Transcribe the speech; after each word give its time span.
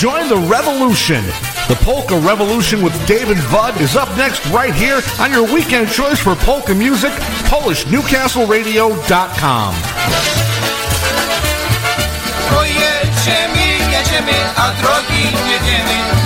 join 0.00 0.28
the 0.30 0.38
revolution. 0.48 1.22
The 1.68 1.76
Polka 1.82 2.18
Revolution 2.18 2.82
with 2.82 2.94
David 3.06 3.36
Budd 3.52 3.78
is 3.82 3.96
up 3.96 4.08
next 4.16 4.46
right 4.46 4.72
here 4.72 5.02
on 5.20 5.30
your 5.30 5.44
weekend 5.44 5.90
choice 5.90 6.18
for 6.18 6.34
polka 6.34 6.74
music, 6.74 7.12
PolishNewcastleRadio.com. 7.52 9.74
Jedziemy, 13.90 14.38
a 14.56 14.72
drogi 14.80 16.19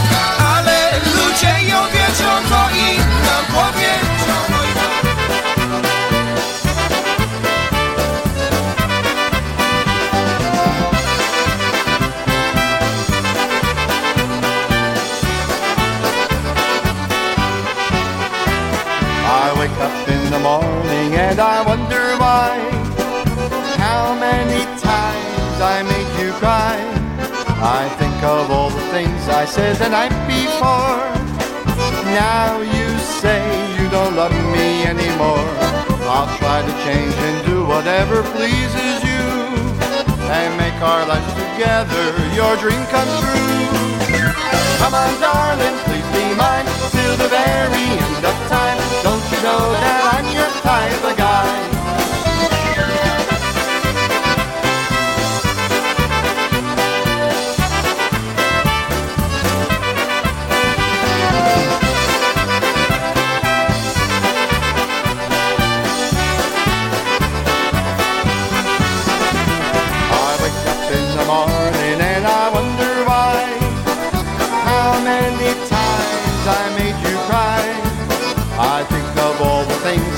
I 25.65 25.83
made 25.83 26.13
you 26.21 26.31
cry. 26.45 26.77
I 27.57 27.89
think 27.97 28.23
of 28.23 28.51
all 28.51 28.69
the 28.69 28.87
things 28.93 29.29
I 29.33 29.47
said 29.47 29.77
the 29.77 29.89
night 29.89 30.13
before. 30.29 31.01
Now 32.13 32.61
you 32.61 32.89
say 33.25 33.41
you 33.81 33.89
don't 33.89 34.15
love 34.15 34.37
me 34.53 34.85
anymore. 34.85 35.49
I'll 36.05 36.29
try 36.37 36.61
to 36.61 36.75
change 36.85 37.17
and 37.17 37.47
do 37.49 37.65
whatever 37.65 38.21
pleases 38.37 39.01
you. 39.09 39.25
And 40.29 40.53
make 40.61 40.77
our 40.85 41.09
lives 41.09 41.33
together 41.33 42.05
your 42.37 42.61
dream 42.61 42.85
come 42.93 43.09
true. 43.25 43.65
Come 44.85 44.93
on, 44.93 45.13
darling, 45.17 45.77
please 45.89 46.09
be 46.13 46.25
mine 46.37 46.69
till 46.93 47.17
the 47.17 47.31
very 47.33 47.89
end 48.05 48.21
of 48.21 48.37
time. 48.53 48.77
Don't 49.01 49.25
you 49.33 49.41
know 49.41 49.65
that 49.81 50.01
I'm 50.13 50.29
your 50.29 50.51
type 50.61 51.05
of 51.09 51.17
guy? 51.17 51.54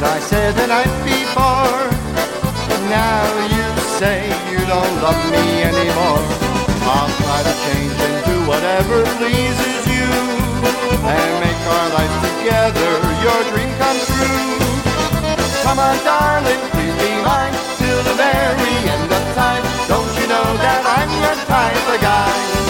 I 0.07 0.21
said 0.21 0.55
the 0.55 0.67
night 0.69 0.95
before. 1.03 1.83
Now 2.87 3.27
you 3.51 3.67
say 3.99 4.31
you 4.51 4.63
don't 4.65 4.95
love 5.03 5.19
me 5.35 5.63
anymore. 5.67 6.23
I'll 6.87 7.11
try 7.19 7.41
to 7.43 7.55
change 7.67 7.99
and 8.07 8.17
do 8.31 8.37
whatever 8.47 9.03
pleases 9.19 9.83
you. 9.91 10.07
And 11.03 11.33
make 11.43 11.63
our 11.75 11.89
life 11.99 12.17
together 12.23 12.93
your 13.27 13.41
dream 13.51 13.71
come 13.83 14.01
true. 14.15 14.47
Come 15.67 15.79
on, 15.83 15.99
darling, 16.07 16.63
please 16.71 16.97
be 17.03 17.13
mine 17.27 17.57
till 17.79 18.01
the 18.07 18.15
very 18.15 18.75
end 18.87 19.11
of 19.11 19.25
time. 19.35 19.65
Don't 19.91 20.13
you 20.23 20.27
know 20.31 20.49
that 20.63 20.83
I'm 20.87 21.11
your 21.19 21.37
type 21.51 21.87
of 21.95 22.01
guy? 22.01 22.66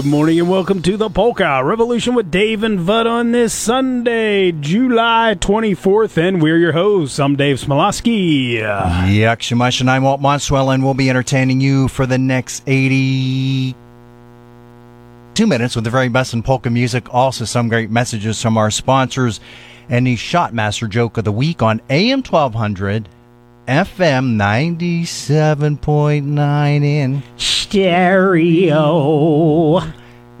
Good 0.00 0.08
morning 0.08 0.40
and 0.40 0.48
welcome 0.48 0.80
to 0.80 0.96
the 0.96 1.10
Polka 1.10 1.62
Revolution 1.62 2.14
with 2.14 2.30
Dave 2.30 2.62
and 2.62 2.80
Vud 2.80 3.06
on 3.06 3.32
this 3.32 3.52
Sunday, 3.52 4.50
July 4.50 5.36
24th, 5.38 6.16
and 6.16 6.40
we're 6.40 6.56
your 6.56 6.72
hosts. 6.72 7.20
I'm 7.20 7.36
Dave 7.36 7.60
Smialowski. 7.60 8.54
Yuck, 8.54 9.40
Shemash 9.40 9.82
and 9.82 9.90
I'm 9.90 10.04
Walt 10.04 10.22
Monstwil, 10.22 10.72
and 10.72 10.82
we'll 10.82 10.94
be 10.94 11.10
entertaining 11.10 11.60
you 11.60 11.86
for 11.86 12.06
the 12.06 12.16
next 12.16 12.62
82 12.66 13.74
minutes 15.46 15.74
with 15.74 15.84
the 15.84 15.90
very 15.90 16.08
best 16.08 16.32
in 16.32 16.42
polka 16.42 16.70
music. 16.70 17.12
Also, 17.12 17.44
some 17.44 17.68
great 17.68 17.90
messages 17.90 18.40
from 18.40 18.56
our 18.56 18.70
sponsors 18.70 19.38
and 19.90 20.06
the 20.06 20.16
Shotmaster 20.16 20.88
joke 20.88 21.18
of 21.18 21.24
the 21.24 21.32
week 21.32 21.60
on 21.60 21.82
AM 21.90 22.22
1200, 22.22 23.06
FM 23.68 24.36
97.9 24.36 26.84
in 26.84 27.22
Stereo. 27.36 27.82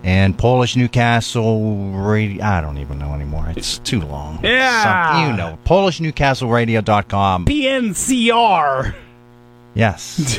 and 0.02 0.36
Polish 0.38 0.74
Newcastle 0.76 1.92
Radio. 1.92 2.42
I 2.44 2.60
don't 2.60 2.78
even 2.78 2.98
know 2.98 3.14
anymore. 3.14 3.52
It's 3.56 3.78
too 3.78 4.00
long. 4.00 4.40
Yeah. 4.42 5.30
You 5.30 5.36
know, 5.36 5.56
PolishNewcastleRadio.com. 5.64 7.44
PNCR. 7.44 8.94
Yes. 9.74 10.16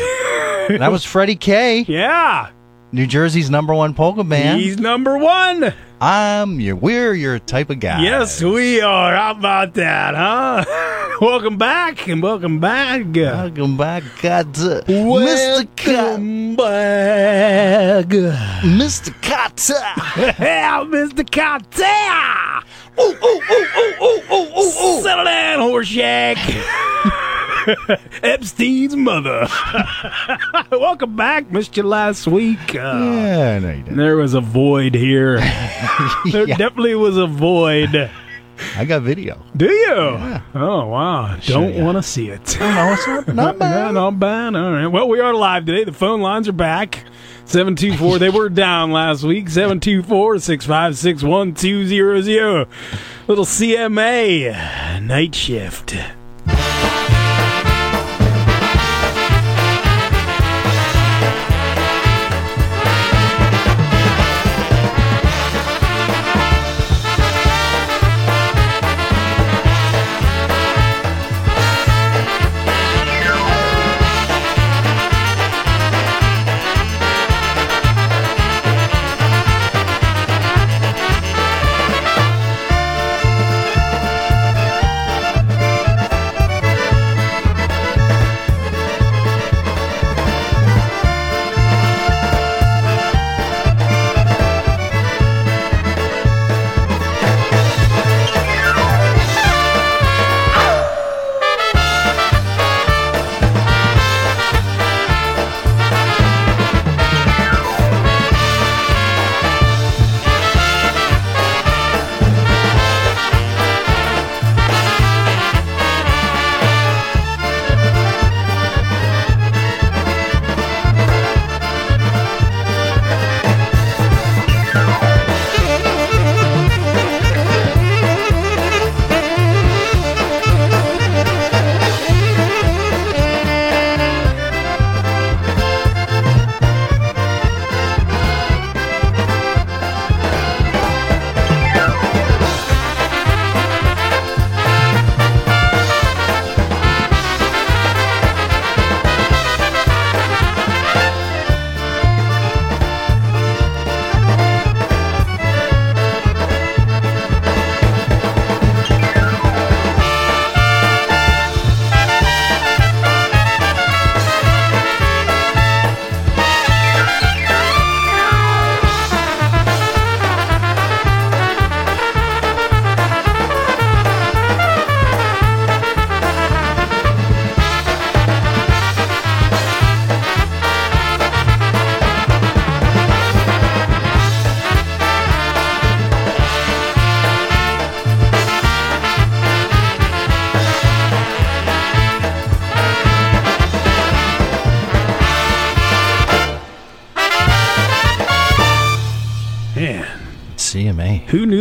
that 0.70 0.92
was 0.92 1.06
Freddie 1.06 1.38
K. 1.38 1.86
Yeah. 1.88 2.50
New 2.92 3.08
Jersey's 3.08 3.50
number 3.50 3.74
one 3.74 3.94
polka 3.94 4.26
band. 4.26 4.60
He's 4.60 4.78
number 4.78 5.18
one. 5.18 5.74
I'm 6.04 6.60
your, 6.60 6.76
we're 6.78 7.14
your 7.14 7.38
type 7.38 7.70
of 7.70 7.80
guy. 7.80 8.02
Yes, 8.02 8.42
we 8.42 8.82
are. 8.82 9.16
How 9.16 9.32
about 9.38 9.76
that, 9.76 10.16
huh? 10.16 10.66
welcome 11.22 11.60
back 11.60 12.08
and 12.08 12.24
welcome 12.24 12.60
back. 12.60 13.06
Welcome 13.14 13.78
back, 13.78 14.02
God, 14.20 14.52
Mr. 14.52 14.88
Welcome 14.88 16.56
back. 16.56 18.08
Mr. 18.08 19.12
Kotter. 19.22 20.40
Yeah, 20.40 20.84
Mr. 20.88 21.32
Cartel. 21.32 21.86
oh, 21.86 22.64
oh, 22.98 23.16
oh, 23.22 23.42
oh, 23.52 23.94
oh, 24.02 24.24
oh, 24.32 24.52
oh, 24.56 24.72
oh. 24.80 25.02
Settle 25.04 25.26
down, 25.26 25.60
Horshack. 25.60 27.38
Epstein's 28.24 28.96
mother. 28.96 29.48
Welcome 30.72 31.16
back. 31.16 31.52
Missed 31.52 31.78
you 31.78 31.84
last 31.84 32.28
week. 32.28 32.76
Uh, 32.76 32.78
Yeah, 32.78 33.60
no, 33.60 33.70
you 33.72 33.84
didn't. 33.84 33.98
There 33.98 34.16
was 34.18 34.34
a 34.34 34.42
void 34.42 34.96
here. 34.96 35.38
there 36.32 36.48
Yeah. 36.48 36.58
definitely 36.58 36.96
was 36.96 37.18
a 37.18 37.28
void. 37.28 38.10
I 38.78 38.86
got 38.86 39.02
video. 39.02 39.44
Do 39.58 39.66
you? 39.66 39.92
Oh 40.54 40.86
wow! 40.88 41.36
Don't 41.48 41.74
ya. 41.74 41.84
want 41.84 41.98
to 41.98 42.04
see 42.04 42.30
it. 42.30 42.58
No, 42.60 42.94
it's 42.94 43.08
not, 43.08 43.28
not 43.34 43.56
Yeah, 43.56 43.60
bad. 43.60 43.94
not 43.96 44.20
bad. 44.20 44.56
All 44.56 44.72
right. 44.72 44.86
Well, 44.86 45.08
we 45.10 45.20
are 45.20 45.34
live 45.34 45.66
today. 45.66 45.84
The 45.84 45.92
phone 45.92 46.22
lines 46.22 46.48
are 46.48 46.52
back. 46.54 47.04
724. 47.46 48.20
they 48.20 48.30
were 48.30 48.50
down 48.50 48.92
last 48.92 49.24
week. 49.24 49.50
724 49.50 50.38
656 50.40 51.24
1200. 51.24 52.68
Little 53.28 53.46
CMA 53.46 55.02
night 55.02 55.34
shift. 55.34 55.96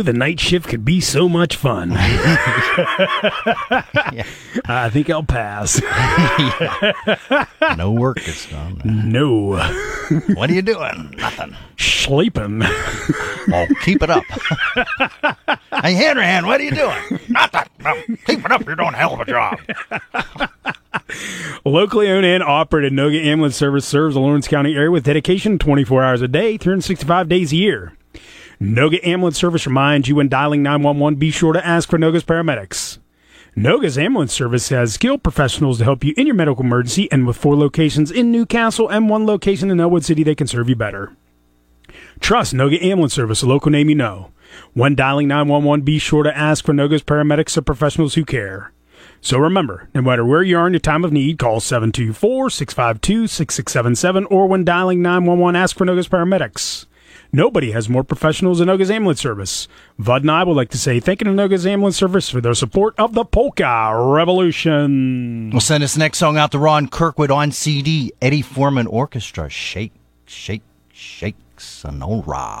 Knew 0.01 0.11
the 0.11 0.17
night 0.17 0.39
shift 0.39 0.67
could 0.67 0.83
be 0.83 0.99
so 0.99 1.29
much 1.29 1.55
fun? 1.55 1.91
I 4.65 4.89
think 4.91 5.09
I'll 5.09 5.23
pass. 5.23 5.81
No 7.77 7.91
work 7.91 8.27
is 8.27 8.47
done. 8.47 8.81
No. 8.83 9.55
What 10.33 10.49
are 10.49 10.53
you 10.53 10.61
doing? 10.61 11.15
Nothing. 11.17 11.55
Sleeping. 11.77 12.59
Well, 13.47 13.67
keep 13.83 14.03
it 14.03 14.09
up. 14.09 14.23
hey, 15.83 15.93
Hanrahan, 15.93 16.45
what 16.45 16.59
are 16.59 16.63
you 16.63 16.71
doing? 16.71 17.19
Nothing. 17.29 17.63
No, 17.79 17.95
keep 18.25 18.43
it 18.43 18.51
up. 18.51 18.65
You're 18.65 18.75
doing 18.75 18.93
a 18.93 18.97
hell 18.97 19.13
of 19.13 19.21
a 19.21 19.25
job. 19.25 19.59
Locally 21.63 22.09
owned 22.09 22.25
and 22.25 22.43
operated 22.43 22.93
Noga 22.93 23.23
Ambulance 23.23 23.55
Service 23.55 23.85
serves 23.85 24.15
the 24.15 24.21
Lawrence 24.21 24.47
County 24.47 24.75
area 24.75 24.91
with 24.91 25.05
dedication 25.05 25.57
24 25.57 26.03
hours 26.03 26.21
a 26.21 26.27
day, 26.27 26.57
365 26.57 27.29
days 27.29 27.53
a 27.53 27.55
year. 27.55 27.93
Noga 28.61 29.03
Ambulance 29.03 29.39
Service 29.39 29.65
reminds 29.65 30.07
you 30.07 30.13
when 30.13 30.29
dialing 30.29 30.61
911, 30.61 31.17
be 31.17 31.31
sure 31.31 31.51
to 31.51 31.65
ask 31.65 31.89
for 31.89 31.97
Noga's 31.97 32.23
paramedics. 32.23 32.99
Noga's 33.57 33.97
Ambulance 33.97 34.33
Service 34.33 34.69
has 34.69 34.93
skilled 34.93 35.23
professionals 35.23 35.79
to 35.79 35.83
help 35.83 36.03
you 36.03 36.13
in 36.15 36.27
your 36.27 36.35
medical 36.35 36.63
emergency, 36.63 37.11
and 37.11 37.25
with 37.25 37.37
four 37.37 37.55
locations 37.55 38.11
in 38.11 38.31
Newcastle 38.31 38.87
and 38.87 39.09
one 39.09 39.25
location 39.25 39.71
in 39.71 39.79
Ellwood 39.79 40.05
City, 40.05 40.21
they 40.21 40.35
can 40.35 40.45
serve 40.45 40.69
you 40.69 40.75
better. 40.75 41.11
Trust 42.19 42.53
Noga 42.53 42.79
Ambulance 42.83 43.15
Service, 43.15 43.41
a 43.41 43.47
local 43.47 43.71
name 43.71 43.89
you 43.89 43.95
know. 43.95 44.29
When 44.75 44.93
dialing 44.93 45.27
911, 45.27 45.83
be 45.83 45.97
sure 45.97 46.21
to 46.21 46.37
ask 46.37 46.63
for 46.63 46.73
Noga's 46.73 47.01
paramedics 47.01 47.57
or 47.57 47.63
professionals 47.63 48.13
who 48.13 48.23
care. 48.23 48.71
So 49.21 49.39
remember, 49.39 49.89
no 49.95 50.03
matter 50.03 50.23
where 50.23 50.43
you 50.43 50.59
are 50.59 50.67
in 50.67 50.73
your 50.73 50.79
time 50.79 51.03
of 51.03 51.11
need, 51.11 51.39
call 51.39 51.61
724-652-6677 51.61 54.27
or 54.29 54.47
when 54.47 54.63
dialing 54.63 55.01
911, 55.01 55.55
ask 55.55 55.75
for 55.75 55.85
Noga's 55.85 56.07
paramedics. 56.07 56.85
Nobody 57.33 57.71
has 57.71 57.87
more 57.87 58.03
professionals 58.03 58.59
than 58.59 58.67
Noga's 58.67 58.91
Ambulance 58.91 59.21
Service. 59.21 59.69
Vud 59.97 60.23
and 60.23 60.31
I 60.31 60.43
would 60.43 60.57
like 60.57 60.69
to 60.71 60.77
say 60.77 60.99
thank 60.99 61.21
you 61.21 61.25
to 61.25 61.31
Noga's 61.31 61.65
Ambulance 61.65 61.95
Service 61.95 62.29
for 62.29 62.41
their 62.41 62.53
support 62.53 62.93
of 62.97 63.13
the 63.13 63.23
Polka 63.23 63.93
Revolution. 63.95 65.49
We'll 65.51 65.61
send 65.61 65.81
this 65.81 65.95
next 65.95 66.17
song 66.17 66.37
out 66.37 66.51
to 66.51 66.59
Ron 66.59 66.89
Kirkwood 66.89 67.31
on 67.31 67.51
CD. 67.53 68.11
Eddie 68.21 68.41
Forman 68.41 68.85
Orchestra. 68.87 69.47
Shake, 69.47 69.93
shake, 70.25 70.63
shake, 70.91 71.35
Sonora. 71.57 72.59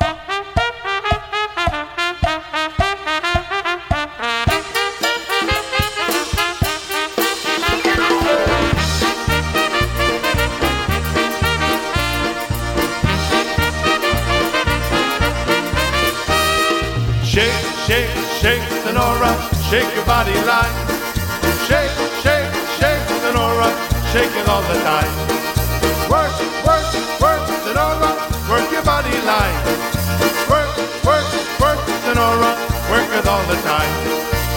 Shake 19.71 19.95
your 19.95 20.05
body 20.05 20.35
line. 20.43 20.75
Shake, 21.63 21.95
shake, 22.19 22.51
shake, 22.75 23.03
Sonora, 23.23 23.71
shake 24.11 24.35
it 24.35 24.45
all 24.51 24.61
the 24.67 24.75
time. 24.83 25.11
Work, 26.11 26.35
work, 26.67 26.83
work, 27.23 27.43
Sonora, 27.63 28.11
work 28.51 28.67
your 28.67 28.83
body 28.83 29.15
line. 29.23 29.59
Work, 30.51 30.67
work, 31.07 31.23
work, 31.63 31.79
Sonora, 32.03 32.51
work 32.91 33.07
it 33.15 33.25
all 33.31 33.45
the 33.47 33.55
time. 33.63 33.91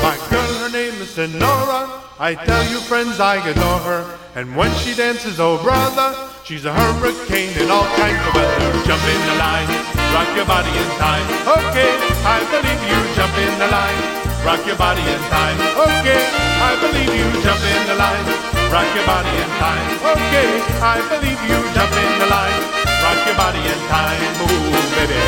My 0.03 0.19
girl, 0.31 0.53
her 0.67 0.71
name 0.71 0.95
is 1.01 1.11
Sonora. 1.11 2.03
I 2.19 2.35
tell 2.35 2.65
you, 2.67 2.81
friends, 2.81 3.21
I 3.21 3.37
adore 3.37 3.83
her. 3.87 4.19
And 4.35 4.57
when 4.57 4.75
she 4.83 4.97
dances, 4.97 5.39
oh 5.39 5.63
brother, 5.63 6.11
she's 6.43 6.65
a 6.65 6.75
hurricane 6.75 7.55
in 7.63 7.71
all 7.71 7.87
kinds 8.03 8.19
of 8.19 8.35
weather. 8.35 8.71
Jump 8.83 9.05
in 9.15 9.21
the 9.31 9.37
line, 9.39 9.71
rock 10.11 10.27
your 10.35 10.47
body 10.47 10.75
in 10.75 10.91
time. 10.99 11.27
Okay, 11.47 11.95
I 12.27 12.43
believe 12.51 12.83
you. 12.91 12.99
Jump 13.15 13.35
in 13.39 13.59
the 13.63 13.69
line, 13.71 14.24
rock 14.45 14.61
your 14.69 14.77
body 14.77 15.01
in 15.01 15.21
time. 15.33 15.57
Okay, 15.73 16.21
I 16.61 16.77
believe 16.85 17.09
you. 17.09 17.27
Jump 17.41 17.61
in 17.65 17.81
the 17.89 17.97
line, 17.97 18.27
rock 18.69 18.89
your 18.93 19.07
body 19.09 19.33
in 19.33 19.51
time. 19.57 19.89
Okay, 20.05 20.49
I 20.85 21.01
believe 21.09 21.41
you. 21.49 21.59
Jump 21.73 21.93
in 21.97 22.13
the 22.21 22.29
line, 22.29 22.61
rock 23.01 23.21
your 23.25 23.37
body 23.41 23.63
in 23.65 23.81
time. 23.89 24.21
Move, 24.39 24.85
baby. 24.95 25.19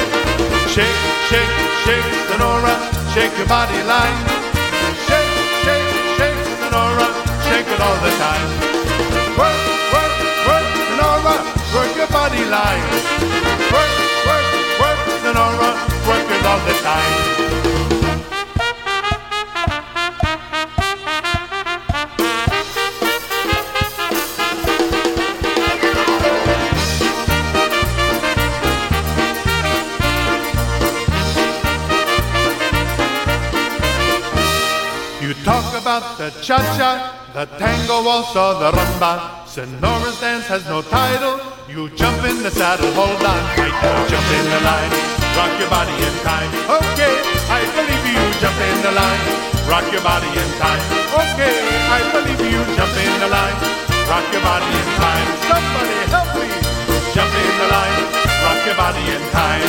Shake, 0.68 1.00
shake, 1.32 1.54
shake, 1.88 2.08
Sonora, 2.28 2.76
shake 3.16 3.32
your 3.40 3.48
body 3.48 3.80
line. 3.88 4.20
Shake, 5.08 5.32
shake, 5.64 5.90
shake, 6.20 6.40
Sonora, 6.60 7.08
shake 7.48 7.68
it 7.72 7.80
all 7.80 7.98
the 8.04 8.12
time. 8.20 8.48
Work, 9.40 9.60
work, 9.96 10.14
work, 10.44 10.68
Sonora, 10.92 11.36
work 11.72 11.92
your 11.96 12.10
body 12.12 12.44
line. 12.52 12.84
Work, 13.72 13.92
work, 14.28 14.46
work, 14.80 15.00
Sonora, 15.24 15.70
work 16.04 16.28
it 16.28 16.44
all 16.44 16.60
the 16.68 16.76
time. 16.84 17.25
The 35.96 36.28
cha-cha, 36.44 36.92
the 37.32 37.46
tango 37.56 38.04
or 38.04 38.20
the 38.60 38.70
rumba. 38.76 39.46
Sonora's 39.48 40.20
dance 40.20 40.46
has 40.46 40.64
no 40.68 40.82
title. 40.82 41.40
You 41.68 41.88
jump 41.96 42.20
in 42.28 42.42
the 42.42 42.50
saddle, 42.50 42.92
hold 42.92 43.16
on 43.24 43.40
tight. 43.56 43.72
Jump 44.12 44.28
in 44.36 44.46
the 44.52 44.60
line, 44.60 44.92
rock 45.40 45.52
your 45.56 45.70
body 45.72 45.96
in 45.96 46.14
time. 46.20 46.50
Okay, 46.68 47.16
I 47.48 47.64
believe 47.72 48.06
you. 48.12 48.24
Jump 48.44 48.58
in 48.60 48.76
the 48.84 48.92
line, 48.92 49.24
rock 49.72 49.88
your 49.88 50.04
body 50.04 50.28
in 50.28 50.50
time. 50.60 50.84
Okay, 51.16 51.56
I 51.88 52.00
believe 52.12 52.44
you. 52.44 52.60
Jump 52.76 52.92
in 52.92 53.12
the 53.16 53.28
line, 53.32 53.56
rock 54.04 54.26
your 54.28 54.44
body 54.44 54.68
in 54.68 54.88
time. 55.00 55.26
Somebody 55.48 55.96
help 56.12 56.28
me. 56.36 56.48
Jump 57.16 57.32
in 57.32 57.52
the 57.56 57.68
line, 57.72 58.04
rock 58.44 58.60
your 58.68 58.76
body 58.76 59.04
in 59.16 59.22
time. 59.32 59.64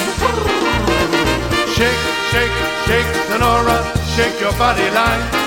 Shake, 1.72 2.03
shake, 2.36 2.57
shake, 2.84 3.12
Sonora, 3.31 3.79
shake 4.12 4.36
your 4.43 4.51
body 4.60 4.91
line. 4.91 5.47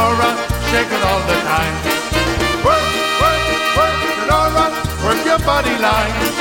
Shake, 0.00 0.86
it 0.86 1.02
all 1.04 1.20
the 1.28 1.34
time. 1.44 1.74
Work, 2.64 2.86
work, 3.20 3.42
work, 3.76 3.96
Sonora, 4.16 4.66
work 5.04 5.26
your 5.26 5.38
body 5.40 5.76
line. 5.76 6.39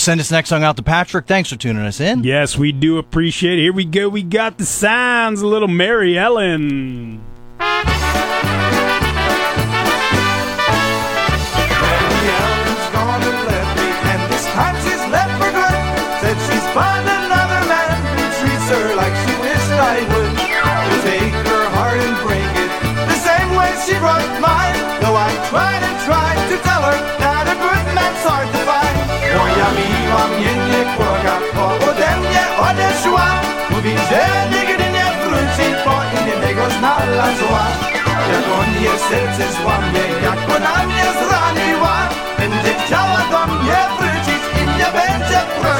Send 0.00 0.18
this 0.20 0.30
next 0.30 0.48
song 0.48 0.62
out 0.64 0.76
to 0.76 0.82
Patrick. 0.82 1.26
Thanks 1.26 1.50
for 1.50 1.56
tuning 1.56 1.84
us 1.84 2.00
in. 2.00 2.24
Yes, 2.24 2.56
we 2.56 2.72
do 2.72 2.98
appreciate 2.98 3.58
it. 3.58 3.62
Here 3.62 3.72
we 3.72 3.84
go. 3.84 4.08
We 4.08 4.22
got 4.22 4.58
the 4.58 4.66
signs, 4.66 5.40
a 5.42 5.46
little 5.46 5.68
Mary 5.68 6.18
Ellen. 6.18 7.20
Mary 7.58 7.80
Ellen's 12.30 12.86
gonna 12.92 13.32
let 13.46 13.66
me, 13.76 13.88
and 14.10 14.32
this 14.32 14.46
time 14.46 14.76
she's 14.82 15.04
left 15.12 15.32
for 15.42 15.50
good. 15.52 15.78
Said 16.20 16.36
she's 16.50 16.66
found 16.74 16.99
nigdy 34.52 34.84
nie 34.96 35.06
wróci, 35.22 35.66
bo 35.84 35.94
innego 36.20 36.70
znalazła. 36.78 37.64
Jak 38.32 38.46
on 38.58 38.82
jej 38.82 38.98
serce 39.08 39.52
złamie, 39.52 40.04
jak 40.22 40.56
ona 40.56 40.86
mnie 40.86 41.04
zraniła 41.20 42.08
Będzie 42.38 42.74
chciała 42.84 43.20
do 43.30 43.46
mnie 43.54 43.78
wrócić 43.98 44.42
i 44.60 44.66
mnie 44.66 44.86
będzie 44.92 45.40
prosiła 45.60 45.79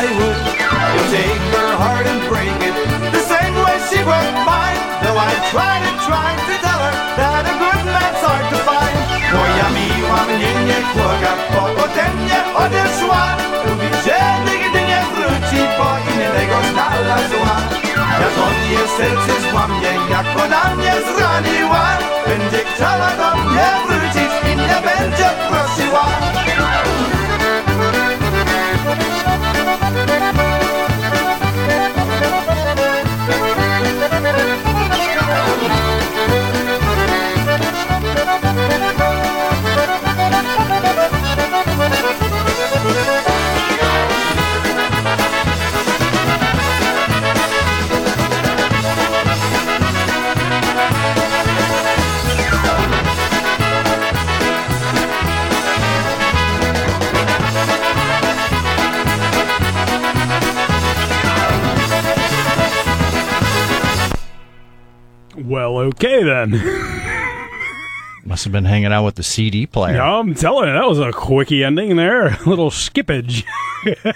plywood. 0.00 0.36
You'll 0.92 1.10
take 1.12 1.44
her 1.56 1.72
heart 1.76 2.06
and 2.08 2.20
break 2.32 2.56
it 2.68 2.74
the 3.12 3.22
same 3.32 3.54
way 3.64 3.76
she 3.88 4.00
broke 4.00 4.36
mine. 4.48 4.80
Though 5.04 5.18
I 5.20 5.32
tried 5.52 5.82
and 5.84 5.98
tried 6.08 6.40
to 6.48 6.54
tell 6.64 6.80
her 6.86 6.94
that 7.20 7.44
a 7.52 7.54
good 7.60 7.82
man's 7.94 8.22
hard 8.24 8.46
to 8.52 8.58
find. 8.68 8.96
Moja 9.36 9.66
miła 9.76 10.20
mnie 10.30 10.52
nie 10.68 10.80
kocha, 10.94 11.32
popotemnie 11.52 12.38
odeszła. 12.64 13.22
Lubi 13.64 13.90
dzielny, 14.04 14.54
gdy 14.64 14.80
nie 14.90 15.00
wróci, 15.12 15.60
bo 15.78 15.88
innego 16.08 16.56
znalazła. 16.72 17.54
Ja 18.20 18.28
to 18.36 18.46
nie 18.70 18.82
serce 18.96 19.34
złamie, 19.50 19.92
jak 20.14 20.26
ona 20.44 20.74
mnie 20.74 20.94
zraniła. 21.08 21.86
Będzie 22.26 22.60
chciała 22.70 23.10
do 23.20 23.28
mnie 23.42 23.68
wrócić 23.86 24.32
i 24.50 24.56
nie 24.56 24.78
będzie 24.88 25.28
prosiła. 25.48 26.29
Well, 65.50 65.78
okay 65.78 66.22
then. 66.22 66.52
Must 68.24 68.44
have 68.44 68.52
been 68.52 68.66
hanging 68.66 68.92
out 68.92 69.04
with 69.04 69.16
the 69.16 69.24
CD 69.24 69.66
player. 69.66 69.96
Yeah, 69.96 70.18
I'm 70.18 70.32
telling 70.32 70.68
you, 70.68 70.74
that 70.74 70.88
was 70.88 71.00
a 71.00 71.10
quickie 71.10 71.64
ending 71.64 71.96
there. 71.96 72.26
A 72.46 72.48
little 72.48 72.70
skippage. 72.70 73.44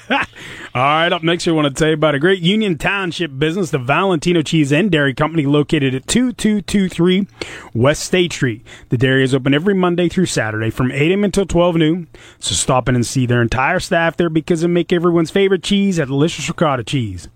All 0.76 0.80
right, 0.80 1.12
up 1.12 1.24
next, 1.24 1.48
I 1.48 1.50
want 1.50 1.66
to 1.66 1.74
tell 1.74 1.88
you 1.88 1.94
about 1.94 2.14
a 2.14 2.20
great 2.20 2.40
Union 2.40 2.78
Township 2.78 3.36
business, 3.36 3.70
the 3.70 3.78
Valentino 3.78 4.42
Cheese 4.42 4.72
and 4.72 4.92
Dairy 4.92 5.12
Company, 5.12 5.44
located 5.44 5.92
at 5.92 6.06
2223 6.06 7.26
West 7.74 8.04
State 8.04 8.32
Street. 8.32 8.64
The 8.90 8.98
dairy 8.98 9.24
is 9.24 9.34
open 9.34 9.54
every 9.54 9.74
Monday 9.74 10.08
through 10.08 10.26
Saturday 10.26 10.70
from 10.70 10.92
8 10.92 11.10
a.m. 11.10 11.24
until 11.24 11.46
12 11.46 11.76
noon. 11.76 12.06
So 12.38 12.54
stop 12.54 12.88
in 12.88 12.94
and 12.94 13.04
see 13.04 13.26
their 13.26 13.42
entire 13.42 13.80
staff 13.80 14.16
there 14.16 14.30
because 14.30 14.60
they 14.60 14.68
make 14.68 14.92
everyone's 14.92 15.32
favorite 15.32 15.64
cheese, 15.64 15.98
a 15.98 16.06
delicious 16.06 16.48
ricotta 16.48 16.84
cheese. 16.84 17.28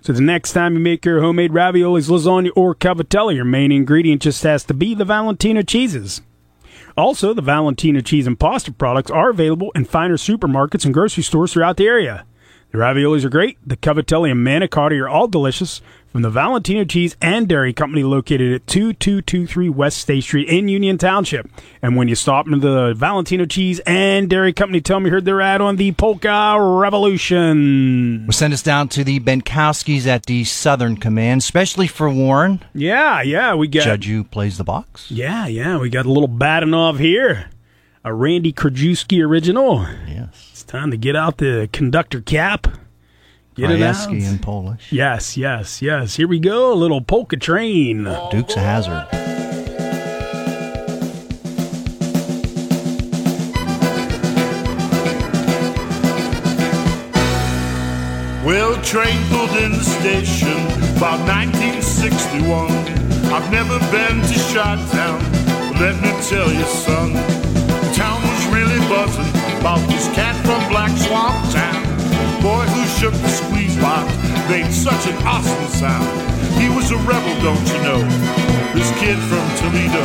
So 0.00 0.12
the 0.12 0.20
next 0.20 0.52
time 0.52 0.74
you 0.74 0.80
make 0.80 1.04
your 1.04 1.20
homemade 1.20 1.52
raviolis, 1.52 2.08
lasagna, 2.08 2.50
or 2.54 2.74
cavatelli, 2.74 3.36
your 3.36 3.44
main 3.44 3.72
ingredient 3.72 4.22
just 4.22 4.42
has 4.42 4.64
to 4.64 4.74
be 4.74 4.94
the 4.94 5.04
Valentino 5.04 5.62
cheeses. 5.62 6.20
Also, 6.96 7.34
the 7.34 7.42
Valentino 7.42 8.00
cheese 8.00 8.26
and 8.26 8.38
pasta 8.38 8.72
products 8.72 9.10
are 9.10 9.30
available 9.30 9.72
in 9.74 9.84
finer 9.84 10.16
supermarkets 10.16 10.84
and 10.84 10.94
grocery 10.94 11.22
stores 11.22 11.52
throughout 11.52 11.76
the 11.76 11.86
area. 11.86 12.24
The 12.70 12.78
raviolis 12.78 13.24
are 13.24 13.30
great. 13.30 13.58
The 13.66 13.76
cavatelli 13.76 14.30
and 14.30 14.46
manicotti 14.46 15.00
are 15.00 15.08
all 15.08 15.28
delicious. 15.28 15.80
From 16.14 16.22
the 16.22 16.30
Valentino 16.30 16.84
Cheese 16.84 17.16
and 17.20 17.48
Dairy 17.48 17.72
Company 17.72 18.04
located 18.04 18.52
at 18.52 18.68
2223 18.68 19.68
West 19.68 19.98
State 19.98 20.22
Street 20.22 20.48
in 20.48 20.68
Union 20.68 20.96
Township. 20.96 21.50
And 21.82 21.96
when 21.96 22.06
you 22.06 22.14
stop 22.14 22.46
into 22.46 22.60
the 22.60 22.94
Valentino 22.94 23.46
Cheese 23.46 23.80
and 23.80 24.30
Dairy 24.30 24.52
Company, 24.52 24.80
tell 24.80 25.00
me 25.00 25.06
you 25.06 25.10
heard 25.10 25.24
their 25.24 25.40
ad 25.40 25.60
on 25.60 25.74
the 25.74 25.90
Polka 25.90 26.56
Revolution. 26.60 28.26
We'll 28.26 28.32
send 28.32 28.52
us 28.52 28.62
down 28.62 28.90
to 28.90 29.02
the 29.02 29.18
Benkowskis 29.18 30.06
at 30.06 30.26
the 30.26 30.44
Southern 30.44 30.98
Command, 30.98 31.40
especially 31.40 31.88
for 31.88 32.08
Warren. 32.08 32.62
Yeah, 32.74 33.20
yeah, 33.22 33.56
we 33.56 33.66
got 33.66 33.82
Judge 33.82 34.06
you 34.06 34.22
plays 34.22 34.56
the 34.56 34.62
box. 34.62 35.10
Yeah, 35.10 35.48
yeah, 35.48 35.78
we 35.80 35.90
got 35.90 36.06
a 36.06 36.12
little 36.12 36.28
Badanov 36.28 37.00
here. 37.00 37.50
A 38.04 38.14
Randy 38.14 38.52
Krajewski 38.52 39.20
original. 39.20 39.84
Yes. 40.06 40.50
It's 40.52 40.62
time 40.62 40.92
to 40.92 40.96
get 40.96 41.16
out 41.16 41.38
the 41.38 41.68
conductor 41.72 42.20
cap. 42.20 42.68
Get 43.54 43.70
it 43.70 43.82
out. 43.82 44.10
In 44.10 44.38
Polish. 44.40 44.90
Yes, 44.90 45.36
yes, 45.36 45.80
yes. 45.80 46.16
Here 46.16 46.26
we 46.26 46.40
go. 46.40 46.72
A 46.72 46.74
little 46.74 47.00
polka 47.00 47.36
train. 47.36 48.02
Dukes 48.30 48.56
of 48.56 48.62
Hazard. 48.62 49.06
Well, 58.44 58.74
train 58.82 59.16
pulled 59.30 59.56
in 59.56 59.72
the 59.72 59.84
station 59.84 60.58
about 60.96 61.20
1961. 61.26 62.72
I've 63.32 63.50
never 63.52 63.78
been 63.90 64.20
to 64.20 64.34
Chi-Town, 64.52 65.20
but 65.70 65.80
let 65.80 66.02
me 66.02 66.10
tell 66.28 66.52
you, 66.52 66.64
son, 66.64 67.12
the 67.14 67.92
town 67.94 68.20
was 68.20 68.46
really 68.48 68.80
buzzing 68.88 69.30
about 69.60 69.80
this 69.88 70.06
cat 70.14 70.34
from 70.44 70.68
Black 70.68 70.90
Swamp 70.98 71.52
Town. 71.52 71.93
Boy 72.44 72.66
who 72.76 72.84
shook 73.00 73.14
the 73.14 73.28
squeeze 73.28 73.74
box 73.76 74.12
made 74.50 74.70
such 74.70 75.06
an 75.06 75.16
awesome 75.24 75.66
sound. 75.80 76.06
He 76.60 76.68
was 76.68 76.90
a 76.90 76.98
rebel, 76.98 77.34
don't 77.40 77.66
you 77.72 77.80
know? 77.80 78.00
This 78.74 78.90
kid 79.00 79.16
from 79.30 79.44
Toledo. 79.56 80.04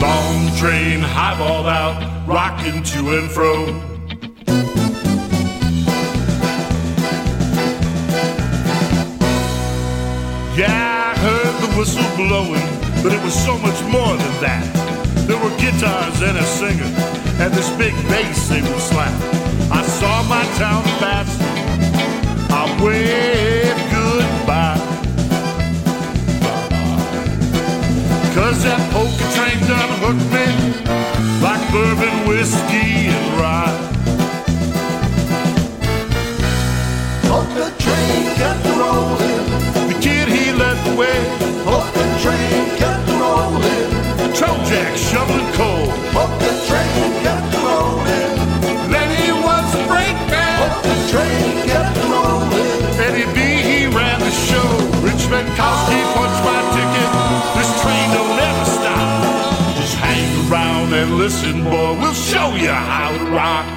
Long 0.00 0.56
train, 0.56 1.00
highballed 1.00 1.66
out, 1.66 1.98
rocking 2.24 2.84
to 2.84 3.18
and 3.18 3.28
fro. 3.28 3.66
Yeah, 10.54 11.14
I 11.16 11.18
heard 11.18 11.54
the 11.64 11.76
whistle 11.76 12.16
blowing, 12.16 12.62
but 13.02 13.12
it 13.12 13.20
was 13.24 13.34
so 13.34 13.58
much 13.58 13.82
more 13.90 14.14
than 14.16 14.40
that. 14.40 15.26
There 15.26 15.36
were 15.36 15.50
guitars 15.58 16.22
and 16.22 16.38
a 16.38 16.44
singer, 16.44 16.92
and 17.42 17.52
this 17.52 17.70
big 17.70 17.94
bass 18.06 18.48
they 18.48 18.62
would 18.62 18.80
slap. 18.80 19.47
I 19.70 19.82
saw 19.98 20.22
my 20.28 20.44
town 20.56 20.82
pass. 21.00 21.28
I 22.50 22.64
waved 22.82 23.84
goodbye. 23.94 24.80
Cause 28.34 28.62
that 28.64 28.80
poker 28.92 29.28
train 29.36 29.58
done 29.68 29.92
hooked 30.02 30.28
me 30.36 30.46
like 31.42 31.62
bourbon, 31.72 32.28
whiskey, 32.28 33.08
and 33.14 33.40
rye. 33.40 33.76
Polka 37.28 37.66
train 37.78 38.24
kept 38.40 38.64
rolling, 38.80 39.46
The 39.90 39.98
kid, 40.00 40.28
he 40.28 40.52
led 40.52 40.76
the 40.86 40.94
way. 40.96 41.18
polka 41.64 42.04
train 42.22 42.64
kept 42.80 43.08
rolling, 43.22 43.90
Trojack 44.38 44.96
shoveling 44.96 45.52
coal. 45.54 45.77
Rock. 63.30 63.67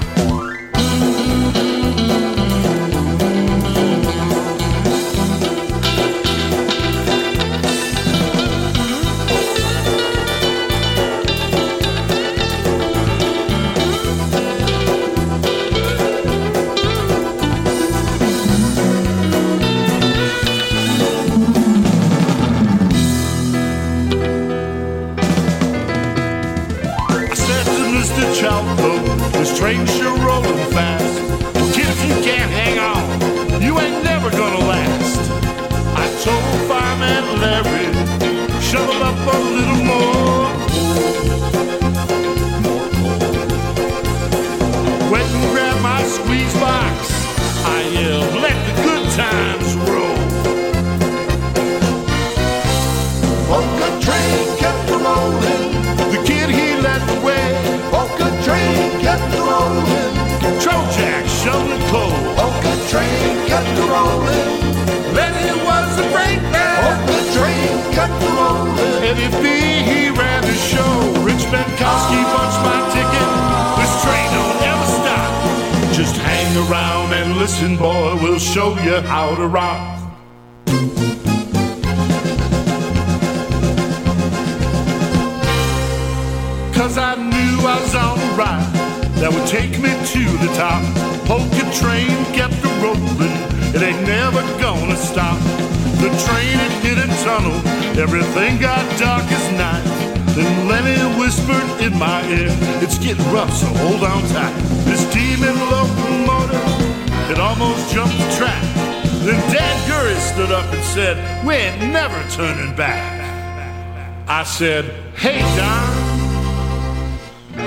Said, 114.61 114.85
hey 115.15 115.39
Don, 115.57 115.89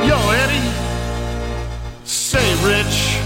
yo 0.07 0.17
Eddie, 0.31 0.71
say 2.05 2.55
Rich. 2.65 3.19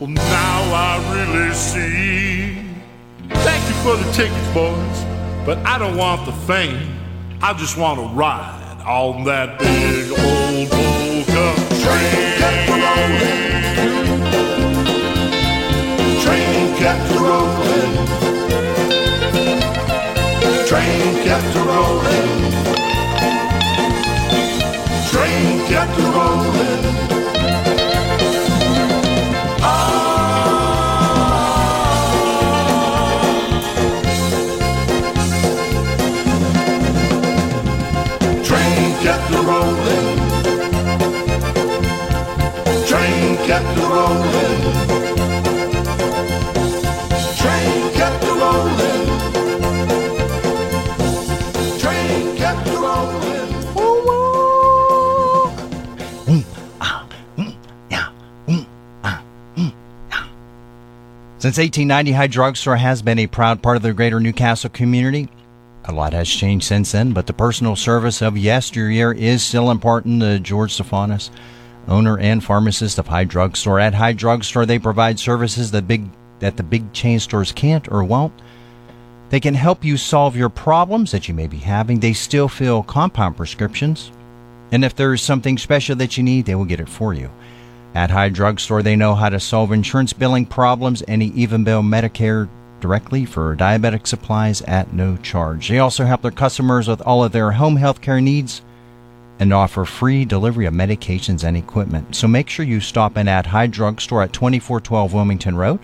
Well 0.00 0.08
now 0.08 0.62
I 0.72 0.96
really 1.12 1.52
see. 1.52 2.64
Thank 3.28 3.68
you 3.68 3.74
for 3.82 3.94
the 4.02 4.10
tickets, 4.12 4.54
boys, 4.54 5.04
but 5.44 5.58
I 5.66 5.76
don't 5.76 5.98
want 5.98 6.24
the 6.24 6.32
fame. 6.32 6.98
I 7.42 7.52
just 7.52 7.76
want 7.76 8.00
to 8.00 8.06
ride 8.16 8.84
on 8.86 9.24
that 9.24 9.58
big 9.58 10.10
old 10.10 10.39
Train 20.70 21.24
kept 21.24 21.56
a 21.56 21.62
rolling. 21.64 22.52
Train 25.10 25.66
kept 25.66 25.98
a 25.98 26.09
Since 61.50 61.58
1890, 61.58 62.12
High 62.12 62.26
Drugstore 62.28 62.76
has 62.76 63.02
been 63.02 63.18
a 63.18 63.26
proud 63.26 63.60
part 63.60 63.76
of 63.76 63.82
the 63.82 63.92
greater 63.92 64.20
Newcastle 64.20 64.70
community. 64.70 65.28
A 65.86 65.90
lot 65.90 66.12
has 66.12 66.28
changed 66.28 66.64
since 66.64 66.92
then, 66.92 67.12
but 67.12 67.26
the 67.26 67.32
personal 67.32 67.74
service 67.74 68.22
of 68.22 68.38
yesteryear 68.38 69.10
is 69.10 69.42
still 69.42 69.72
important 69.72 70.20
to 70.20 70.38
George 70.38 70.72
Stephanis, 70.72 71.32
owner 71.88 72.16
and 72.20 72.44
pharmacist 72.44 73.00
of 73.00 73.08
High 73.08 73.24
Drugstore. 73.24 73.80
At 73.80 73.94
High 73.94 74.12
Drugstore, 74.12 74.64
they 74.64 74.78
provide 74.78 75.18
services 75.18 75.72
that 75.72 75.88
big 75.88 76.08
that 76.38 76.56
the 76.56 76.62
big 76.62 76.92
chain 76.92 77.18
stores 77.18 77.50
can't 77.50 77.90
or 77.90 78.04
won't. 78.04 78.40
They 79.30 79.40
can 79.40 79.54
help 79.54 79.84
you 79.84 79.96
solve 79.96 80.36
your 80.36 80.50
problems 80.50 81.10
that 81.10 81.26
you 81.26 81.34
may 81.34 81.48
be 81.48 81.58
having. 81.58 81.98
They 81.98 82.12
still 82.12 82.46
fill 82.46 82.84
compound 82.84 83.36
prescriptions. 83.36 84.12
And 84.70 84.84
if 84.84 84.94
there 84.94 85.12
is 85.12 85.20
something 85.20 85.58
special 85.58 85.96
that 85.96 86.16
you 86.16 86.22
need, 86.22 86.46
they 86.46 86.54
will 86.54 86.64
get 86.64 86.78
it 86.78 86.88
for 86.88 87.12
you. 87.12 87.28
At 87.94 88.10
High 88.10 88.28
Drugstore, 88.28 88.82
they 88.82 88.94
know 88.94 89.14
how 89.14 89.28
to 89.28 89.40
solve 89.40 89.72
insurance 89.72 90.12
billing 90.12 90.46
problems 90.46 91.02
and 91.02 91.22
even 91.22 91.64
bill 91.64 91.82
Medicare 91.82 92.48
directly 92.80 93.24
for 93.24 93.56
diabetic 93.56 94.06
supplies 94.06 94.62
at 94.62 94.92
no 94.92 95.16
charge. 95.18 95.68
They 95.68 95.80
also 95.80 96.04
help 96.04 96.22
their 96.22 96.30
customers 96.30 96.88
with 96.88 97.02
all 97.02 97.24
of 97.24 97.32
their 97.32 97.52
home 97.52 97.76
health 97.76 98.00
care 98.00 98.20
needs 98.20 98.62
and 99.38 99.52
offer 99.52 99.84
free 99.84 100.24
delivery 100.24 100.66
of 100.66 100.74
medications 100.74 101.44
and 101.44 101.56
equipment. 101.56 102.14
So 102.14 102.28
make 102.28 102.48
sure 102.48 102.64
you 102.64 102.80
stop 102.80 103.16
in 103.16 103.26
at 103.26 103.46
High 103.46 103.66
Drugstore 103.66 104.22
at 104.22 104.32
2412 104.32 105.12
Wilmington 105.12 105.56
Road. 105.56 105.80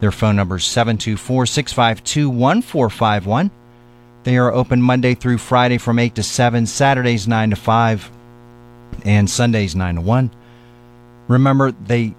Their 0.00 0.12
phone 0.12 0.36
number 0.36 0.56
is 0.56 0.64
724 0.64 1.46
652 1.46 2.28
1451. 2.28 3.50
They 4.24 4.36
are 4.36 4.52
open 4.52 4.82
Monday 4.82 5.14
through 5.14 5.38
Friday 5.38 5.78
from 5.78 5.98
8 5.98 6.14
to 6.16 6.22
7, 6.22 6.66
Saturdays 6.66 7.26
9 7.26 7.50
to 7.50 7.56
5, 7.56 8.10
and 9.04 9.30
Sundays 9.30 9.74
9 9.74 9.94
to 9.96 10.00
1. 10.00 10.30
Remember, 11.28 11.72
they 11.72 12.14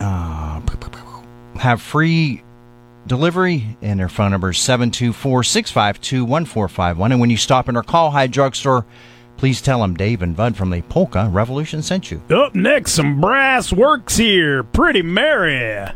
uh, 0.00 0.60
have 1.56 1.80
free 1.80 2.42
delivery, 3.06 3.76
and 3.82 3.98
their 4.00 4.08
phone 4.08 4.30
number 4.30 4.50
is 4.50 4.58
724 4.58 5.44
652 5.44 6.24
1451. 6.24 7.12
And 7.12 7.20
when 7.20 7.30
you 7.30 7.36
stop 7.36 7.68
in 7.68 7.76
or 7.76 7.82
call 7.82 8.10
High 8.10 8.26
Drugstore, 8.26 8.84
please 9.36 9.60
tell 9.60 9.80
them 9.80 9.94
Dave 9.94 10.22
and 10.22 10.36
Bud 10.36 10.56
from 10.56 10.70
the 10.70 10.82
Polka 10.82 11.28
Revolution 11.30 11.82
sent 11.82 12.10
you. 12.10 12.22
Up 12.30 12.54
next, 12.54 12.92
some 12.92 13.20
brass 13.20 13.72
works 13.72 14.16
here. 14.16 14.62
Pretty 14.62 15.02
Mary. 15.02 15.92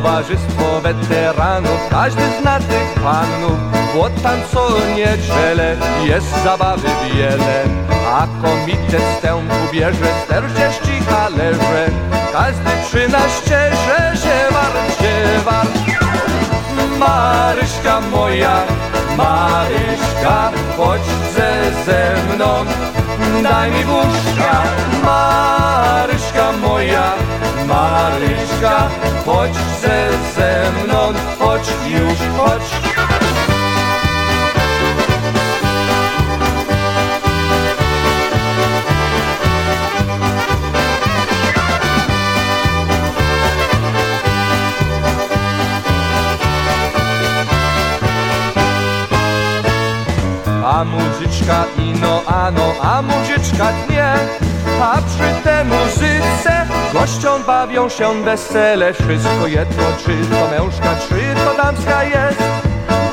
Towarzystwo 0.00 0.80
weteranów, 0.80 1.88
każdy 1.90 2.22
zna 2.40 2.58
tych 2.58 3.02
panów. 3.02 3.58
Bo 3.94 4.10
tam 4.22 4.38
co 4.52 4.68
niedzielę 4.96 5.76
jest 6.04 6.44
zabawy 6.44 6.88
wiele. 7.04 7.64
A 8.12 8.26
komitet 8.42 9.02
wstępu 9.14 9.54
bierze 9.72 10.06
czterdzieści 10.24 11.06
talerze 11.10 11.86
Każdy 12.32 12.70
przy 12.86 13.08
naścierze 13.08 14.12
się 14.22 14.54
war, 14.54 14.72
się 14.98 15.44
war. 15.44 15.66
Maryśka 16.98 18.00
moja, 18.00 18.56
Maryśka, 19.16 20.50
chodź 20.76 21.06
ze, 21.34 21.84
ze 21.84 22.34
mną. 22.34 22.64
Daj 23.42 23.70
mi 23.70 23.84
buźka, 23.84 24.62
Maryśka 25.04 26.52
moja, 26.52 27.12
Maryśka, 27.70 28.88
chodź 29.26 29.54
ze, 29.54 30.08
ze 30.34 30.72
mną, 30.72 31.12
chodź 31.38 31.68
już, 31.86 32.18
chodź. 32.36 32.62
A 50.64 50.84
muzyczka 50.84 51.64
ino 51.78 52.22
ano, 52.26 52.72
a 52.82 53.02
muzyczka 53.02 53.72
nie 53.90 54.14
A 54.82 54.96
przy 54.96 55.44
tej 55.44 55.64
muzyce 55.64 56.66
gościom 56.92 57.44
bawią 57.44 57.88
się 57.88 58.22
wesele. 58.24 58.94
Wszystko 58.94 59.46
jedno, 59.46 59.82
czy 60.04 60.16
to 60.30 60.50
mężka, 60.50 60.96
czy 61.08 61.44
to 61.44 61.62
damska 61.62 62.04
jest. 62.04 62.42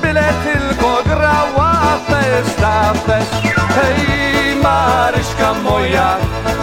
Byle 0.02 0.24
tylko 0.44 1.04
grała 1.06 1.74
festa 2.08 2.94
fest. 2.94 3.36
Hej 3.76 4.56
Maryśka 4.64 5.54
moja, 5.54 6.18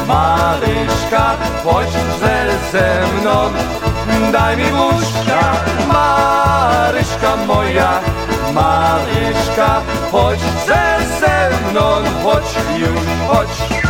Maryśka 0.07 1.37
Chodź 1.65 1.93
ze, 2.73 3.07
mną, 3.21 3.51
daj 4.33 4.57
mi 4.57 4.65
buźka 4.65 5.53
Maryśka 5.93 7.37
moja, 7.47 8.01
Maryśka 8.55 9.81
Chodź 10.13 10.41
ze 10.67 11.51
mną, 11.71 11.83
chodź 12.23 12.55
już 12.79 13.29
chodź. 13.29 13.84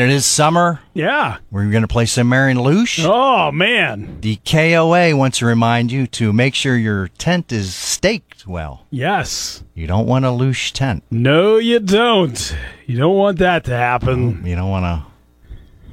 And 0.00 0.12
it 0.12 0.14
is 0.14 0.24
summer. 0.24 0.78
Yeah. 0.94 1.38
We're 1.50 1.68
going 1.72 1.82
to 1.82 1.88
play 1.88 2.06
some 2.06 2.28
Marion 2.28 2.58
Lush. 2.58 3.00
Oh 3.02 3.50
man. 3.50 4.20
The 4.20 4.36
KOA 4.36 5.16
wants 5.16 5.38
to 5.38 5.46
remind 5.46 5.90
you 5.90 6.06
to 6.06 6.32
make 6.32 6.54
sure 6.54 6.76
your 6.76 7.08
tent 7.08 7.50
is 7.50 7.74
staked 7.74 8.46
well. 8.46 8.86
Yes. 8.90 9.64
You 9.74 9.88
don't 9.88 10.06
want 10.06 10.24
a 10.24 10.30
loose 10.30 10.70
tent. 10.70 11.02
No, 11.10 11.56
you 11.56 11.80
don't. 11.80 12.56
You 12.86 12.96
don't 12.96 13.16
want 13.16 13.38
that 13.38 13.64
to 13.64 13.72
happen. 13.76 14.46
You 14.46 14.54
don't 14.54 14.70
want 14.70 14.84
to 14.84 15.04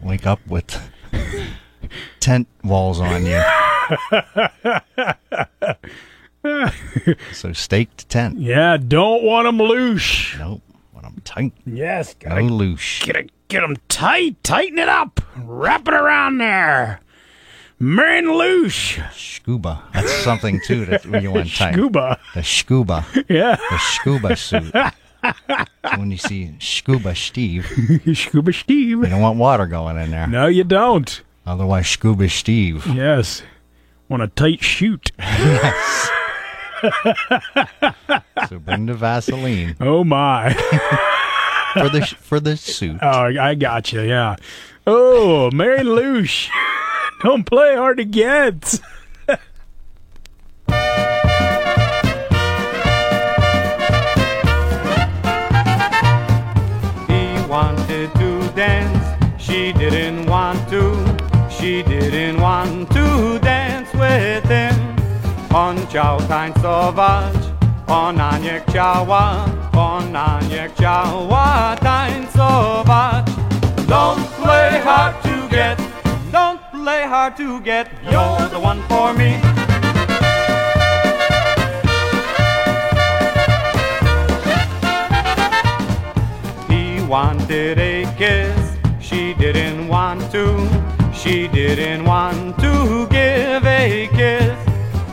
wake 0.08 0.28
up 0.28 0.40
with 0.46 0.80
tent 2.20 2.48
walls 2.64 3.00
on 3.00 3.26
you. 3.26 3.42
so 7.34 7.54
staked 7.54 8.08
tent. 8.08 8.38
Yeah, 8.40 8.78
don't 8.78 9.24
want 9.24 9.48
them 9.48 9.58
loose. 9.58 10.36
Nope. 10.38 10.62
Want 10.94 11.06
them 11.08 11.22
tight. 11.26 11.54
Yes, 11.66 12.16
No 12.24 12.40
loose. 12.42 13.02
get 13.04 13.16
it, 13.16 13.32
get 13.48 13.62
them 13.62 13.76
tight, 13.90 14.42
tighten 14.44 14.80
it 14.80 14.90
up, 14.90 15.22
wrap 15.38 15.88
it 15.88 15.94
around 15.94 16.38
there. 16.40 17.00
Marion 17.80 18.32
loose. 18.32 18.98
Scuba. 19.14 19.84
That's 19.94 20.12
something 20.24 20.62
too 20.66 20.86
that 20.86 21.04
you 21.22 21.32
want 21.32 21.54
tight. 21.54 21.74
Scuba. 21.74 22.20
The 22.34 22.44
scuba. 22.44 23.06
Yeah. 23.28 23.58
The 23.70 23.78
scuba 23.78 24.36
suit. 24.38 24.72
So 24.74 25.98
when 25.98 26.10
you 26.12 26.18
see 26.18 26.56
scuba 26.60 27.16
Steve, 27.16 27.66
Scuba 28.14 28.54
Steve. 28.54 29.00
you 29.00 29.06
don't 29.08 29.22
want 29.22 29.38
water 29.38 29.66
going 29.66 29.98
in 29.98 30.12
there. 30.12 30.28
No, 30.28 30.48
you 30.48 30.64
don't. 30.64 31.22
Otherwise, 31.46 31.90
scuba 31.90 32.30
Steve. 32.30 32.86
Yes. 32.88 33.44
Want 34.08 34.24
a 34.24 34.28
tight 34.28 34.64
shoot. 34.64 35.12
yes. 35.20 36.10
So 38.50 38.60
bring 38.60 38.86
the 38.86 38.94
Vaseline 38.94 39.76
Oh 39.80 40.04
my. 40.04 40.54
for 41.76 41.90
the 41.90 42.02
for 42.06 42.40
the 42.40 42.58
suit. 42.58 42.98
Oh, 43.02 43.32
I 43.40 43.56
got 43.56 43.92
you. 43.92 44.02
Yeah. 44.02 44.36
Oh, 44.88 45.50
Mary 45.52 45.84
Lush. 45.84 46.50
Don't 47.24 47.46
play 47.46 47.76
hard 47.76 47.98
to 47.98 48.06
get. 48.06 48.80
He 57.08 57.48
wanted 57.48 58.14
to 58.16 58.52
dance, 58.56 59.06
she 59.42 59.72
didn't 59.74 60.26
want 60.26 60.60
to. 60.70 60.84
She 61.50 61.84
didn't 61.84 62.42
want 62.42 62.92
to 62.92 63.40
dance 63.40 63.92
with 63.94 64.46
him. 64.46 64.76
On 65.54 65.78
Chow 65.78 65.90
chciał 65.90 66.22
tańcować, 66.22 67.34
ona 67.88 68.38
nie 68.38 68.62
chciała, 68.68 69.46
ona 69.78 70.40
nie 70.50 70.70
chciała 70.70 71.76
tańcować. 71.76 73.26
Don't 73.88 74.26
play 74.44 74.82
hard 74.82 75.22
to 75.22 75.50
get, 75.50 75.80
don't 76.32 76.60
play 76.72 77.08
hard 77.08 77.38
to 77.38 77.60
get, 77.60 77.88
you're 78.12 78.50
the 78.50 78.60
one 78.60 78.82
for 78.90 79.14
me. 79.14 79.40
He 86.70 87.02
wanted 87.08 87.80
a 87.80 88.06
kiss, 88.18 88.78
she 89.00 89.36
didn't 89.36 89.88
want 89.90 90.32
to. 90.32 90.68
She 91.14 91.48
didn't 91.48 92.06
want 92.06 92.60
to 92.60 93.08
give 93.10 93.66
a 93.66 94.08
kiss. 94.08 94.54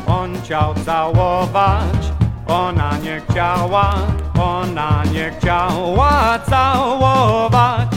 On 0.07 0.42
chciał 0.42 0.75
całować, 0.75 2.12
ona 2.46 2.98
nie 2.98 3.20
chciała, 3.20 3.94
ona 4.42 5.02
nie 5.12 5.31
chciała 5.31 6.38
całować. 6.38 7.88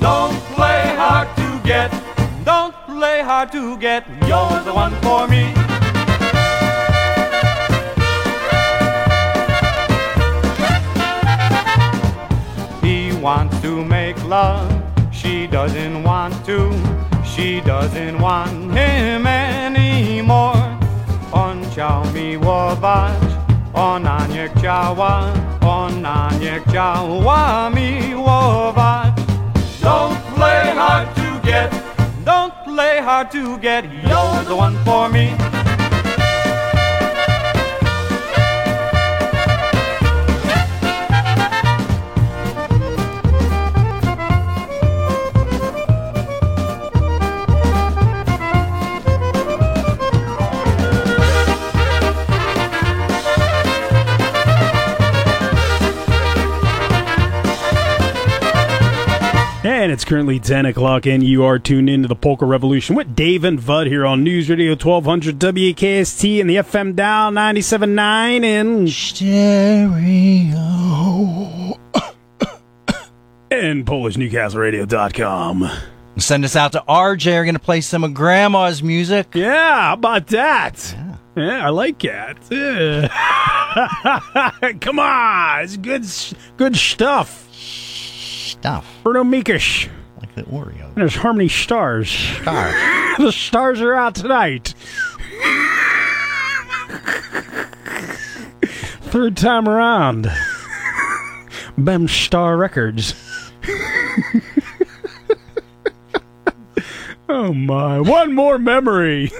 Don't 0.00 0.40
play 0.56 0.96
hard 0.96 1.28
to 1.36 1.68
get, 1.68 1.92
don't 2.44 2.74
play 2.86 3.22
hard 3.22 3.52
to 3.52 3.76
get, 3.76 4.04
you're 4.26 4.64
the 4.64 4.72
one 4.72 4.94
for 5.02 5.28
me. 5.28 5.44
He 12.82 13.12
wants 13.22 13.60
to 13.62 13.84
make 13.84 14.16
love, 14.28 14.68
she 15.12 15.48
doesn't 15.48 16.02
want 16.04 16.34
to. 16.46 16.70
She 17.38 17.60
doesn't 17.60 18.18
want 18.20 18.72
him 18.72 19.26
anymore. 19.26 20.76
On 21.32 21.64
chciał 21.70 22.02
miłować, 22.14 23.37
ona 23.78 24.18
nie 24.26 24.48
chciała, 24.48 25.22
ona 25.66 26.28
nie 26.40 26.60
chciała 26.60 27.70
miłować. 27.70 29.12
Don't 29.82 30.16
play 30.36 30.74
hard 30.76 31.14
to 31.14 31.46
get, 31.46 31.70
don't 32.24 32.52
play 32.64 33.02
hard 33.02 33.30
to 33.32 33.58
get, 33.58 33.84
you're 33.84 34.44
the 34.44 34.54
one 34.56 34.76
for 34.84 35.08
me. 35.08 35.67
And 59.88 59.94
it's 59.94 60.04
currently 60.04 60.38
10 60.38 60.66
o'clock, 60.66 61.06
and 61.06 61.22
you 61.22 61.44
are 61.44 61.58
tuned 61.58 61.88
into 61.88 62.08
the 62.08 62.14
Polka 62.14 62.44
Revolution 62.44 62.94
with 62.94 63.16
Dave 63.16 63.42
and 63.42 63.58
Vud 63.58 63.86
here 63.86 64.04
on 64.04 64.22
News 64.22 64.50
Radio 64.50 64.72
1200 64.72 65.38
WKST 65.38 66.42
and 66.42 66.50
the 66.50 66.56
FM 66.56 66.94
dial 66.94 67.30
97.9 67.32 68.44
and 68.44 68.90
Stereo. 68.90 69.38
and 73.50 73.86
PolishNewcastleRadio.com. 73.86 75.70
Send 76.18 76.44
us 76.44 76.54
out 76.54 76.72
to 76.72 76.84
RJ. 76.86 77.24
We're 77.24 77.44
going 77.44 77.54
to 77.54 77.58
play 77.58 77.80
some 77.80 78.04
of 78.04 78.12
Grandma's 78.12 78.82
music. 78.82 79.28
Yeah, 79.32 79.86
how 79.86 79.94
about 79.94 80.26
that? 80.26 80.94
Yeah, 81.34 81.64
I 81.66 81.70
like 81.70 81.98
that. 82.00 82.36
Yeah. 82.50 83.08
Come 84.82 84.98
on, 84.98 85.64
it's 85.64 85.78
good, 85.78 86.04
good 86.58 86.76
stuff. 86.76 87.46
Stuff 88.60 88.86
Bruno 89.04 89.22
Mikish. 89.22 89.88
like 90.20 90.34
the 90.34 90.42
Oreo. 90.42 90.92
There's 90.94 91.14
Harmony 91.14 91.48
Stars. 91.48 92.10
Star. 92.10 92.72
the 93.18 93.30
stars 93.30 93.80
are 93.80 93.94
out 93.94 94.16
tonight. 94.16 94.74
Third 99.10 99.36
time 99.36 99.68
around. 99.68 100.30
Bem 101.78 102.08
Star 102.08 102.56
Records. 102.56 103.14
oh 107.28 107.52
my. 107.52 108.00
One 108.00 108.34
more 108.34 108.58
memory. 108.58 109.30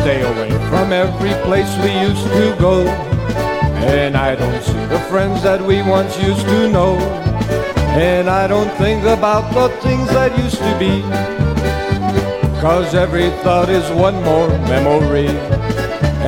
Stay 0.00 0.22
away 0.22 0.50
from 0.70 0.92
every 0.92 1.34
place 1.44 1.70
we 1.84 1.92
used 2.08 2.26
to 2.38 2.56
go. 2.58 2.86
And 3.98 4.16
I 4.16 4.34
don't 4.34 4.62
see 4.62 4.84
the 4.86 5.00
friends 5.10 5.42
that 5.42 5.60
we 5.60 5.82
once 5.82 6.18
used 6.18 6.46
to 6.46 6.68
know. 6.72 6.96
And 8.10 8.30
I 8.30 8.46
don't 8.46 8.72
think 8.78 9.02
about 9.04 9.52
the 9.52 9.68
things 9.84 10.08
that 10.10 10.30
used 10.38 10.58
to 10.58 10.72
be. 10.78 11.02
Cause 12.62 12.94
every 12.94 13.28
thought 13.42 13.68
is 13.68 13.86
one 13.90 14.22
more 14.24 14.48
memory. 14.72 15.28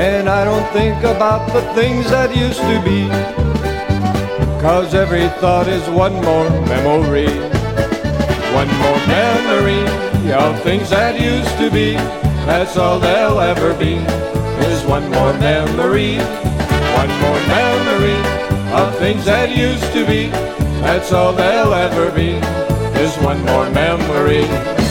And 0.08 0.28
I 0.28 0.44
don't 0.44 0.68
think 0.72 0.98
about 1.04 1.50
the 1.52 1.62
things 1.74 2.10
that 2.10 2.36
used 2.36 2.60
to 2.70 2.76
be. 2.84 3.08
Cause 4.60 4.94
every 4.94 5.28
thought 5.40 5.68
is 5.68 5.84
one 5.88 6.14
more 6.28 6.48
memory. 6.72 7.32
One 8.60 8.70
more 8.84 9.00
memory 9.18 9.82
of 10.32 10.62
things 10.62 10.90
that 10.90 11.18
used 11.18 11.56
to 11.56 11.70
be. 11.70 12.31
That's 12.46 12.76
all 12.76 12.98
there'll 12.98 13.40
ever 13.40 13.72
be. 13.74 13.94
Is 14.66 14.84
one 14.84 15.08
more 15.10 15.32
memory. 15.34 16.16
One 16.16 17.12
more 17.20 17.40
memory 17.46 18.18
of 18.72 18.94
things 18.98 19.24
that 19.24 19.56
used 19.56 19.92
to 19.92 20.06
be. 20.06 20.28
That's 20.82 21.12
all 21.12 21.32
there'll 21.32 21.74
ever 21.74 22.10
be. 22.10 22.32
Is 23.00 23.16
one 23.18 23.40
more 23.44 23.70
memory. 23.70 24.81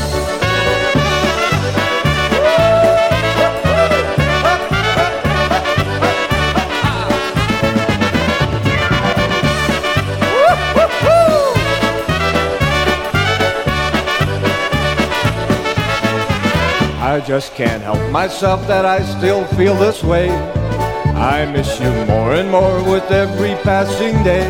I 17.11 17.19
just 17.19 17.53
can't 17.55 17.83
help 17.83 17.99
myself 18.09 18.65
that 18.67 18.85
I 18.85 19.01
still 19.01 19.43
feel 19.57 19.75
this 19.75 20.01
way. 20.01 20.29
I 20.29 21.45
miss 21.45 21.77
you 21.77 21.91
more 22.05 22.35
and 22.35 22.49
more 22.49 22.81
with 22.89 23.03
every 23.11 23.55
passing 23.65 24.15
day. 24.23 24.47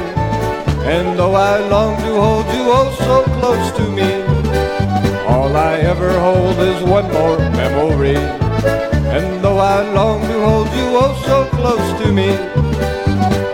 And 0.86 1.17
though 1.17 1.34
I 1.34 1.58
long 1.69 1.97
to 2.02 2.13
hold 2.21 2.45
you 2.54 2.65
oh 2.69 2.93
so 3.00 3.24
close 3.39 3.67
to 3.78 3.86
me, 3.89 4.10
all 5.26 5.58
I 5.58 5.80
ever 5.80 6.12
hold 6.19 6.60
is 6.60 6.84
one 6.84 7.12
more 7.12 7.39
memory. 7.58 8.21
And 9.10 9.43
though 9.43 9.58
I 9.58 9.82
long 9.93 10.21
to 10.21 10.38
hold 10.45 10.67
you 10.67 10.88
oh 11.02 11.15
so 11.26 11.50
close 11.58 11.88
to 12.04 12.12
me, 12.13 12.30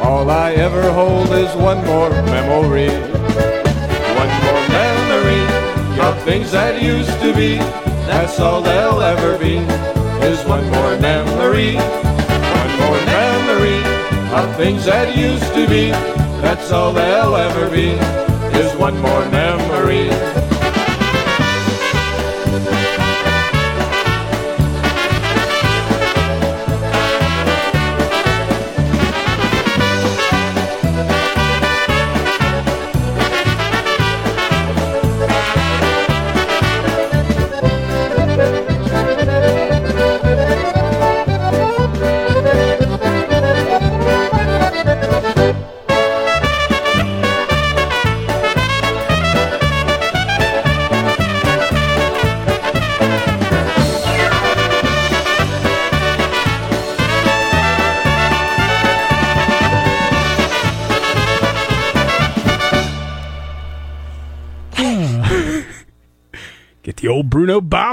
all 0.01 0.29
I 0.29 0.51
ever 0.55 0.91
hold 0.91 1.31
is 1.31 1.55
one 1.55 1.81
more 1.85 2.09
memory. 2.09 2.91
One 4.21 4.33
more 4.43 4.63
memory 4.67 5.43
of 6.01 6.21
things 6.23 6.51
that 6.51 6.81
used 6.83 7.17
to 7.21 7.33
be. 7.33 7.87
That's 8.07 8.39
all 8.39 8.61
there'll 8.61 9.01
ever 9.01 9.37
be. 9.37 9.57
Is 10.25 10.43
one 10.45 10.63
more 10.71 10.97
memory. 10.99 11.75
One 11.75 12.73
more 12.81 13.01
memory 13.05 13.79
of 14.33 14.55
things 14.55 14.85
that 14.85 15.15
used 15.15 15.53
to 15.53 15.67
be. 15.67 15.91
That's 16.41 16.71
all 16.71 16.93
there'll 16.93 17.35
ever 17.35 17.69
be. 17.69 17.89
Is 18.57 18.73
one 18.77 18.97
more 19.01 19.25
memory. 19.29 20.09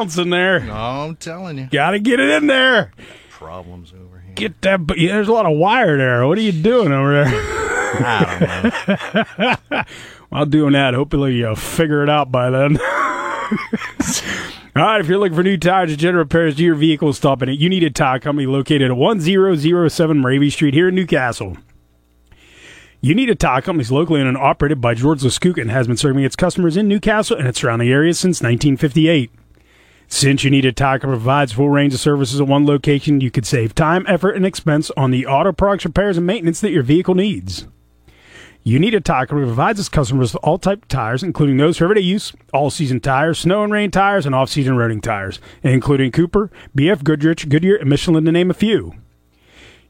Bounce 0.04 0.18
in 0.18 0.28
there. 0.28 0.60
No, 0.60 0.74
I'm 0.74 1.16
telling 1.16 1.56
you. 1.56 1.68
Gotta 1.70 1.98
get 1.98 2.20
it 2.20 2.28
in 2.28 2.46
there. 2.46 2.92
Problems 3.30 3.92
over 3.92 4.20
here. 4.20 4.34
Get 4.34 4.60
that. 4.60 4.86
But 4.86 4.98
yeah, 4.98 5.12
there's 5.14 5.28
a 5.28 5.32
lot 5.32 5.46
of 5.46 5.56
wire 5.56 5.96
there. 5.96 6.26
What 6.26 6.36
are 6.36 6.42
you 6.42 6.52
doing 6.52 6.92
over 6.92 7.24
there? 7.24 7.24
I 7.96 8.72
don't 9.38 9.38
know. 9.38 9.82
While 10.28 10.46
doing 10.46 10.72
that, 10.72 10.92
hopefully 10.92 11.36
you'll 11.36 11.56
figure 11.56 12.02
it 12.02 12.10
out 12.10 12.30
by 12.30 12.50
then. 12.50 12.76
All 14.76 14.82
right, 14.82 15.00
if 15.00 15.06
you're 15.08 15.18
looking 15.18 15.36
for 15.36 15.42
new 15.44 15.56
tires 15.56 15.90
and 15.90 15.98
general 15.98 16.24
repairs 16.24 16.56
to 16.56 16.62
your 16.62 16.74
vehicle, 16.74 17.12
stop 17.12 17.40
in 17.42 17.48
at 17.48 17.56
You 17.56 17.68
Need 17.68 17.84
a 17.84 17.90
Tire 17.90 18.18
Company 18.18 18.46
located 18.46 18.90
at 18.90 18.96
1007 18.96 20.18
Moravia 20.18 20.50
Street 20.50 20.74
here 20.74 20.88
in 20.88 20.96
Newcastle. 20.96 21.56
You 23.00 23.14
Need 23.14 23.30
a 23.30 23.36
Tire 23.36 23.62
Company 23.62 23.82
is 23.82 23.92
locally 23.92 24.20
owned 24.20 24.28
and 24.30 24.36
operated 24.36 24.80
by 24.80 24.94
George 24.94 25.20
Laskuk 25.20 25.60
and 25.60 25.70
has 25.70 25.86
been 25.86 25.96
serving 25.96 26.24
its 26.24 26.34
customers 26.34 26.76
in 26.76 26.88
Newcastle 26.88 27.36
and 27.36 27.46
its 27.46 27.60
surrounding 27.60 27.88
areas 27.88 28.18
since 28.18 28.42
1958. 28.42 29.30
Since 30.08 30.44
You 30.44 30.50
Need 30.50 30.66
a 30.66 30.72
Company 30.72 31.12
provides 31.12 31.52
full 31.52 31.70
range 31.70 31.94
of 31.94 32.00
services 32.00 32.40
at 32.40 32.46
one 32.46 32.66
location, 32.66 33.20
you 33.20 33.30
could 33.30 33.46
save 33.46 33.74
time, 33.74 34.04
effort, 34.08 34.32
and 34.36 34.46
expense 34.46 34.90
on 34.96 35.10
the 35.10 35.26
auto 35.26 35.52
products, 35.52 35.84
repairs, 35.84 36.16
and 36.16 36.26
maintenance 36.26 36.60
that 36.60 36.70
your 36.70 36.82
vehicle 36.82 37.14
needs. 37.14 37.66
You 38.66 38.78
Need 38.78 38.94
a 38.94 39.00
Tire 39.00 39.26
provides 39.26 39.78
its 39.78 39.90
customers 39.90 40.32
with 40.32 40.42
all 40.42 40.56
type 40.56 40.84
of 40.84 40.88
tires, 40.88 41.22
including 41.22 41.58
those 41.58 41.76
for 41.76 41.84
everyday 41.84 42.00
use, 42.00 42.32
all-season 42.52 43.00
tires, 43.00 43.38
snow 43.38 43.62
and 43.62 43.70
rain 43.70 43.90
tires, 43.90 44.24
and 44.24 44.34
off-season 44.34 44.74
roading 44.76 45.02
tires, 45.02 45.38
including 45.62 46.10
Cooper, 46.10 46.50
BF 46.74 47.04
Goodrich, 47.04 47.48
Goodyear, 47.50 47.76
and 47.76 47.90
Michelin 47.90 48.24
to 48.24 48.32
name 48.32 48.50
a 48.50 48.54
few. 48.54 48.94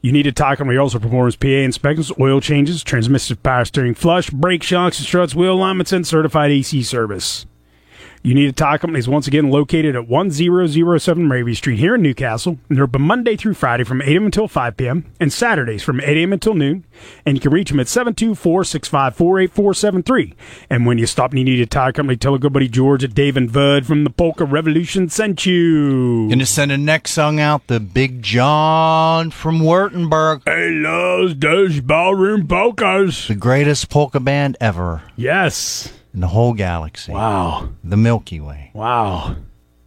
You 0.00 0.10
Need 0.10 0.26
a 0.26 0.32
Tire 0.32 0.80
also 0.80 0.98
performs 0.98 1.36
PA 1.36 1.46
inspections, 1.46 2.10
oil 2.18 2.40
changes, 2.40 2.82
transmission 2.82 3.36
power 3.36 3.64
steering 3.64 3.94
flush, 3.94 4.28
brake 4.28 4.64
shocks, 4.64 4.98
and 4.98 5.06
struts, 5.06 5.36
wheel 5.36 5.54
alignments, 5.54 5.92
and 5.92 6.04
certified 6.04 6.50
AC 6.50 6.82
service. 6.82 7.46
You 8.26 8.34
Need 8.34 8.48
a 8.48 8.52
Tire 8.52 8.78
Company 8.78 9.00
is 9.00 9.06
once 9.06 9.26
again 9.26 9.50
located 9.50 9.94
at 9.94 10.08
1007 10.08 11.24
Moravia 11.28 11.54
Street 11.54 11.78
here 11.78 11.94
in 11.94 12.00
Newcastle. 12.00 12.56
And 12.70 12.78
they're 12.78 12.84
open 12.84 13.02
Monday 13.02 13.36
through 13.36 13.52
Friday 13.52 13.84
from 13.84 14.00
8 14.00 14.08
a.m. 14.14 14.24
until 14.24 14.48
5 14.48 14.78
p.m. 14.78 15.04
and 15.20 15.30
Saturdays 15.30 15.82
from 15.82 16.00
8 16.00 16.16
a.m. 16.16 16.32
until 16.32 16.54
noon. 16.54 16.86
And 17.26 17.36
you 17.36 17.40
can 17.42 17.52
reach 17.52 17.68
them 17.68 17.80
at 17.80 17.86
724-654-8473. 17.88 20.32
And 20.70 20.86
when 20.86 20.96
you 20.96 21.04
stop 21.06 21.32
and 21.32 21.38
you 21.38 21.44
need 21.44 21.60
a 21.60 21.66
tire 21.66 21.92
company, 21.92 22.16
tell 22.16 22.34
a 22.34 22.38
good 22.38 22.54
buddy 22.54 22.66
George 22.66 23.04
at 23.04 23.12
Dave 23.14 23.36
and 23.36 23.52
Bud 23.52 23.84
from 23.84 24.04
the 24.04 24.10
Polka 24.10 24.46
Revolution 24.46 25.10
sent 25.10 25.44
you. 25.44 26.26
Gonna 26.30 26.46
send 26.46 26.72
a 26.72 26.78
next 26.78 27.10
song 27.10 27.40
out, 27.40 27.66
the 27.66 27.78
Big 27.78 28.22
John 28.22 29.32
from 29.32 29.60
Wurtemburg, 29.60 30.40
Hey, 30.46 30.70
loves 30.70 31.36
those 31.36 31.80
ballroom 31.80 32.48
polkas. 32.48 33.28
the 33.28 33.34
greatest 33.34 33.90
polka 33.90 34.18
band 34.18 34.56
ever 34.62 35.02
Yes. 35.14 35.92
In 36.14 36.20
the 36.20 36.28
whole 36.28 36.52
galaxy, 36.54 37.12
Wow. 37.12 37.70
the 37.82 37.96
Milky 37.96 38.38
Way. 38.40 38.70
Wow. 38.72 39.34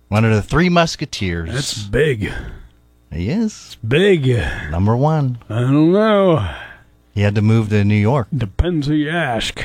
One 0.09 0.25
of 0.25 0.31
the 0.33 0.41
three 0.41 0.67
Musketeers. 0.69 1.51
That's 1.51 1.83
big. 1.83 2.31
he 3.11 3.29
is 3.29 3.77
Big. 3.87 4.27
number 4.69 4.95
one. 4.95 5.37
I 5.49 5.61
don't 5.61 5.91
know. 5.93 6.45
He 7.13 7.21
had 7.21 7.33
to 7.35 7.41
move 7.41 7.69
to 7.69 7.83
New 7.83 7.95
York 7.95 8.27
Depends 8.35 8.87
who 8.87 8.93
you 8.93 9.09
ask. 9.09 9.63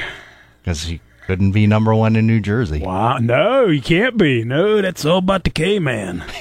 because 0.62 0.85
he 0.85 1.01
couldn't 1.27 1.53
be 1.53 1.66
number 1.66 1.94
one 1.94 2.16
in 2.16 2.27
New 2.27 2.40
Jersey. 2.40 2.81
Wow. 2.81 3.18
No, 3.18 3.66
you 3.66 3.83
can't 3.83 4.16
be. 4.16 4.44
No, 4.44 4.81
that's 4.81 5.05
all 5.05 5.18
about 5.18 5.44
the 5.44 5.51
K 5.51 5.79
man. 5.79 6.25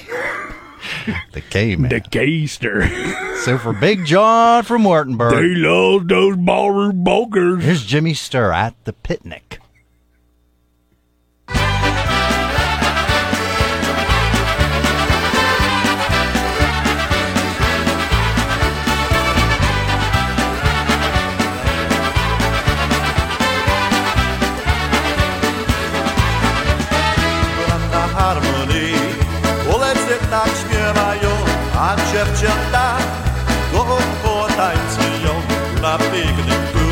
The 1.34 1.42
K 1.42 1.76
man. 1.76 1.90
The 1.90 2.00
K-ster. 2.00 2.88
So 3.42 3.58
for 3.58 3.74
Big 3.74 4.06
John 4.06 4.62
from 4.64 4.84
they 4.84 5.56
love 5.56 6.08
those 6.08 6.38
ballroom 6.38 7.04
polkas. 7.04 7.64
here's 7.64 7.84
Jimmy 7.86 8.14
Sturr 8.14 8.54
at 8.54 8.76
the 8.86 8.94
picnic. 8.94 9.60
Dziewczęta 32.26 32.98
Gołąbko 33.72 34.48
tańcują 34.58 35.34
na 35.82 35.98
pikniku 35.98 36.86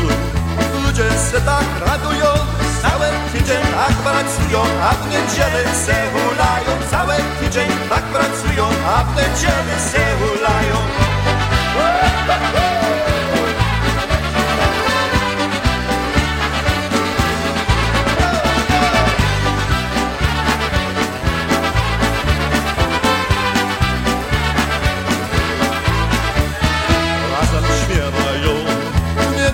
Ludzie 0.84 1.02
się 1.02 1.40
tak 1.46 1.64
radują, 1.86 2.26
cały 2.82 3.06
tydzień 3.32 3.62
tak 3.62 3.92
pracują 3.92 4.60
A 4.82 4.94
w 4.94 5.06
niedzielę 5.06 5.74
se 5.74 5.94
hulają, 6.12 6.82
cały 6.90 7.14
tydzień 7.40 7.68
tak 7.88 8.02
pracują, 8.02 8.64
a 8.86 9.04
w 9.04 9.16
niedzielę 9.16 9.80
se 9.90 10.00
ulają. 10.24 10.76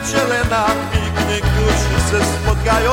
W 0.06 0.08
niedzielę 0.08 0.44
na 0.50 0.66
pikniku 0.92 1.62
wszyscy 1.68 2.26
spotkają. 2.34 2.92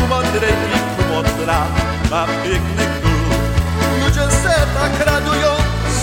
Kumodrej 0.00 0.52
i 0.74 1.02
kumodra 1.02 1.66
na 2.10 2.26
pikniku. 2.26 3.14
Ludzie 4.00 4.36
se 4.36 4.54
tak 4.74 5.06
radują, 5.06 5.50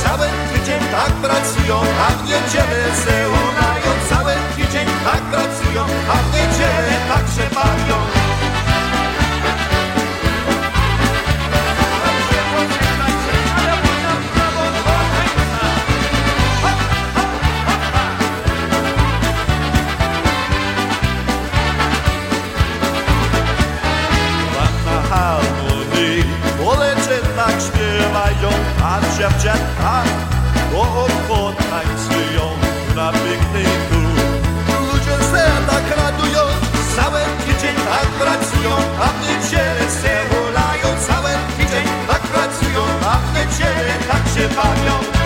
cały 0.03 0.27
tydzień 0.53 0.79
tak 0.91 1.11
pracują, 1.11 1.75
a 2.05 2.11
w 2.11 2.23
niedzielę 2.23 2.95
se 3.05 3.29
ulają. 3.29 3.89
Cały 4.09 4.33
tydzień 4.55 4.87
tak 5.05 5.21
pracują, 5.21 5.83
a 6.09 6.15
w 6.15 6.33
niedzielę 6.33 6.97
tak 7.09 7.25
się 7.35 7.55
bawią. 7.55 8.40
A 29.31 29.39
dziewczęta 29.39 30.03
Dookoła 30.71 31.53
tańcują 31.53 32.45
na 32.95 33.11
pikniku 33.11 34.01
Ludzie 34.67 35.23
se 35.31 35.47
tak 35.67 35.97
radują, 35.97 36.41
cały 36.95 37.19
tydzień 37.45 37.75
tak 37.75 38.07
pracują 38.07 38.75
A 39.01 39.07
w 39.07 39.21
niedzielę 39.21 39.91
se 40.01 40.19
wolają, 40.29 40.99
cały 41.07 41.29
tydzień 41.57 41.85
tak 42.07 42.21
pracują 42.21 42.81
A 43.05 43.17
w 43.17 43.33
niedzielę 43.33 43.93
tak 44.07 44.23
się 44.33 44.55
bawią 44.55 45.20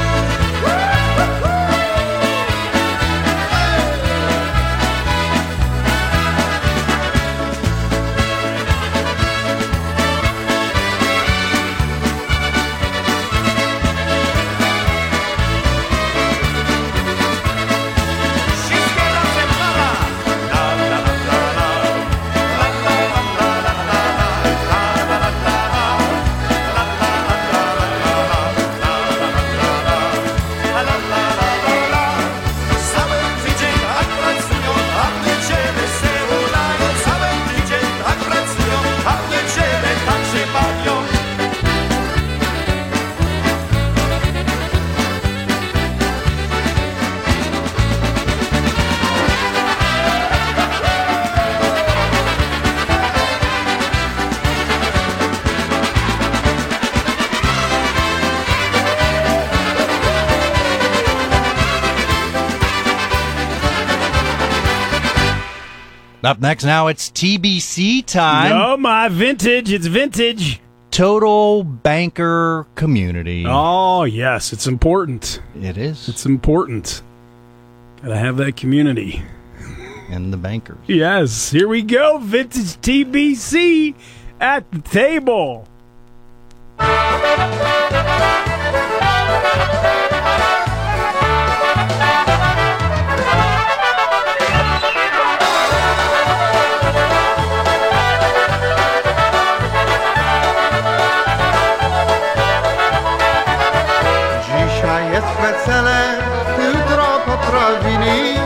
Up 66.26 66.40
next 66.40 66.64
now, 66.64 66.88
it's 66.88 67.12
TBC 67.12 68.04
time. 68.06 68.52
Oh, 68.52 68.78
my 68.78 69.10
vintage. 69.10 69.72
It's 69.72 69.86
vintage. 69.86 70.60
Total 70.90 71.64
Banker 71.64 72.66
Community. 72.74 73.46
Oh, 73.48 74.06
yes. 74.06 74.52
It's 74.52 74.66
important. 74.66 75.40
It 75.62 75.78
is. 75.78 76.10
It's 76.10 76.26
important. 76.26 77.04
Gotta 78.02 78.18
have 78.18 78.38
that 78.38 78.58
community. 78.58 79.22
and 80.10 80.34
the 80.34 80.38
bankers. 80.38 80.78
Yes. 80.88 81.52
Here 81.52 81.68
we 81.68 81.84
go. 81.84 82.18
Vintage 82.18 82.78
TBC 82.82 83.94
at 84.40 84.72
the 84.72 84.80
table. 84.80 85.68
Wesele, 105.46 106.02
jutro 106.58 107.06
poprawili, 107.26 108.40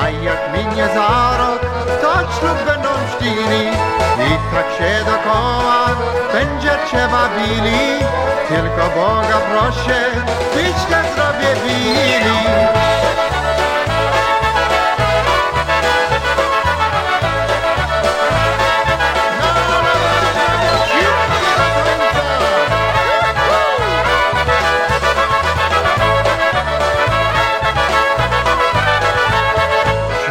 a 0.00 0.08
jak 0.08 0.42
minie 0.52 0.86
za 0.94 1.36
rok, 1.38 1.60
to 2.02 2.12
ślub 2.38 2.58
będą 2.66 2.88
czcili. 3.10 3.62
I 4.28 4.54
tak 4.54 4.66
się 4.78 5.04
dokoła 5.04 5.86
będziecie 6.32 7.08
bawili, 7.08 7.80
tylko 8.48 8.82
Boga 8.94 9.38
proszę, 9.50 10.00
byście 10.54 11.12
zdrowie 11.12 11.50
bili. 11.66 12.85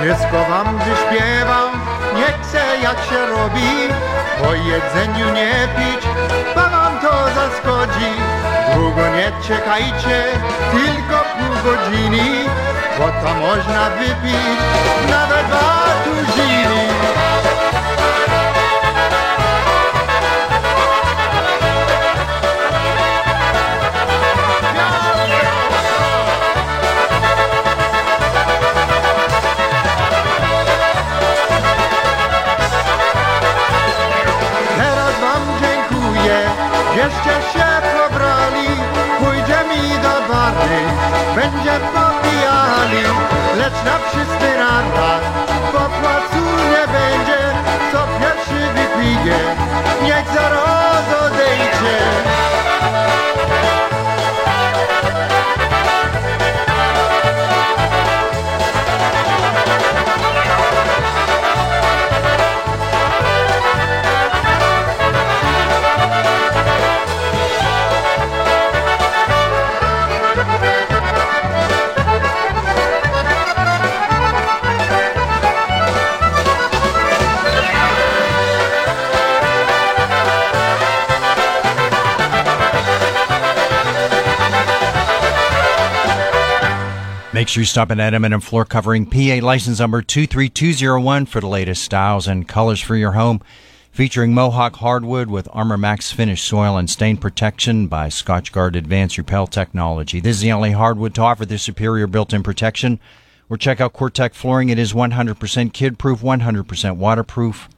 Wszystko 0.05 0.45
wam 0.49 0.77
wyśpiewam, 0.77 1.71
nie 2.15 2.25
chcę 2.25 2.63
jak 2.83 2.97
się 2.97 3.25
robi 3.25 3.71
Po 4.43 4.53
jedzeniu 4.53 5.33
nie 5.33 5.51
pić, 5.75 6.05
bo 6.55 6.61
wam 6.61 6.99
to 6.99 7.11
zaskodzi 7.35 8.11
Długo 8.75 9.01
nie 9.09 9.31
czekajcie, 9.47 10.23
tylko 10.71 11.23
pół 11.37 11.71
godziny 11.71 12.45
Bo 12.99 13.05
to 13.05 13.35
można 13.35 13.89
wypić 13.89 14.59
nawet 15.09 15.47
dwa 15.47 15.85
tuziny 16.03 16.85
żeście 37.05 37.35
się 37.53 37.67
pobrali 37.95 38.67
Pójdzie 39.19 39.59
mi 39.69 39.89
do 40.05 40.33
bary, 40.33 40.81
będzie 41.35 41.79
popijali 41.93 43.03
Lecz 43.57 43.79
na 43.85 43.97
wszyscy 43.99 44.57
rada, 44.57 45.19
bo 45.73 45.79
płacu 45.79 46.45
nie 46.71 46.87
będzie 46.95 47.39
Co 47.91 47.99
pierwszy 48.19 48.73
wypije, 48.73 49.37
niech 50.03 50.27
zaraz 50.35 51.05
odejdzie 51.25 51.97
Make 87.57 87.67
stop 87.67 87.89
in 87.89 88.01
at 88.01 88.13
M&M 88.13 88.41
Floor 88.41 88.65
Covering, 88.65 89.05
PA 89.05 89.39
license 89.41 89.79
number 89.79 90.01
23201 90.01 91.25
for 91.25 91.39
the 91.39 91.47
latest 91.47 91.83
styles 91.83 92.27
and 92.27 92.45
colors 92.45 92.81
for 92.81 92.97
your 92.97 93.13
home. 93.13 93.41
Featuring 93.91 94.33
Mohawk 94.33 94.75
hardwood 94.75 95.29
with 95.29 95.47
Armor 95.53 95.77
Max 95.77 96.11
finish 96.11 96.43
soil 96.43 96.75
and 96.75 96.89
stain 96.89 97.15
protection 97.15 97.87
by 97.87 98.09
Scotchgard 98.09 98.75
Advanced 98.75 99.17
Repel 99.17 99.47
Technology. 99.47 100.19
This 100.19 100.35
is 100.35 100.41
the 100.41 100.51
only 100.51 100.71
hardwood 100.71 101.15
to 101.15 101.21
offer 101.21 101.45
this 101.45 101.63
superior 101.63 102.07
built-in 102.07 102.43
protection. 102.43 102.99
Or 103.49 103.55
check 103.55 103.79
out 103.79 103.93
Cortec 103.93 104.33
flooring. 104.33 104.67
It 104.67 104.77
is 104.77 104.91
100% 104.91 105.71
kid-proof, 105.71 106.19
100% 106.19 106.97
waterproof, 106.97 107.69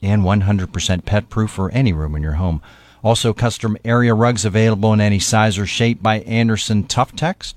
and 0.00 0.22
100% 0.22 1.04
pet-proof 1.04 1.50
for 1.50 1.72
any 1.72 1.92
room 1.92 2.14
in 2.14 2.22
your 2.22 2.34
home. 2.34 2.62
Also, 3.02 3.32
custom 3.32 3.76
area 3.84 4.14
rugs 4.14 4.44
available 4.44 4.92
in 4.92 5.00
any 5.00 5.18
size 5.18 5.58
or 5.58 5.66
shape 5.66 6.00
by 6.00 6.20
Anderson 6.20 6.84
Tough 6.84 7.16
Text. 7.16 7.56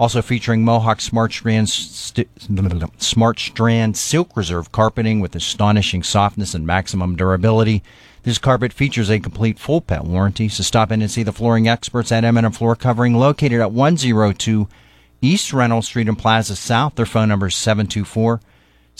Also 0.00 0.22
featuring 0.22 0.64
Mohawk 0.64 0.98
Smart 1.02 1.30
Strand, 1.30 1.68
st- 1.68 2.26
Smart 2.96 3.38
Strand 3.38 3.98
Silk 3.98 4.34
Reserve 4.34 4.72
carpeting 4.72 5.20
with 5.20 5.36
astonishing 5.36 6.02
softness 6.02 6.54
and 6.54 6.66
maximum 6.66 7.16
durability. 7.16 7.82
This 8.22 8.38
carpet 8.38 8.72
features 8.72 9.10
a 9.10 9.20
complete 9.20 9.58
full 9.58 9.82
pet 9.82 10.04
warranty. 10.04 10.48
So 10.48 10.62
stop 10.62 10.90
in 10.90 11.02
and 11.02 11.10
see 11.10 11.22
the 11.22 11.34
flooring 11.34 11.68
experts 11.68 12.10
at 12.10 12.24
M&M 12.24 12.50
Floor 12.52 12.76
Covering, 12.76 13.14
located 13.14 13.60
at 13.60 13.72
102 13.72 14.68
East 15.20 15.52
Reynolds 15.52 15.88
Street 15.88 16.08
in 16.08 16.16
Plaza 16.16 16.56
South. 16.56 16.94
Their 16.94 17.04
phone 17.04 17.28
number 17.28 17.48
is 17.48 17.54
724 17.56 18.40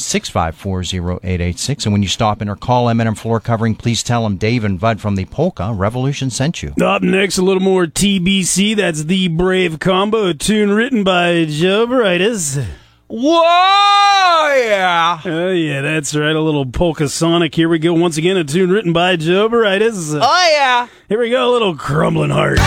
6540886. 0.00 1.84
And 1.86 1.92
when 1.92 2.02
you 2.02 2.08
stop 2.08 2.42
in 2.42 2.48
or 2.48 2.56
call 2.56 2.88
M&M 2.88 3.14
Floor 3.14 3.40
Covering, 3.40 3.74
please 3.74 4.02
tell 4.02 4.24
them 4.24 4.36
Dave 4.36 4.64
and 4.64 4.80
Bud 4.80 5.00
from 5.00 5.16
the 5.16 5.24
Polka 5.26 5.72
Revolution 5.72 6.30
sent 6.30 6.62
you. 6.62 6.74
Up 6.80 7.02
next, 7.02 7.38
a 7.38 7.42
little 7.42 7.62
more 7.62 7.86
TBC. 7.86 8.76
That's 8.76 9.04
the 9.04 9.28
Brave 9.28 9.78
Combo, 9.78 10.26
a 10.26 10.34
tune 10.34 10.70
written 10.70 11.04
by 11.04 11.44
Joe 11.44 11.86
Brightus. 11.86 12.64
Whoa, 13.12 14.54
yeah. 14.54 15.20
Oh, 15.24 15.50
yeah, 15.50 15.80
that's 15.82 16.14
right. 16.14 16.36
A 16.36 16.40
little 16.40 16.64
Polkasonic. 16.64 17.54
Here 17.54 17.68
we 17.68 17.80
go. 17.80 17.92
Once 17.92 18.16
again, 18.16 18.36
a 18.36 18.44
tune 18.44 18.70
written 18.70 18.92
by 18.92 19.16
Joe 19.16 19.48
Brightus. 19.48 20.16
Oh, 20.20 20.48
yeah. 20.52 20.86
Here 21.08 21.18
we 21.18 21.30
go. 21.30 21.50
A 21.50 21.52
little 21.52 21.76
crumbling 21.76 22.30
heart. 22.30 22.58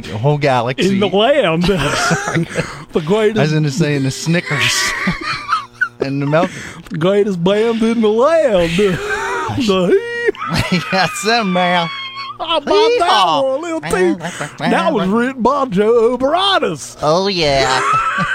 The 0.00 0.18
whole 0.18 0.38
galaxy. 0.38 0.94
In 0.94 1.00
the 1.00 1.08
land. 1.08 1.62
the 1.64 3.02
greatest, 3.04 3.38
I 3.38 3.42
was 3.42 3.50
going 3.52 3.64
to 3.64 3.70
say 3.70 3.96
in 3.96 4.04
the 4.04 4.10
Snickers 4.10 4.92
and 6.00 6.22
the 6.22 6.26
milk. 6.26 6.50
the 6.90 6.98
greatest 6.98 7.42
band 7.42 7.82
in 7.82 8.00
the 8.00 8.08
land. 8.08 8.72
the 8.78 10.00
That's 10.90 11.24
them, 11.24 11.52
man. 11.52 11.88
How 12.38 12.58
about 12.58 12.68
that 12.68 13.40
one, 13.44 13.62
little 13.62 13.80
tune? 13.80 14.18
That 14.18 14.92
was 14.92 15.08
written 15.08 15.42
by 15.42 15.66
Joe 15.66 16.18
Brightus. 16.18 16.98
Oh 17.00 17.28
yeah. 17.28 17.80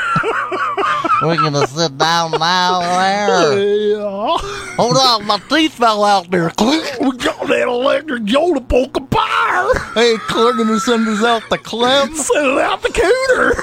We're 1.22 1.36
gonna 1.36 1.66
sit 1.68 1.98
down 1.98 2.32
now 2.32 2.80
there. 2.80 3.60
Yeah. 3.60 4.38
Hold 4.78 4.98
on, 4.98 5.26
my 5.26 5.40
teeth 5.50 5.74
fell 5.74 6.04
out 6.04 6.30
there. 6.30 6.52
We 7.00 7.12
got 7.18 7.48
that 7.48 7.68
electric 7.68 8.26
to 8.26 8.62
polka 8.62 9.00
bar. 9.00 9.74
Hey, 9.94 10.18
Claire 10.28 10.54
gonna 10.54 10.80
send 10.80 11.08
us 11.08 11.24
out 11.24 11.44
the 11.50 11.58
clip. 11.58 12.12
Send 12.14 12.48
it 12.48 12.58
out 12.60 12.82
the 12.82 12.90
cooter. 12.90 13.54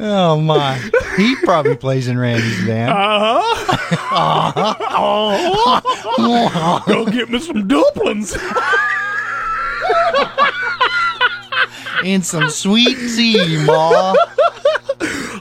Oh 0.00 0.38
my, 0.40 0.78
he 1.16 1.36
probably 1.44 1.76
plays 1.76 2.08
in 2.08 2.18
Randy's 2.18 2.66
band. 2.66 2.92
Uh-huh. 2.92 4.74
Uh-huh. 6.16 6.80
Go 6.86 7.06
get 7.06 7.30
me 7.30 7.38
some 7.38 7.66
dumplings. 7.66 8.36
And 12.04 12.24
some 12.24 12.50
sweet 12.50 12.96
tea, 13.16 13.64
ma. 13.64 14.14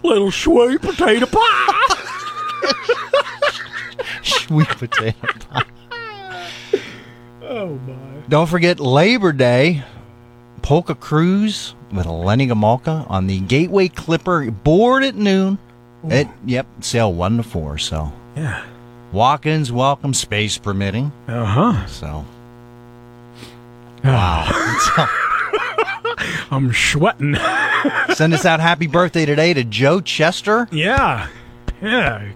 Little 0.03 0.31
sweet 0.31 0.81
potato 0.81 1.25
pie. 1.25 1.95
Sweet 4.23 4.67
potato 4.69 5.27
pie. 5.49 5.63
Oh, 7.43 7.79
my. 7.87 7.93
Don't 8.29 8.47
forget 8.47 8.79
Labor 8.79 9.31
Day 9.33 9.83
polka 10.61 10.95
cruise 10.95 11.75
with 11.91 12.05
Lenny 12.05 12.47
Gomulka 12.47 13.09
on 13.09 13.27
the 13.27 13.39
Gateway 13.41 13.89
Clipper. 13.89 14.49
Board 14.49 15.03
at 15.03 15.15
noon. 15.15 15.57
It 16.05 16.27
yep, 16.45 16.65
sail 16.81 17.13
one 17.13 17.37
to 17.37 17.43
four. 17.43 17.77
So 17.77 18.11
Yeah. 18.35 18.63
walk-ins 19.11 19.71
welcome, 19.71 20.13
space 20.13 20.57
permitting. 20.57 21.11
Uh-huh. 21.27 21.85
So 21.87 22.25
wow. 24.03 25.07
I'm 26.51 26.73
sweating. 26.73 27.35
send 28.13 28.33
us 28.33 28.45
out 28.45 28.59
happy 28.59 28.87
birthday 28.87 29.25
today 29.25 29.53
to 29.53 29.63
Joe 29.63 30.01
Chester. 30.01 30.67
Yeah. 30.71 31.27
Yeah. 31.81 32.31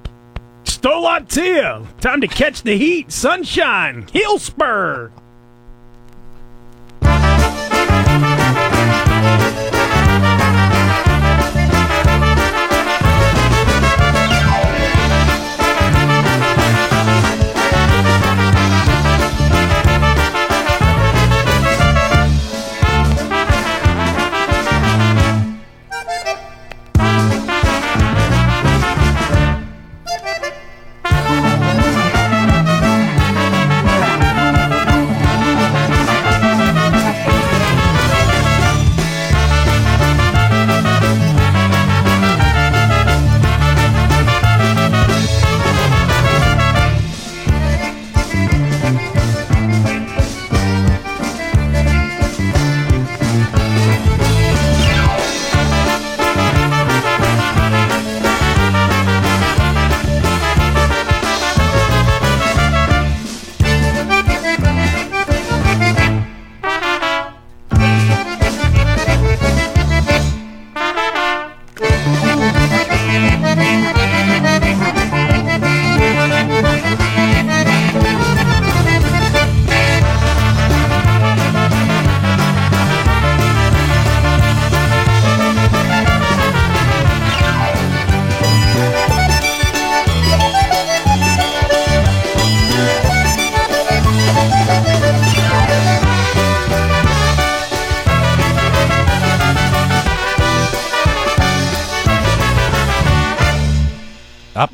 Stolot 0.63 1.29
Tia. 1.29 1.85
Time 2.01 2.21
to 2.21 2.27
catch 2.27 2.63
the 2.63 2.77
heat. 2.77 3.11
Sunshine. 3.11 4.07
Heel 4.11 4.37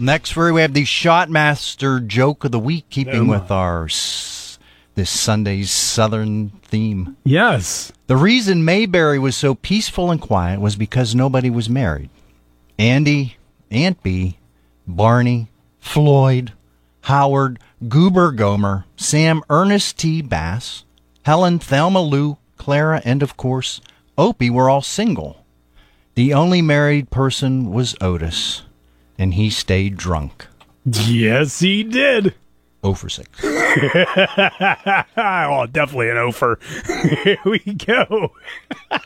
next 0.04 0.36
we 0.36 0.62
have 0.62 0.74
the 0.74 0.84
Shotmaster 0.84 2.06
joke 2.06 2.44
of 2.44 2.52
the 2.52 2.60
week, 2.60 2.86
keeping 2.90 3.28
with 3.28 3.50
our 3.52 3.86
s- 3.86 4.60
this 4.96 5.10
Sunday's 5.10 5.72
Southern 5.72 6.50
theme. 6.64 7.18
Yes. 7.24 7.92
The 8.08 8.18
reason 8.18 8.64
Mayberry 8.66 9.18
was 9.20 9.36
so 9.36 9.56
peaceful 9.56 10.12
and 10.12 10.22
quiet 10.22 10.60
was 10.62 10.76
because 10.76 11.16
nobody 11.16 11.50
was 11.50 11.70
married. 11.70 12.10
Andy, 12.78 13.38
Aunt 13.72 14.02
Bee, 14.04 14.38
Barney, 14.88 15.48
Floyd, 15.80 16.52
Howard, 17.02 17.60
Goober 17.88 18.32
Gomer, 18.32 18.86
Sam 18.96 19.42
Ernest 19.50 19.98
T. 19.98 20.22
Bass, 20.22 20.84
Helen, 21.24 21.60
Thelma 21.60 22.02
Lou, 22.02 22.38
Clara, 22.58 23.02
and 23.04 23.24
of 23.24 23.36
course, 23.38 23.82
Opie 24.18 24.50
were 24.50 24.70
all 24.70 24.82
single. 24.82 25.44
The 26.16 26.34
only 26.34 26.62
married 26.62 27.10
person 27.10 27.72
was 27.72 27.96
Otis, 28.00 28.62
and 29.18 29.34
he 29.34 29.50
stayed 29.50 29.98
drunk. 29.98 30.48
Yes, 30.86 31.60
he 31.60 31.84
did. 31.84 32.36
Oh 32.84 32.94
for 32.94 33.08
6. 33.08 33.30
oh, 33.44 33.48
definitely 35.72 36.10
an 36.10 36.18
oh 36.18 36.28
offer. 36.28 36.60
Here 37.24 37.38
we 37.46 37.60
go. 37.60 38.34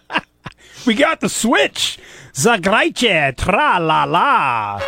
we 0.88 0.96
got 0.96 1.20
the 1.20 1.30
switch. 1.30 2.00
Zagrajcie, 2.34 3.38
tra 3.38 3.80
la 3.80 4.06
la. 4.06 4.82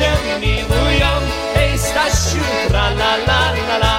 Się 0.00 0.38
miłują. 0.40 1.12
Hej, 1.54 1.78
Stasiu, 1.78 2.44
tra 2.68 2.88
la 3.00 3.12
la 3.28 3.42
la 3.68 3.76
la. 3.84 3.96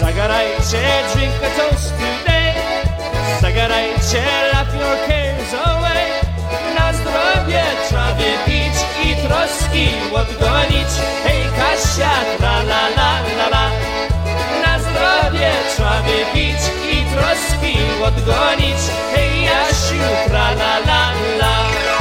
Zagrajcie, 0.00 0.82
drink 1.14 1.34
a 1.46 1.50
toast 1.56 1.92
today. 1.98 2.52
Zagrajcie, 3.40 4.22
laugh 4.52 4.72
your 4.80 4.96
cares 5.06 5.52
away. 5.66 6.06
Na 6.78 6.92
zdrowie 6.92 7.64
trzeba 7.88 8.12
wypić 8.18 8.76
i 9.04 9.08
troski 9.22 9.86
odgonić. 10.20 10.92
Hej 11.24 11.42
Kasia, 11.58 12.14
tra 12.38 12.56
la 12.70 12.82
la 12.96 13.12
la 13.38 13.46
la. 13.54 13.66
Na 14.62 14.78
zdrowie 14.78 15.50
trzeba 15.70 16.02
wypić 16.06 16.60
i 16.94 16.96
troski 17.12 17.74
odgonić. 18.08 18.80
Hej 19.14 19.44
Jasiu, 19.44 20.02
tra 20.28 20.50
la 20.50 20.78
la 20.88 21.02
la. 21.40 21.95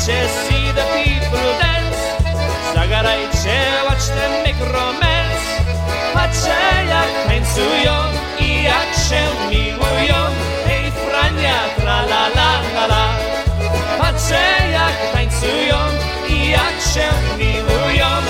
Zagrajcie, 0.00 0.28
see 0.48 0.72
the 0.72 0.84
people 0.96 1.50
dance. 1.60 2.00
Zagrajcie, 2.72 3.58
watch 3.84 4.06
them 4.16 4.32
make 4.44 4.60
romance. 4.72 5.44
Patrzę 6.14 6.56
jak 6.88 7.26
tańcują 7.26 7.94
i 8.38 8.62
jak 8.62 8.90
się 9.08 9.22
miłują 9.50 10.20
Hej 10.66 10.90
Frania, 10.90 11.58
tra 11.76 12.00
la 12.02 12.26
la 12.36 12.52
la 12.74 12.84
la 12.86 13.18
Patrzę 13.98 14.70
jak 14.72 15.12
tańcują 15.12 15.78
i 16.28 16.50
jak 16.50 16.76
się 16.94 17.08
miłują 17.38 18.29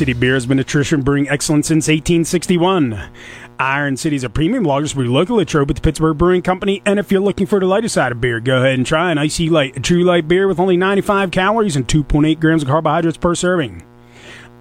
City 0.00 0.14
Beer 0.14 0.32
has 0.32 0.46
been 0.46 0.58
a 0.58 0.64
tradition 0.64 1.02
brewing 1.02 1.28
excellence 1.28 1.66
since 1.66 1.86
1861. 1.86 3.10
Iron 3.58 3.98
City 3.98 4.16
is 4.16 4.24
a 4.24 4.30
premium 4.30 4.64
lager 4.64 4.94
brewed 4.94 5.10
locally 5.10 5.42
at 5.42 5.52
with 5.52 5.76
the 5.76 5.82
Pittsburgh 5.82 6.16
Brewing 6.16 6.40
Company. 6.40 6.80
And 6.86 6.98
if 6.98 7.12
you're 7.12 7.20
looking 7.20 7.46
for 7.46 7.60
the 7.60 7.66
lighter 7.66 7.86
side 7.86 8.10
of 8.10 8.18
beer, 8.18 8.40
go 8.40 8.56
ahead 8.56 8.78
and 8.78 8.86
try 8.86 9.12
an 9.12 9.18
IC 9.18 9.50
Light, 9.50 9.76
a 9.76 9.80
true 9.80 10.02
light 10.02 10.26
beer 10.26 10.48
with 10.48 10.58
only 10.58 10.78
95 10.78 11.30
calories 11.30 11.76
and 11.76 11.86
2.8 11.86 12.40
grams 12.40 12.62
of 12.62 12.68
carbohydrates 12.70 13.18
per 13.18 13.34
serving. 13.34 13.84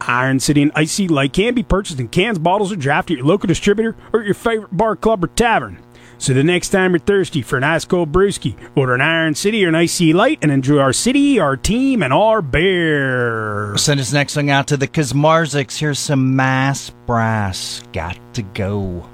Iron 0.02 0.42
City 0.42 0.62
and 0.62 0.74
IC 0.76 1.10
Light 1.10 1.32
can 1.32 1.54
be 1.54 1.64
purchased 1.64 2.02
in 2.02 2.10
cans, 2.10 2.38
bottles, 2.38 2.74
or 2.74 2.76
draft 2.76 3.10
at 3.10 3.16
your 3.16 3.26
local 3.26 3.48
distributor 3.48 3.96
or 4.12 4.20
at 4.20 4.26
your 4.26 4.36
favorite 4.36 4.76
bar, 4.76 4.98
club, 4.98 5.24
or 5.24 5.28
tavern. 5.28 5.82
So 6.20 6.34
the 6.34 6.44
next 6.44 6.70
time 6.70 6.92
you're 6.92 7.00
thirsty 7.00 7.42
for 7.42 7.56
an 7.56 7.64
ice 7.64 7.86
cold 7.86 8.12
brewski, 8.12 8.56
order 8.76 8.94
an 8.94 9.00
Iron 9.00 9.36
City 9.36 9.66
or 9.66 9.70
an 9.70 9.76
IC 9.76 10.14
Light 10.14 10.40
and 10.42 10.52
enjoy 10.52 10.78
our 10.80 10.92
city, 10.92 11.40
our 11.40 11.56
team, 11.56 12.04
and 12.04 12.12
our 12.12 12.42
beer. 12.42 13.76
Send 13.78 14.02
this 14.02 14.12
next 14.12 14.34
song 14.34 14.50
out 14.50 14.68
to 14.68 14.76
the 14.76 14.88
Kazmarziks. 14.88 15.78
Here's 15.78 15.98
some 15.98 16.36
Mass 16.36 16.90
Brass. 17.06 17.82
Got 17.94 18.20
to 18.34 18.42
go. 18.42 19.10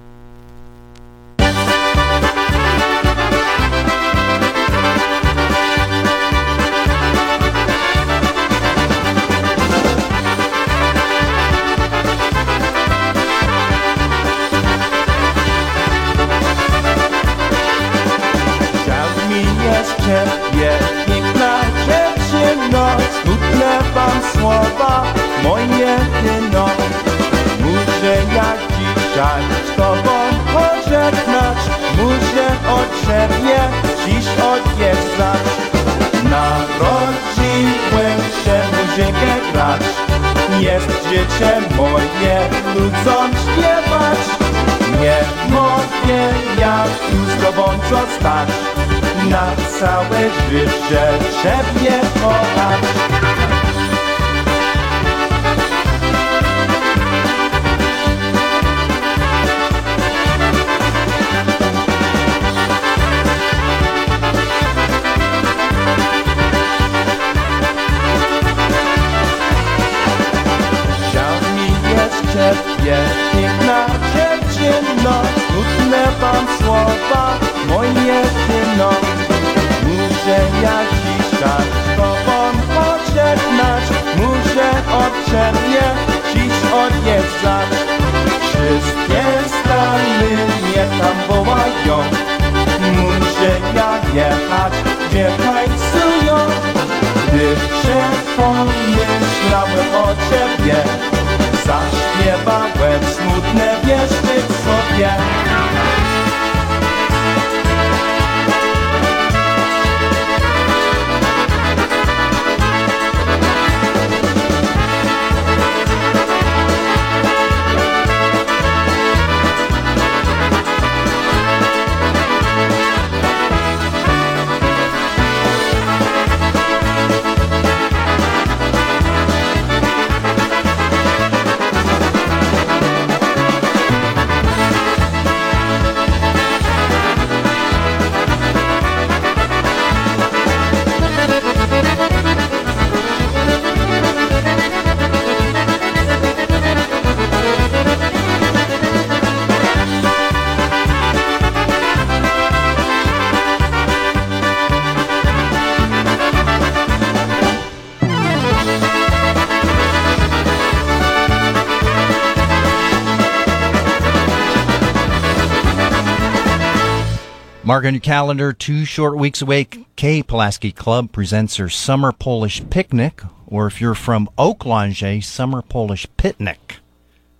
On 167.85 167.93
your 167.93 168.01
calendar, 168.01 168.51
two 168.51 168.83
short 168.83 169.15
weeks 169.15 169.43
away, 169.43 169.67
K. 169.95 170.23
Pulaski 170.23 170.71
Club 170.71 171.11
presents 171.11 171.57
their 171.57 171.69
Summer 171.69 172.11
Polish 172.11 172.67
Picnic, 172.71 173.21
or 173.45 173.67
if 173.67 173.79
you're 173.79 173.93
from 173.93 174.27
Oaklange, 174.39 175.23
Summer 175.23 175.61
Polish 175.61 176.07
Picnic. 176.17 176.77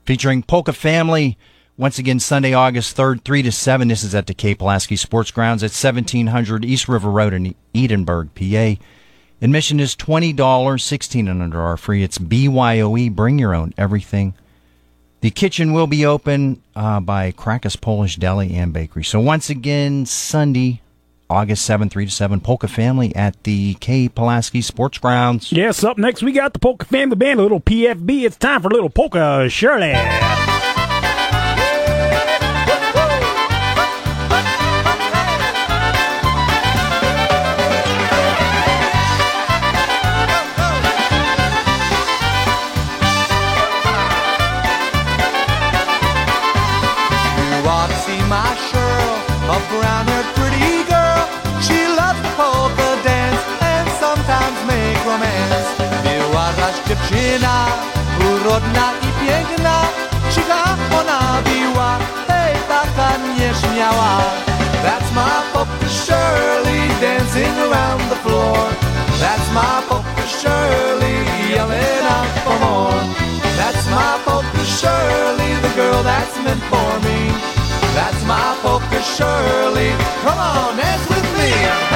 Featuring 0.06 0.44
Polka 0.44 0.72
Family, 0.72 1.36
once 1.78 1.98
again, 1.98 2.20
Sunday, 2.20 2.54
August 2.54 2.96
3rd, 2.96 3.24
3 3.24 3.42
to 3.42 3.52
7. 3.52 3.88
This 3.88 4.04
is 4.04 4.14
at 4.14 4.28
the 4.28 4.36
K. 4.36 4.54
Pulaski 4.54 4.96
Sports 4.96 5.32
Grounds 5.32 5.64
at 5.64 5.72
1700 5.72 6.64
East 6.64 6.88
River 6.88 7.10
Road 7.10 7.34
in 7.34 7.56
Edinburg, 7.74 8.30
PA. 8.36 8.76
Admission 9.42 9.80
is 9.80 9.96
$20, 9.96 10.80
16 10.80 11.28
and 11.28 11.42
under 11.42 11.60
are 11.60 11.76
free. 11.76 12.04
It's 12.04 12.20
BYOE, 12.20 13.10
bring 13.16 13.40
your 13.40 13.56
own 13.56 13.74
everything. 13.80 14.36
The 15.26 15.32
kitchen 15.32 15.74
will 15.74 15.88
be 15.88 16.06
open 16.06 16.62
uh, 16.76 17.00
by 17.00 17.32
Krakus 17.32 17.82
Polish 17.82 18.18
Deli 18.18 18.54
and 18.54 18.72
Bakery. 18.72 19.04
So 19.04 19.20
once 19.20 19.50
again, 19.50 20.06
Sunday, 20.06 20.84
August 21.32 21.68
7th, 21.68 21.90
3 21.90 22.06
to 22.06 22.12
7, 22.12 22.40
Polka 22.42 22.68
Family 22.68 23.16
at 23.16 23.42
the 23.42 23.74
K. 23.80 24.08
Pulaski 24.08 24.62
Sports 24.62 25.00
Grounds. 25.00 25.52
Yes, 25.52 25.84
up 25.84 25.98
next 25.98 26.22
we 26.22 26.32
got 26.32 26.54
the 26.54 26.60
Polka 26.60 26.86
Family 26.86 27.16
Band, 27.16 27.40
a 27.40 27.42
little 27.42 27.60
PFB. 27.60 28.24
It's 28.24 28.38
time 28.38 28.62
for 28.62 28.68
a 28.68 28.72
little 28.72 28.92
Polka 28.92 29.50
Shirley. 29.50 29.94
I 58.58 59.26
piękna. 59.26 59.82
Cicha 60.36 60.64
ona 61.00 61.20
hej, 62.28 62.56
taka 62.68 63.18
nieśmiała. 63.18 64.18
That's 64.84 65.12
my 65.12 65.54
polka 65.54 65.90
Shirley 65.90 66.88
dancing 67.02 67.58
around 67.60 68.10
the 68.10 68.16
floor. 68.16 68.58
That's 69.20 69.48
my 69.54 69.82
polka 69.90 70.26
Shirley 70.40 71.18
yelling 71.50 72.06
out 72.16 72.32
for 72.44 72.60
more. 72.60 73.02
That's 73.58 73.86
my 73.90 74.20
polka 74.26 74.64
Shirley, 74.78 75.52
the 75.62 75.72
girl 75.76 76.04
that's 76.04 76.38
meant 76.44 76.64
for 76.72 76.92
me. 77.06 77.32
That's 77.96 78.22
my 78.26 78.56
polka 78.62 79.02
Shirley. 79.16 79.92
Come 80.24 80.40
on, 80.40 80.78
dance 80.78 81.08
with 81.10 81.28
me. 81.38 81.95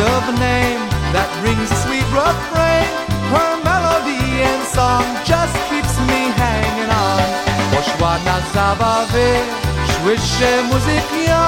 Of 0.00 0.24
name 0.38 0.80
that 1.16 1.28
rings 1.40 1.70
a 1.72 1.78
sweet 1.84 2.04
refrain. 2.12 2.84
Her 3.32 3.52
melody 3.64 4.44
and 4.44 4.62
song 4.68 5.04
just 5.24 5.56
keeps 5.72 5.96
me 6.04 6.28
hanging 6.36 6.90
on. 6.92 7.24
Poszła 7.72 8.18
na 8.28 8.36
zabawy, 8.54 9.28
słyszę 9.92 10.62
muzykę, 10.62 11.40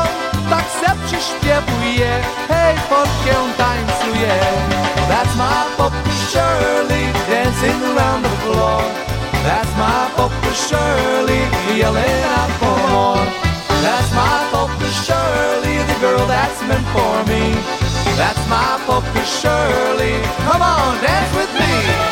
tak 0.51 0.65
se 0.81 0.89
przyśpiewuje, 1.07 2.11
hej, 2.49 2.75
polkę 2.89 3.35
tańcuje. 3.59 4.35
That's 5.11 5.35
my 5.37 5.77
polka 5.77 6.13
Shirley 6.31 7.07
dancing 7.29 7.81
around 7.93 8.23
the 8.25 8.35
floor. 8.43 8.83
That's 9.45 9.73
my 9.77 10.09
polka 10.17 10.53
Shirley 10.55 11.43
yelling 11.79 12.23
out 12.37 12.53
for 12.61 12.79
more. 12.93 13.27
That's 13.83 14.11
my 14.13 14.37
polka 14.53 14.89
Shirley, 15.05 15.77
the 15.91 15.97
girl 16.01 16.27
that's 16.27 16.61
meant 16.69 16.87
for 16.95 17.25
me. 17.31 17.88
That's 18.19 18.49
my 18.49 18.83
polka 18.85 19.25
Shirley. 19.25 20.21
Come 20.43 20.61
on, 20.61 21.01
dance 21.01 21.33
with 21.37 21.55
me. 21.55 22.08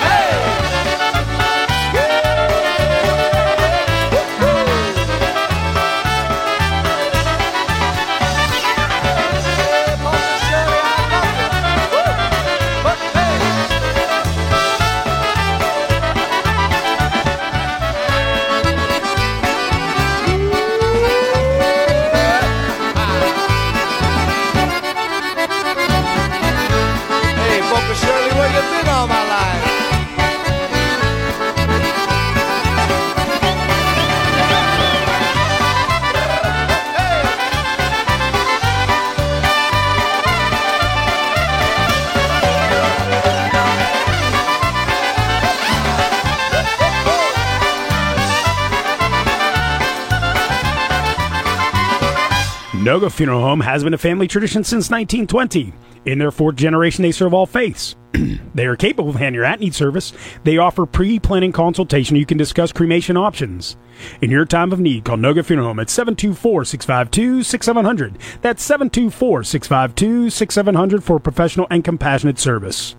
Noga 52.96 53.12
Funeral 53.12 53.42
Home 53.42 53.60
has 53.60 53.84
been 53.84 53.92
a 53.92 53.98
family 53.98 54.26
tradition 54.26 54.64
since 54.64 54.88
1920. 54.88 55.70
In 56.06 56.18
their 56.18 56.30
fourth 56.30 56.56
generation, 56.56 57.02
they 57.02 57.12
serve 57.12 57.34
all 57.34 57.44
faiths. 57.44 57.94
they 58.54 58.64
are 58.64 58.74
capable 58.74 59.10
of 59.10 59.16
handing 59.16 59.34
your 59.34 59.44
at 59.44 59.60
need 59.60 59.74
service. 59.74 60.14
They 60.44 60.56
offer 60.56 60.86
pre 60.86 61.18
planning 61.18 61.52
consultation. 61.52 62.16
You 62.16 62.24
can 62.24 62.38
discuss 62.38 62.72
cremation 62.72 63.18
options. 63.18 63.76
In 64.22 64.30
your 64.30 64.46
time 64.46 64.72
of 64.72 64.80
need, 64.80 65.04
call 65.04 65.18
Noga 65.18 65.44
Funeral 65.44 65.68
Home 65.68 65.80
at 65.80 65.90
724 65.90 66.64
652 66.64 67.42
6700. 67.42 68.16
That's 68.40 68.62
724 68.62 69.44
652 69.44 70.30
6700 70.30 71.04
for 71.04 71.20
professional 71.20 71.66
and 71.68 71.84
compassionate 71.84 72.38
service. 72.38 72.96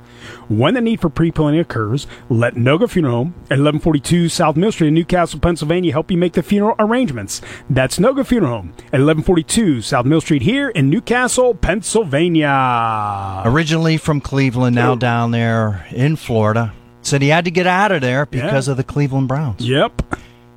When 0.50 0.74
the 0.74 0.82
need 0.82 1.02
for 1.02 1.10
pre-planning 1.10 1.60
occurs, 1.60 2.08
let 2.30 2.56
Noga 2.56 2.90
Funeral 2.90 3.16
Home 3.16 3.34
at 3.46 3.60
1142 3.60 4.30
South 4.30 4.56
Mill 4.56 4.72
Street 4.72 4.90
in 4.90 4.94
Newcastle, 4.94 5.40
Pennsylvania 5.40 5.92
help 5.92 6.12
you 6.12 6.18
make 6.18 6.34
the 6.34 6.44
funeral 6.44 6.76
arrangements. 6.80 7.42
That's 7.70 8.00
Noga 8.00 8.26
Funeral 8.26 8.52
Home 8.52 8.70
at 8.94 9.00
1142 9.02 9.82
South 9.82 10.06
Mill 10.06 10.22
Street 10.22 10.42
here 10.42 10.70
in 10.70 10.90
Newcastle, 10.90 11.54
Pennsylvania. 11.56 13.44
Originally 13.46 13.98
from 13.98 14.22
Cleveland, 14.22 14.76
now 14.76 14.96
down 14.96 15.32
there 15.32 15.86
in 15.92 16.16
Florida. 16.16 16.74
Said 17.02 17.22
he 17.22 17.30
had 17.30 17.46
to 17.46 17.52
get 17.52 17.68
out 17.68 17.92
of 17.92 18.02
there 18.02 18.26
because 18.26 18.68
Yeah. 18.68 18.72
of 18.72 18.78
the 18.78 18.84
Cleveland 18.84 19.28
Browns. 19.28 19.62
Yep. 19.68 20.02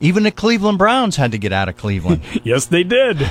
Even 0.00 0.22
the 0.22 0.30
Cleveland 0.30 0.78
Browns 0.78 1.16
had 1.16 1.30
to 1.32 1.38
get 1.38 1.52
out 1.52 1.68
of 1.68 1.76
Cleveland. 1.76 2.22
Yes, 2.42 2.66
they 2.66 2.82
did. 2.82 3.18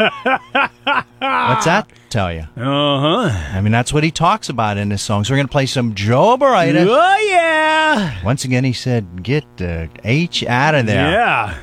What's 0.00 1.66
that 1.66 1.90
tell 2.08 2.32
you? 2.32 2.46
Uh 2.56 3.00
huh. 3.26 3.30
I 3.52 3.60
mean, 3.60 3.72
that's 3.72 3.92
what 3.92 4.02
he 4.02 4.10
talks 4.10 4.48
about 4.48 4.78
in 4.78 4.90
his 4.90 5.02
song. 5.02 5.24
So 5.24 5.32
we're 5.32 5.38
going 5.38 5.48
to 5.48 5.52
play 5.52 5.66
some 5.66 5.94
Joe 5.94 6.38
Barita. 6.38 6.86
Oh, 6.88 7.28
yeah. 7.28 8.24
Once 8.24 8.44
again, 8.44 8.64
he 8.64 8.72
said, 8.72 9.22
get 9.22 9.44
the 9.58 9.90
H 10.04 10.44
out 10.44 10.74
of 10.74 10.86
there. 10.86 11.10
Yeah. 11.10 11.58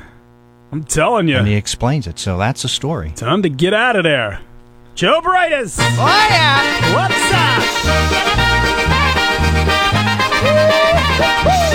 I'm 0.72 0.84
telling 0.84 1.28
you. 1.28 1.38
And 1.38 1.48
he 1.48 1.56
explains 1.56 2.06
it. 2.08 2.20
So 2.20 2.38
that's 2.38 2.62
the 2.62 2.70
story. 2.70 3.12
Time 3.16 3.42
to 3.42 3.50
get 3.50 3.74
out 3.74 3.96
of 3.96 4.04
there. 4.04 4.42
Joe 4.96 5.22
Brightus. 5.22 5.78
Oh, 5.80 6.28
yeah. 6.30 6.94
What's 6.94 7.34
up? 11.54 11.67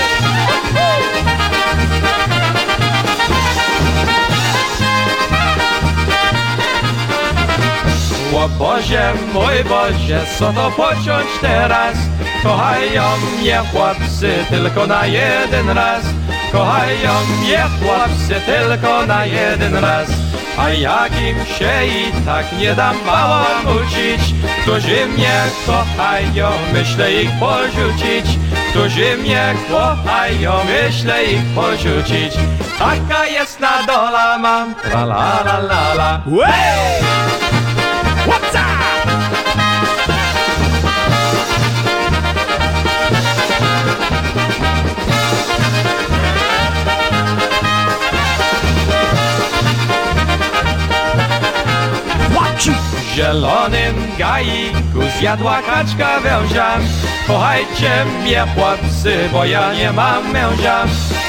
Boże, 8.49 9.13
mój 9.33 9.65
Boże, 9.65 10.21
co 10.39 10.53
to 10.53 10.71
pociąć 10.71 11.29
teraz? 11.41 11.97
Kochają 12.43 13.03
mnie 13.41 13.63
chłopcy 13.73 14.45
tylko 14.51 14.87
na 14.87 15.07
jeden 15.07 15.71
raz. 15.71 16.03
Kochają 16.53 17.13
mnie 17.41 17.59
chłopcy 17.59 18.41
tylko 18.47 19.07
na 19.07 19.27
jeden 19.27 19.75
raz. 19.75 20.09
A 20.59 20.71
jakim 20.71 21.37
się 21.59 21.87
i 21.87 22.25
tak 22.27 22.47
nie 22.59 22.75
dam 22.75 22.97
mało 23.07 23.45
nucić 23.65 24.35
Którzy 24.63 25.07
mnie 25.07 25.43
kochają, 25.67 26.49
myślę 26.73 27.13
ich 27.13 27.31
porzucić. 27.41 28.39
Którzy 28.71 29.17
mnie 29.17 29.55
kochają, 29.71 30.53
myślę 30.65 31.25
ich 31.25 31.45
porzucić. 31.55 32.35
Taka 32.79 33.27
jest 33.27 33.61
na 33.61 33.83
dola 33.83 34.39
mam, 34.39 34.75
la 34.85 35.03
la 35.03 35.43
la 35.45 35.59
la 35.59 35.95
la. 35.95 36.23
Hey! 36.47 37.62
What's 38.25 38.55
up? 38.55 38.72
Zielonym 53.15 53.95
gaiku 54.19 55.03
zjadła 55.19 55.63
kaczka 55.63 56.21
węża. 56.21 56.79
Kochajcie 57.27 58.05
mnie 58.23 58.45
chłopcy, 58.55 59.29
bo 59.33 59.45
ja 59.45 59.75
nie 59.75 59.93
mam 59.93 60.33
męża. 60.33 60.85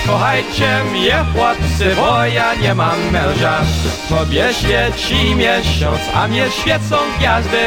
Kochajcie 0.08 0.84
mnie 0.92 1.26
chłopcy, 1.34 1.96
bo 1.96 2.26
ja 2.26 2.54
nie 2.62 2.76
mam 2.76 3.00
męża. 3.12 3.58
Tobie 4.10 4.54
świeci 4.54 5.36
miesiąc, 5.36 6.00
a 6.16 6.28
mnie 6.28 6.46
świecą 6.52 6.98
gwiazdy. 7.18 7.64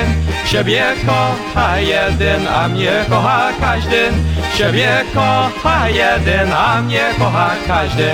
Ciebie 0.46 0.84
kocha 1.06 1.78
jeden, 1.78 2.48
a 2.48 2.68
mnie 2.68 3.04
kocha 3.08 3.48
każdy. 3.60 4.12
Ciebie 4.58 5.04
kocha 5.14 5.88
jeden, 5.88 6.52
a 6.52 6.82
mnie 6.82 7.04
kocha 7.18 7.50
każdy. 7.66 8.10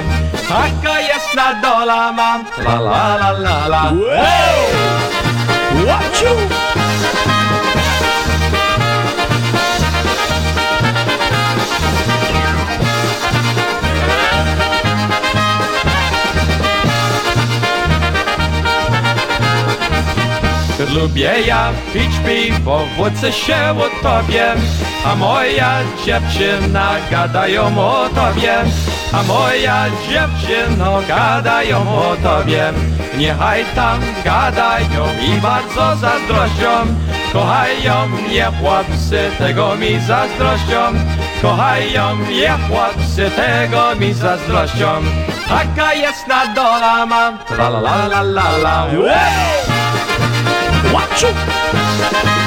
Taka 0.49 1.01
jest 1.01 1.35
na 1.37 1.55
dola 1.55 2.13
mam, 2.13 2.45
la 2.65 2.75
la 2.75 3.17
la 3.17 3.31
la 3.33 3.67
la. 3.69 3.93
What 3.93 5.22
Lubię 20.95 21.33
ja 21.47 21.73
pić 21.93 22.13
piwo, 22.27 22.87
wódce 22.97 23.33
się 23.33 23.57
o 23.57 24.03
tobie. 24.03 24.55
A 25.05 25.15
moja 25.15 25.79
dziewczyna 26.07 26.91
gadają 27.11 27.79
o 27.79 28.09
tobie. 28.09 28.55
A 29.13 29.23
moja 29.23 29.85
dziewczyno 30.09 31.03
gadają 31.09 31.79
o 31.79 32.17
tobie 32.23 32.73
Niechaj 33.17 33.65
tam 33.75 34.01
gadają 34.25 35.07
i 35.29 35.41
bardzo 35.41 35.97
zazdrością. 35.97 36.87
Kochają 37.33 38.09
mnie 38.09 38.47
chłopcy, 38.61 39.31
tego 39.39 39.77
mi 39.77 40.01
zazdrością. 40.01 40.93
Kochają 41.43 42.15
mnie 42.15 42.55
chłopcy, 42.69 43.31
tego 43.31 43.95
mi 43.95 44.13
zazdrością. 44.13 45.03
Taka 45.49 45.95
jest 45.95 46.27
na 46.27 46.47
dola 46.47 47.07
mam, 47.07 47.39
la 47.59 47.69
la 47.69 47.81
la 47.81 48.07
la 48.07 48.23
la 48.23 48.51
la. 48.63 48.87
What 50.93 52.42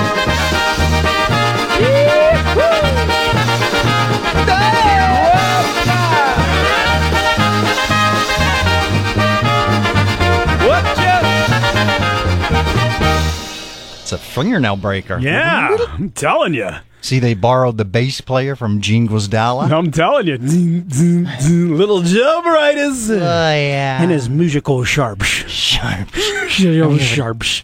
a 14.15 14.17
fingernail 14.17 14.77
breaker. 14.77 15.19
Yeah, 15.19 15.75
I'm 15.89 16.09
telling 16.11 16.53
you. 16.55 16.69
See, 17.01 17.19
they 17.19 17.35
borrowed 17.35 17.77
the 17.77 17.85
bass 17.85 18.19
player 18.19 18.55
from 18.55 18.81
Gene 18.81 19.07
Guzdala. 19.07 19.69
I'm 19.71 19.91
telling 19.91 20.25
you. 20.25 20.37
Little 20.39 22.01
Joe 22.01 22.41
Brightus. 22.43 23.11
Oh, 23.11 23.17
yeah. 23.19 24.01
And 24.01 24.09
his 24.09 24.27
musical 24.27 24.83
sharps. 24.83 25.27
Sharp. 25.27 26.09
Joe 26.49 26.97
Sharps. 26.97 27.63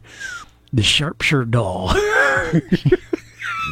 The 0.71 0.83
Sharpshire 0.83 1.45
doll. 1.45 1.91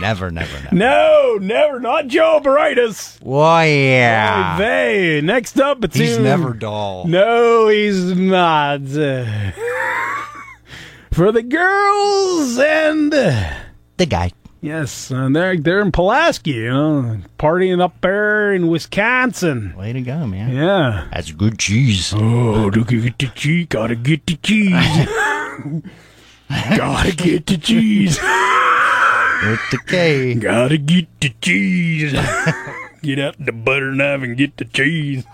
Never, 0.02 0.32
never, 0.32 0.54
never. 0.64 0.76
no, 0.76 1.38
never. 1.42 1.80
Not 1.82 2.08
Joe 2.08 2.40
Brightus. 2.42 3.20
Oh, 3.26 3.60
yeah. 3.62 4.56
Hey, 4.58 5.20
next 5.22 5.60
up, 5.60 5.84
it's 5.84 5.96
He's 5.98 6.16
him. 6.16 6.24
never 6.24 6.54
dull. 6.54 7.06
No, 7.06 7.68
he's 7.68 8.06
not. 8.16 8.80
For 11.12 11.32
the 11.32 11.44
girls 11.44 12.58
and 12.60 13.12
The 13.12 14.06
guy. 14.06 14.32
yes, 14.62 15.12
and 15.12 15.36
they're 15.36 15.58
they're 15.58 15.82
in 15.82 15.92
Pulaski, 15.92 16.52
you 16.52 16.70
know, 16.72 17.18
partying 17.38 17.82
up 17.82 18.00
there 18.02 18.54
in 18.54 18.68
Wisconsin. 18.68 19.74
Way 19.78 19.94
to 19.94 20.02
go, 20.02 20.26
man. 20.28 20.56
Yeah. 20.56 21.08
That's 21.12 21.32
good 21.32 21.58
cheese. 21.60 22.14
Oh, 22.16 22.70
to 22.70 22.84
get 22.86 23.18
the 23.20 23.28
cheese, 23.36 23.68
gotta 23.70 23.96
get 23.96 24.26
the 24.28 24.36
cheese. 24.38 24.72
gotta 26.78 27.16
get 27.16 27.46
the 27.48 27.58
cheese. 27.58 28.18
With 28.20 29.60
the 29.72 29.80
K. 29.88 30.36
Gotta 30.36 30.78
get 30.78 31.08
the 31.22 31.30
cheese. 31.42 32.14
get 33.02 33.20
out 33.20 33.36
the 33.40 33.52
butter 33.52 33.92
knife 33.94 34.22
and 34.22 34.38
get 34.38 34.58
the 34.58 34.66
cheese. 34.66 35.26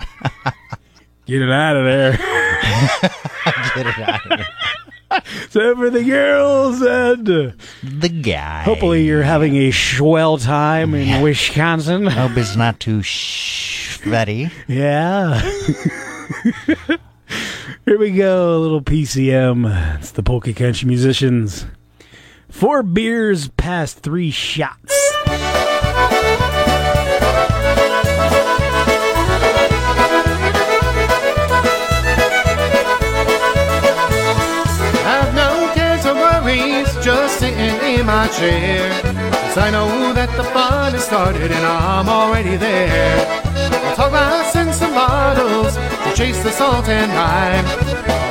Get 1.26 1.41
it 1.41 1.51
out 1.51 1.76
of 1.78 1.86
there. 1.86 2.11
Get 3.76 3.88
it 3.88 3.99
out 3.99 4.32
of 4.32 4.39
here. 4.39 4.45
So 5.49 5.76
for 5.76 5.89
the 5.89 6.03
girls 6.03 6.82
and 6.82 7.30
uh, 7.30 7.51
The 7.84 8.09
guy. 8.09 8.63
hopefully 8.63 9.05
you're 9.05 9.24
having 9.24 9.55
a 9.55 9.72
swell 9.72 10.38
time 10.38 10.93
in 10.93 11.22
Wisconsin. 11.22 12.05
Hope 12.07 12.36
it's 12.38 12.55
not 12.55 12.80
too 12.80 13.01
sweaty. 13.03 14.49
Yeah. 14.68 15.39
Here 17.86 17.97
we 17.99 18.11
go, 18.11 18.57
a 18.57 18.59
little 18.59 18.82
PCM. 18.82 19.95
It's 19.99 20.11
the 20.11 20.24
Polka 20.24 20.53
Country 20.53 20.88
Musicians. 20.88 21.66
Four 22.49 22.84
beers 22.84 23.47
past 23.49 23.99
three 23.99 24.32
shots. 24.32 24.93
Cause 38.36 39.57
I 39.57 39.71
know 39.71 40.11
that 40.11 40.27
the 40.36 40.43
fun 40.51 40.91
has 40.91 41.05
started 41.05 41.55
and 41.55 41.65
I'm 41.65 42.09
already 42.09 42.57
there. 42.57 43.23
I'll 43.55 43.95
talk 43.95 44.11
about 44.11 44.51
and 44.51 44.91
bottles 44.91 45.79
to 45.79 46.11
chase 46.11 46.43
the 46.43 46.51
salt 46.51 46.83
and 46.91 47.15
lime. 47.15 47.63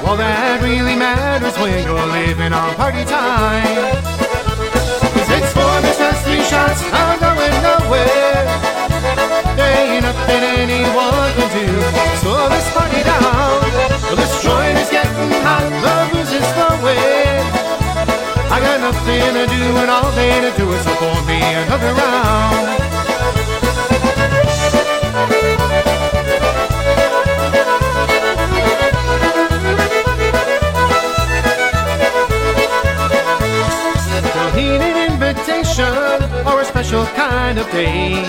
All 0.05 0.21
that 0.21 0.61
really 0.61 0.93
matters 0.93 1.57
when 1.57 1.81
you're 1.89 2.05
living 2.13 2.53
on 2.53 2.77
party 2.77 3.01
time. 3.09 3.97
Cause 5.17 5.31
it's 5.33 5.49
four 5.57 5.73
business, 5.81 6.21
three 6.29 6.45
shots, 6.53 6.85
I'm 6.93 7.17
going 7.17 7.57
nowhere. 7.65 8.45
There 9.57 9.73
ain't 9.89 10.05
nothing 10.05 10.45
anyone 10.69 11.33
can 11.33 11.49
do. 11.49 11.69
Slow 12.21 12.53
this 12.53 12.69
party 12.77 13.01
down. 13.09 13.73
Well, 14.05 14.21
this 14.21 14.37
joint 14.45 14.77
is 14.85 14.91
getting 14.93 15.33
hot, 15.41 15.65
the 15.81 16.13
booze 16.13 16.29
is 16.29 16.45
flowing. 16.53 17.64
I 18.55 18.61
got 18.61 18.79
nothing 18.79 19.35
to 19.35 19.47
do 19.49 19.63
and 19.83 19.91
all 19.91 20.15
day 20.15 20.41
to 20.41 20.57
do 20.57 20.73
it, 20.73 20.83
so 20.85 20.95
pour 20.95 21.21
me 21.27 21.43
another 21.43 21.93
round. 21.93 22.85
Or 36.47 36.61
a 36.61 36.65
special 36.65 37.05
kind 37.07 37.59
of 37.59 37.69
day. 37.73 38.23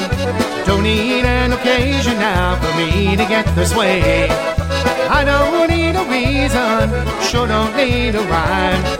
Don't 0.65 0.81
need 0.81 1.25
an 1.25 1.53
occasion 1.53 2.17
now 2.17 2.55
for 2.55 2.75
me 2.75 3.15
to 3.15 3.23
get 3.25 3.45
this 3.53 3.75
way. 3.75 4.27
I 4.31 5.23
don't 5.23 5.69
need 5.69 5.95
a 5.95 6.03
reason, 6.05 6.89
sure 7.21 7.47
don't 7.47 7.75
need 7.77 8.15
a 8.15 8.21
rhyme. 8.21 8.94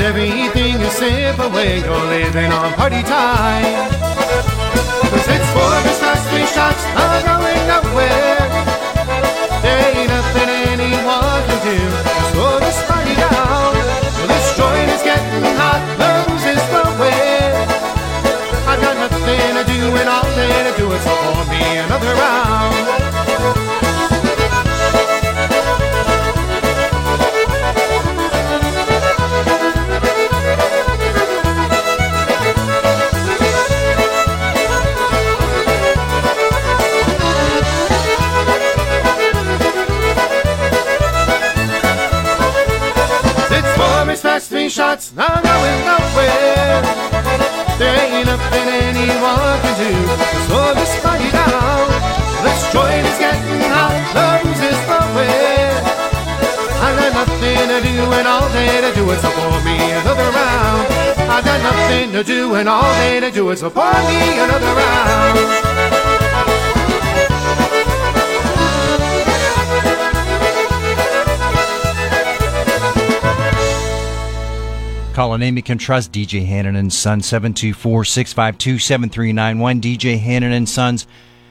Cause 0.00 0.16
everything 0.16 0.80
is 0.80 0.92
simple 0.92 1.50
when 1.50 1.84
you're 1.84 2.06
living 2.08 2.50
on 2.50 2.72
party 2.72 3.02
time. 3.02 3.90
Cause 5.12 5.28
it's 5.28 5.48
four 5.52 5.76
Christmas, 5.84 6.20
three 6.32 6.48
shots, 6.56 6.80
I'm 6.96 7.20
going 7.28 7.64
nowhere. 7.68 8.48
There 9.60 9.80
ain't 9.92 10.08
nothing 10.08 10.48
anyone 10.72 11.42
can 11.44 11.60
do. 11.68 11.76
Just 11.76 12.32
slow 12.32 12.58
this 12.64 12.80
party 12.88 13.12
down. 13.12 13.76
Well, 14.16 14.28
this 14.32 14.56
joint 14.56 14.88
is 14.88 15.02
getting 15.04 15.44
hot, 15.60 15.84
booze 16.00 16.48
is 16.48 16.62
flowing. 16.72 17.52
I 18.72 18.80
got 18.80 18.96
nothing 19.04 19.52
to 19.52 19.64
do 19.68 19.80
and 20.00 20.08
all 20.08 20.24
day 20.32 20.64
to 20.64 20.72
do 20.80 20.90
it, 20.96 21.00
so 21.04 21.12
pour 21.28 21.44
me 21.52 21.76
another 21.76 22.14
round. 22.14 22.49
All 58.26 58.48
day 58.52 58.80
to 58.80 58.92
do 58.94 59.10
it, 59.10 59.20
so 59.20 59.28
me 59.64 59.92
another 59.92 60.30
round. 60.30 60.88
I 61.30 61.42
got 61.44 61.62
nothing 61.62 62.12
to 62.12 62.24
do 62.24 62.54
and 62.54 62.66
all 62.68 62.92
day 62.94 63.20
to 63.20 63.30
do 63.30 63.50
it, 63.50 63.58
so 63.58 63.68
me 63.68 64.38
another 64.38 64.66
round. 64.66 65.38
Call 75.14 75.34
a 75.34 75.38
name 75.38 75.56
you 75.56 75.62
can 75.62 75.76
trust, 75.76 76.12
DJ 76.12 76.46
Hannon 76.46 76.76
and 76.76 76.90
Sons, 76.92 77.26
724-652-7391. 77.26 79.80
DJ 79.80 80.18
Hannon 80.18 80.52
and 80.52 80.68
Sons, 80.68 81.06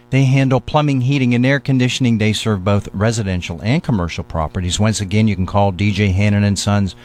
they 0.09 0.25
handle 0.25 0.59
plumbing, 0.59 1.01
heating, 1.01 1.35
and 1.35 1.45
air 1.45 1.59
conditioning. 1.59 2.17
They 2.17 2.33
serve 2.33 2.63
both 2.63 2.89
residential 2.93 3.61
and 3.61 3.83
commercial 3.83 4.23
properties. 4.23 4.79
Once 4.79 5.01
again, 5.01 5.27
you 5.27 5.35
can 5.35 5.45
call 5.45 5.71
DJ 5.71 6.11
Hannon 6.13 6.43
and 6.43 6.57
Sons 6.57 6.95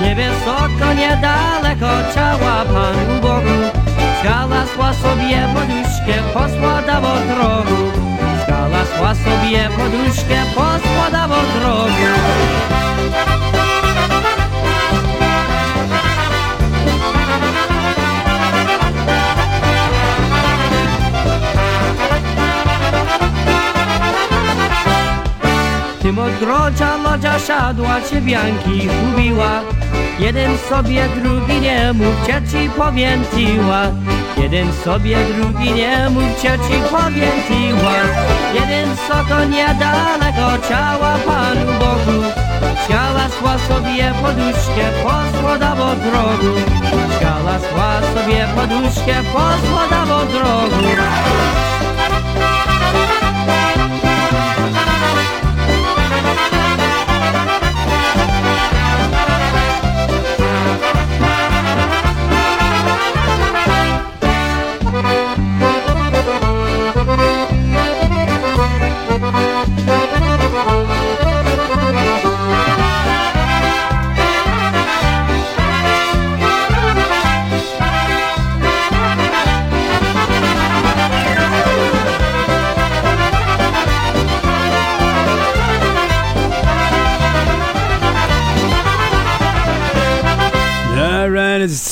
Nie 0.00 0.14
wysoko, 0.14 0.94
niedaleko 0.94 1.90
ciała 2.14 2.64
Panu 2.64 3.20
Bogu. 3.22 3.58
Znalazła 4.22 4.94
sobie 4.94 5.48
poduszkę, 5.54 6.22
posłada 6.34 7.00
w 7.00 7.34
drogu 7.34 7.90
Znalazła 8.46 9.14
sobie 9.14 9.68
poduszkę, 9.76 10.36
posłada 10.54 11.28
w 11.28 11.60
drogu 11.60 13.59
Tym 26.02 26.18
ogrodzia 26.18 26.96
lodzia 26.96 27.38
siadła, 27.38 28.00
bianki 28.22 28.88
ubiła 29.14 29.62
Jeden 30.18 30.58
sobie, 30.58 31.08
drugi 31.22 31.60
nie 31.60 31.92
mówcie 31.92 32.42
ci 32.50 32.70
powięciła. 32.70 33.82
Jeden 34.36 34.72
sobie, 34.72 35.16
drugi 35.36 35.72
nie 35.72 36.10
mówcie 36.10 36.50
ci 36.50 36.76
powięciła. 36.90 37.94
Jeden 38.54 38.96
soko 39.08 39.44
niedaleko 39.44 40.68
ciała 40.68 41.16
Panu 41.26 41.66
Bogu. 41.80 42.20
Znalazła 42.86 43.58
sobie 43.58 44.14
poduszkę, 44.22 44.84
posłoda 45.02 45.74
w 45.74 45.78
drogu 45.78 46.60
Znalazła 47.18 48.00
sobie 48.14 48.48
poduszkę, 48.56 49.14
posłoda 49.32 50.04
w 50.04 50.32
drogu 50.32 50.86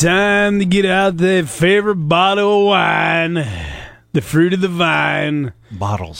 time 0.00 0.60
to 0.60 0.64
get 0.64 0.84
out 0.84 1.16
their 1.16 1.44
favorite 1.44 1.96
bottle 1.96 2.60
of 2.60 2.66
wine, 2.66 3.34
the 4.12 4.20
fruit 4.20 4.52
of 4.52 4.60
the 4.60 4.68
vine. 4.68 5.52
Bottles. 5.72 6.18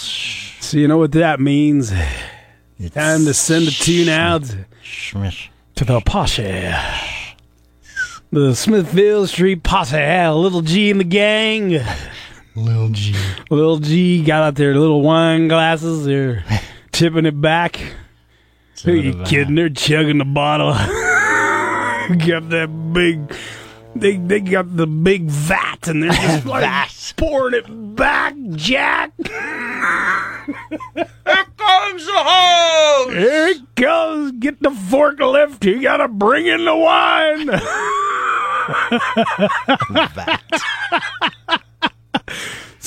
So 0.60 0.78
you 0.78 0.88
know 0.88 0.98
what 0.98 1.12
that 1.12 1.38
means. 1.38 1.90
time 1.90 3.24
to 3.24 3.34
send 3.34 3.68
a 3.68 3.70
tune 3.70 4.08
out 4.08 4.42
to 5.76 5.84
the 5.84 6.00
posse. 6.00 6.72
The 8.30 8.54
Smithfield 8.54 9.28
Street 9.28 9.62
posse, 9.62 9.96
little 9.96 10.62
G 10.62 10.90
in 10.90 10.98
the 10.98 11.04
gang. 11.04 11.78
Little 12.56 12.88
G. 12.88 13.14
Little 13.48 13.78
G 13.78 14.24
got 14.24 14.42
out 14.42 14.54
their 14.56 14.74
little 14.74 15.02
wine 15.02 15.46
glasses. 15.46 16.04
They're 16.04 16.44
tipping 16.92 17.26
it 17.26 17.40
back. 17.40 17.80
Who 18.84 18.92
you 18.92 19.22
kidding? 19.24 19.54
They're 19.54 19.68
chugging 19.68 20.18
the 20.18 20.24
bottle. 20.24 20.72
got 22.26 22.48
that 22.50 22.92
big. 22.92 23.34
They 23.94 24.16
they 24.16 24.40
got 24.40 24.76
the 24.76 24.86
big 24.86 25.24
vat 25.24 25.88
and 25.88 26.02
they're 26.02 26.12
just 26.12 26.46
like 26.54 26.90
pouring 27.16 27.54
it 27.54 27.96
back, 27.96 28.34
Jack. 28.52 29.12
Here 29.24 29.34
comes 31.56 32.06
the 32.06 32.12
hose. 32.14 33.12
Here 33.12 33.48
it 33.48 33.74
goes. 33.74 34.32
Get 34.32 34.62
the 34.62 34.70
forklift. 34.70 35.64
You 35.64 35.82
gotta 35.82 36.08
bring 36.08 36.46
in 36.46 36.64
the 36.64 36.76
wine. 36.76 37.50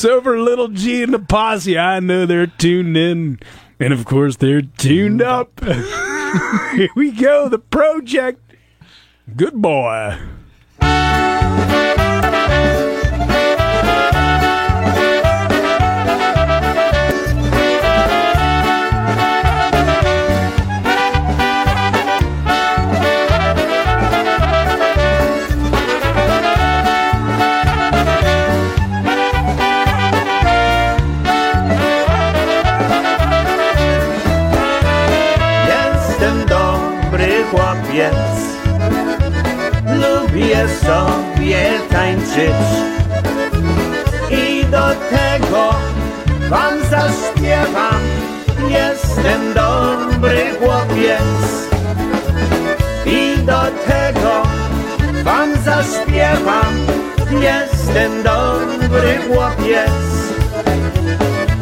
So 0.02 0.20
for 0.20 0.39
Little 0.39 0.70
G 0.70 1.04
and 1.04 1.14
the 1.14 1.20
posse, 1.20 1.78
I 1.78 1.99
know 1.99 2.26
they're 2.26 2.47
tuned 2.47 2.97
in. 2.97 3.39
And 3.80 3.93
of 3.93 4.06
course, 4.06 4.38
they're 4.38 4.64
tuned 4.64 5.22
up. 5.22 5.64
Here 6.74 6.89
we 6.95 7.12
go, 7.12 7.47
the 7.47 7.60
project. 7.60 8.39
Good 9.36 9.62
boy. 9.62 10.18
Jestem 12.52 12.91
Lubię 40.42 40.68
sobie 40.68 41.80
tańczyć. 41.89 42.62
I 44.32 44.66
do 44.66 44.88
tego 45.10 45.76
wam 46.50 46.74
zaśpiewam. 46.89 48.02
Jestem 48.70 49.54
dobry 49.54 50.46
chłopiec. 50.60 51.22
I 53.06 53.38
do 53.38 53.62
tego 53.88 54.44
wam 55.24 55.50
zaśpiewam. 55.66 56.76
Jestem 57.42 58.24
dobry 58.24 59.18
chłopiec. 59.28 59.92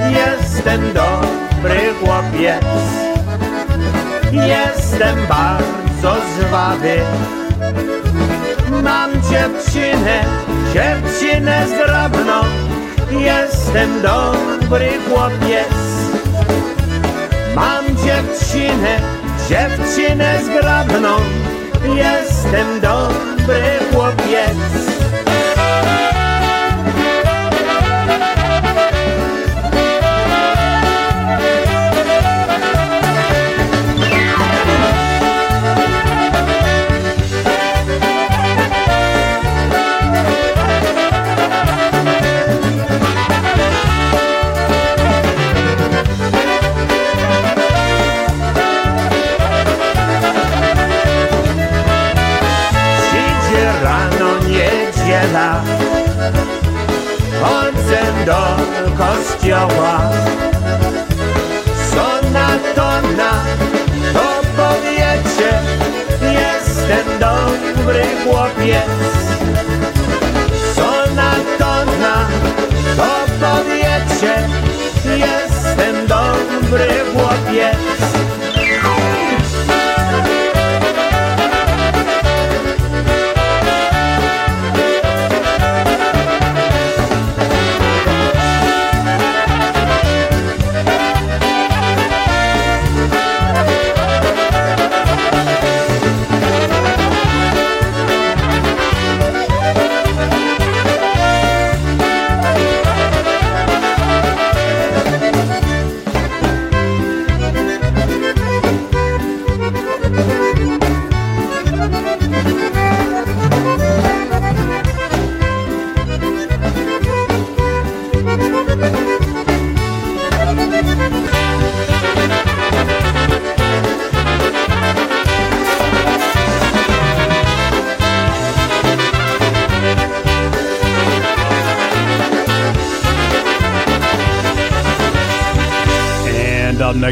Jestem 0.09 0.81
dobry 0.93 1.93
chłopiec. 2.01 2.65
Jestem 4.31 5.17
bardzo 5.27 6.15
zwawy 6.39 7.01
Mam 8.83 9.11
dziewczynę, 9.11 10.23
dziewczynę 10.73 11.67
zgrabną 11.67 12.41
Jestem 13.11 14.01
dobry 14.01 14.89
chłopiec. 15.09 15.73
Mam 17.55 17.85
dziewczynę, 17.85 18.99
dziewczynę 19.49 20.39
zgrabną 20.45 21.17
Jestem 21.95 22.79
dobry 22.81 23.63
chłopiec 23.91 24.88
kościoła 59.39 60.01
Co 61.91 62.21
to 62.75 63.01
na 63.17 63.43
to 64.13 64.41
powiecie? 64.57 65.61
Jestem 66.21 67.19
dobry 67.19 68.03
chłopiec. 68.23 68.89
Co 70.75 71.15
na 71.15 71.35
to 71.57 71.85
na 71.99 72.27
to 72.97 73.25
powiecie? 73.39 74.47
Jestem 75.05 76.07
dobry 76.07 76.89
chłopiec 77.13 78.38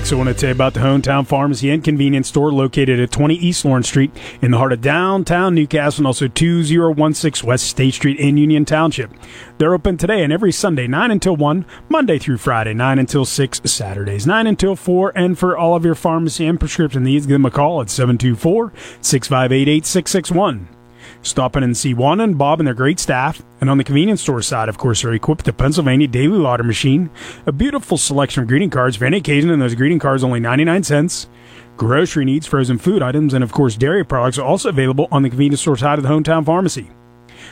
next, 0.07 0.13
I 0.13 0.23
want 0.23 0.29
to 0.29 0.33
tell 0.33 0.49
you 0.49 0.55
about 0.55 0.73
the 0.73 0.79
Hometown 0.79 1.27
Pharmacy 1.27 1.69
and 1.69 1.83
Convenience 1.83 2.29
Store 2.29 2.49
located 2.53 2.97
at 2.97 3.11
20 3.11 3.35
East 3.35 3.65
Lawrence 3.65 3.89
Street 3.89 4.11
in 4.41 4.51
the 4.51 4.57
heart 4.57 4.71
of 4.71 4.79
downtown 4.79 5.53
Newcastle 5.53 6.01
and 6.01 6.07
also 6.07 6.29
2016 6.29 7.45
West 7.45 7.65
State 7.67 7.93
Street 7.93 8.17
in 8.17 8.37
Union 8.37 8.63
Township. 8.63 9.11
They're 9.57 9.73
open 9.73 9.97
today 9.97 10.23
and 10.23 10.31
every 10.31 10.53
Sunday, 10.53 10.87
9 10.87 11.11
until 11.11 11.35
1, 11.35 11.65
Monday 11.89 12.19
through 12.19 12.37
Friday, 12.37 12.73
9 12.73 12.99
until 12.99 13.25
6, 13.25 13.61
Saturdays, 13.65 14.25
9 14.25 14.47
until 14.47 14.77
4. 14.77 15.11
And 15.13 15.37
for 15.37 15.57
all 15.57 15.75
of 15.75 15.83
your 15.83 15.95
pharmacy 15.95 16.45
and 16.45 16.57
prescription 16.57 17.03
needs, 17.03 17.25
give 17.25 17.33
them 17.33 17.45
a 17.45 17.51
call 17.51 17.81
at 17.81 17.89
724 17.89 18.71
658 19.01 19.67
8661. 19.67 20.76
Stop 21.27 21.55
in 21.55 21.63
and 21.63 21.75
see 21.75 21.93
Juan 21.93 22.19
and 22.21 22.37
Bob 22.37 22.59
and 22.59 22.67
their 22.67 22.73
great 22.73 22.99
staff. 22.99 23.41
And 23.61 23.69
on 23.69 23.77
the 23.77 23.83
convenience 23.83 24.21
store 24.21 24.41
side, 24.41 24.69
of 24.69 24.77
course, 24.77 25.01
they're 25.01 25.13
equipped 25.13 25.45
with 25.45 25.53
a 25.53 25.57
Pennsylvania 25.57 26.07
daily 26.07 26.37
lauder 26.37 26.63
machine, 26.63 27.09
a 27.45 27.51
beautiful 27.51 27.97
selection 27.97 28.43
of 28.43 28.49
greeting 28.49 28.69
cards 28.69 28.95
for 28.95 29.05
any 29.05 29.17
occasion, 29.17 29.49
and 29.49 29.61
those 29.61 29.75
greeting 29.75 29.99
cards 29.99 30.23
only 30.23 30.39
99 30.39 30.83
cents. 30.83 31.27
Grocery 31.75 32.25
needs, 32.25 32.47
frozen 32.47 32.77
food 32.77 33.03
items, 33.03 33.33
and 33.33 33.43
of 33.43 33.51
course, 33.51 33.75
dairy 33.75 34.03
products 34.03 34.37
are 34.37 34.45
also 34.45 34.69
available 34.69 35.07
on 35.11 35.21
the 35.21 35.29
convenience 35.29 35.61
store 35.61 35.77
side 35.77 35.99
of 35.99 36.03
the 36.03 36.09
hometown 36.09 36.45
pharmacy. 36.45 36.89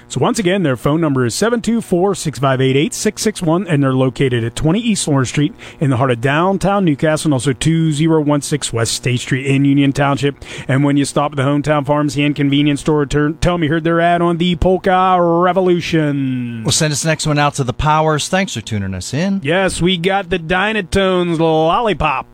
So 0.07 0.19
once 0.19 0.39
again, 0.39 0.63
their 0.63 0.77
phone 0.77 1.01
number 1.01 1.25
is 1.25 1.33
724-658-8661 1.35 3.65
and 3.67 3.83
they're 3.83 3.93
located 3.93 4.43
at 4.43 4.55
20 4.55 4.79
East 4.79 5.07
Lawrence 5.07 5.29
Street 5.29 5.53
in 5.79 5.89
the 5.89 5.97
heart 5.97 6.11
of 6.11 6.21
downtown 6.21 6.85
Newcastle 6.85 7.29
and 7.29 7.33
also 7.33 7.53
2016 7.53 8.77
West 8.77 8.93
State 8.93 9.19
Street 9.19 9.45
in 9.45 9.65
Union 9.65 9.91
Township. 9.91 10.43
And 10.67 10.83
when 10.83 10.97
you 10.97 11.05
stop 11.05 11.31
at 11.31 11.35
the 11.37 11.43
Hometown 11.43 11.85
Pharmacy 11.85 12.23
and 12.23 12.35
Convenience 12.35 12.81
Store, 12.81 13.05
turn, 13.05 13.37
tell 13.39 13.57
me 13.57 13.67
you 13.67 13.73
heard 13.73 13.83
their 13.83 13.99
ad 13.99 14.21
on 14.21 14.37
the 14.37 14.55
Polka 14.55 15.17
Revolution. 15.19 16.63
We'll 16.63 16.71
send 16.71 16.91
this 16.91 17.05
next 17.05 17.25
one 17.25 17.39
out 17.39 17.55
to 17.55 17.63
the 17.63 17.73
Powers. 17.73 18.29
Thanks 18.29 18.53
for 18.53 18.61
tuning 18.61 18.93
us 18.93 19.13
in. 19.13 19.41
Yes, 19.43 19.81
we 19.81 19.97
got 19.97 20.29
the 20.29 20.39
Dynatones 20.39 21.39
Lollipop. 21.39 22.27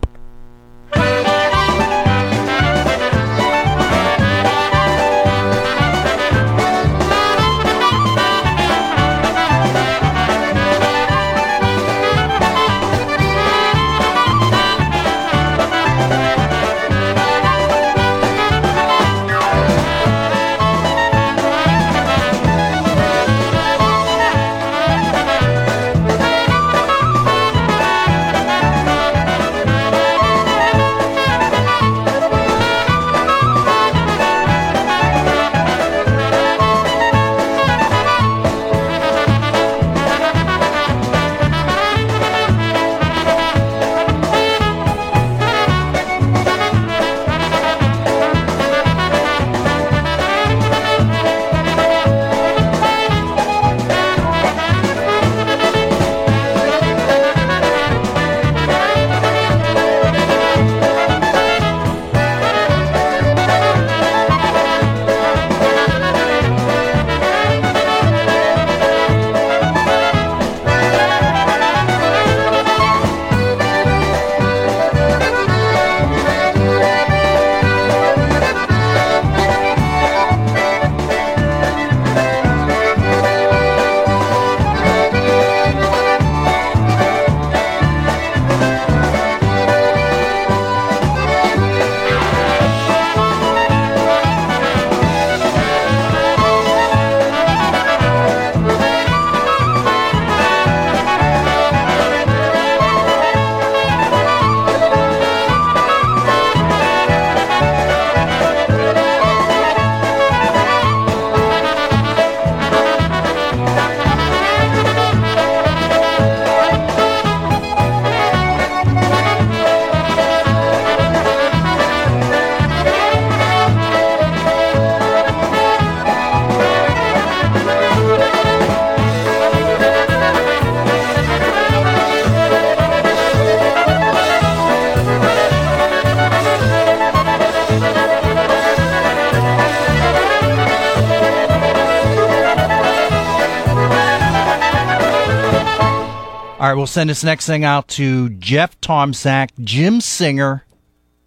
We'll 146.82 146.88
send 146.88 147.12
this 147.12 147.24
next 147.24 147.46
thing 147.46 147.64
out 147.64 147.88
to 147.88 148.30
Jeff 148.30 148.82
Tomsack, 148.82 149.50
Jim 149.60 150.02
Singer, 150.02 150.66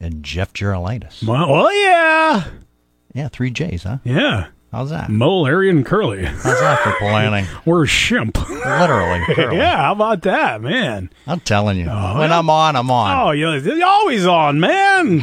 and 0.00 0.24
Jeff 0.24 0.52
Gerolitis. 0.52 1.24
Well, 1.24 1.46
oh, 1.48 1.70
yeah. 1.70 2.44
Yeah, 3.12 3.28
three 3.28 3.52
J's, 3.52 3.84
huh? 3.84 3.98
Yeah. 4.02 4.48
How's 4.72 4.90
that? 4.90 5.10
Mole, 5.10 5.46
and 5.46 5.86
Curly. 5.86 6.24
How's 6.24 6.42
that 6.58 6.80
for 6.82 6.92
planning? 6.98 7.46
We're 7.64 7.84
a 7.84 7.86
shimp. 7.86 8.36
Literally. 8.50 9.20
Curly. 9.36 9.58
yeah, 9.58 9.76
how 9.76 9.92
about 9.92 10.22
that, 10.22 10.60
man? 10.60 11.08
I'm 11.28 11.38
telling 11.38 11.78
you. 11.78 11.86
Oh, 11.88 12.18
when 12.18 12.32
I'm 12.32 12.50
on, 12.50 12.74
I'm 12.74 12.90
on. 12.90 13.28
Oh, 13.28 13.30
you're 13.30 13.84
always 13.86 14.26
on, 14.26 14.58
man. 14.58 15.22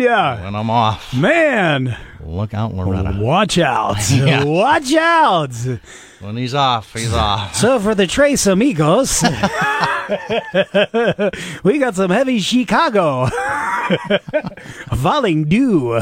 You. 0.00 0.44
When 0.44 0.54
I'm 0.54 0.70
off, 0.70 1.14
Man. 1.14 1.96
look 2.24 2.54
out, 2.54 2.74
Loretta. 2.74 3.18
Watch 3.20 3.58
out. 3.58 3.96
Yeah. 4.10 4.44
Watch 4.44 4.92
out. 4.94 5.54
When 6.20 6.36
he's 6.36 6.54
off, 6.54 6.92
he's 6.92 7.12
off. 7.14 7.54
So 7.54 7.78
for 7.80 7.94
the 7.94 8.06
Tres 8.06 8.46
Amigos, 8.46 9.22
we 11.64 11.78
got 11.78 11.94
some 11.94 12.10
heavy 12.10 12.40
Chicago. 12.40 13.26
Falling 14.96 15.44
dew. 15.44 16.00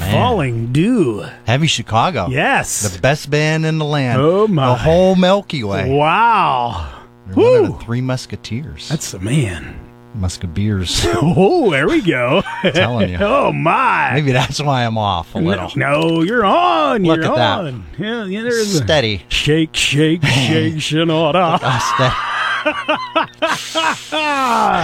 Yeah, 0.00 0.06
Man. 0.06 0.14
Falling 0.14 0.72
Dew. 0.72 1.24
Heavy 1.46 1.66
Chicago. 1.66 2.28
Yes. 2.28 2.88
The 2.94 3.00
best 3.00 3.30
band 3.30 3.66
in 3.66 3.78
the 3.78 3.84
land. 3.84 4.20
Oh, 4.20 4.46
my. 4.48 4.68
The 4.68 4.74
whole 4.74 5.16
Milky 5.16 5.62
Way. 5.64 5.90
Wow. 5.90 7.04
They're 7.26 7.36
one 7.62 7.70
of 7.72 7.78
the 7.78 7.84
three 7.84 8.00
Musketeers. 8.00 8.88
That's 8.88 9.10
the 9.12 9.18
man. 9.18 9.80
Musketeers. 10.14 11.04
Oh, 11.14 11.70
there 11.70 11.86
we 11.88 12.00
go. 12.00 12.42
telling 12.62 13.10
you. 13.10 13.18
oh 13.20 13.52
my. 13.52 14.12
Maybe 14.14 14.32
that's 14.32 14.62
why 14.62 14.86
I'm 14.86 14.96
off 14.96 15.34
a 15.34 15.38
little. 15.38 15.70
No, 15.76 16.22
you're 16.22 16.44
on. 16.44 17.02
Look 17.02 17.18
you're 17.18 17.26
at 17.32 17.36
that. 17.36 17.58
on. 17.66 17.84
Yeah, 17.98 18.24
yeah, 18.24 18.42
there's 18.42 18.78
Steady. 18.82 19.22
shake, 19.28 19.74
shake, 19.76 20.22
shake, 20.24 20.74
Shinoda. 20.74 21.58
Ah, 21.62 22.86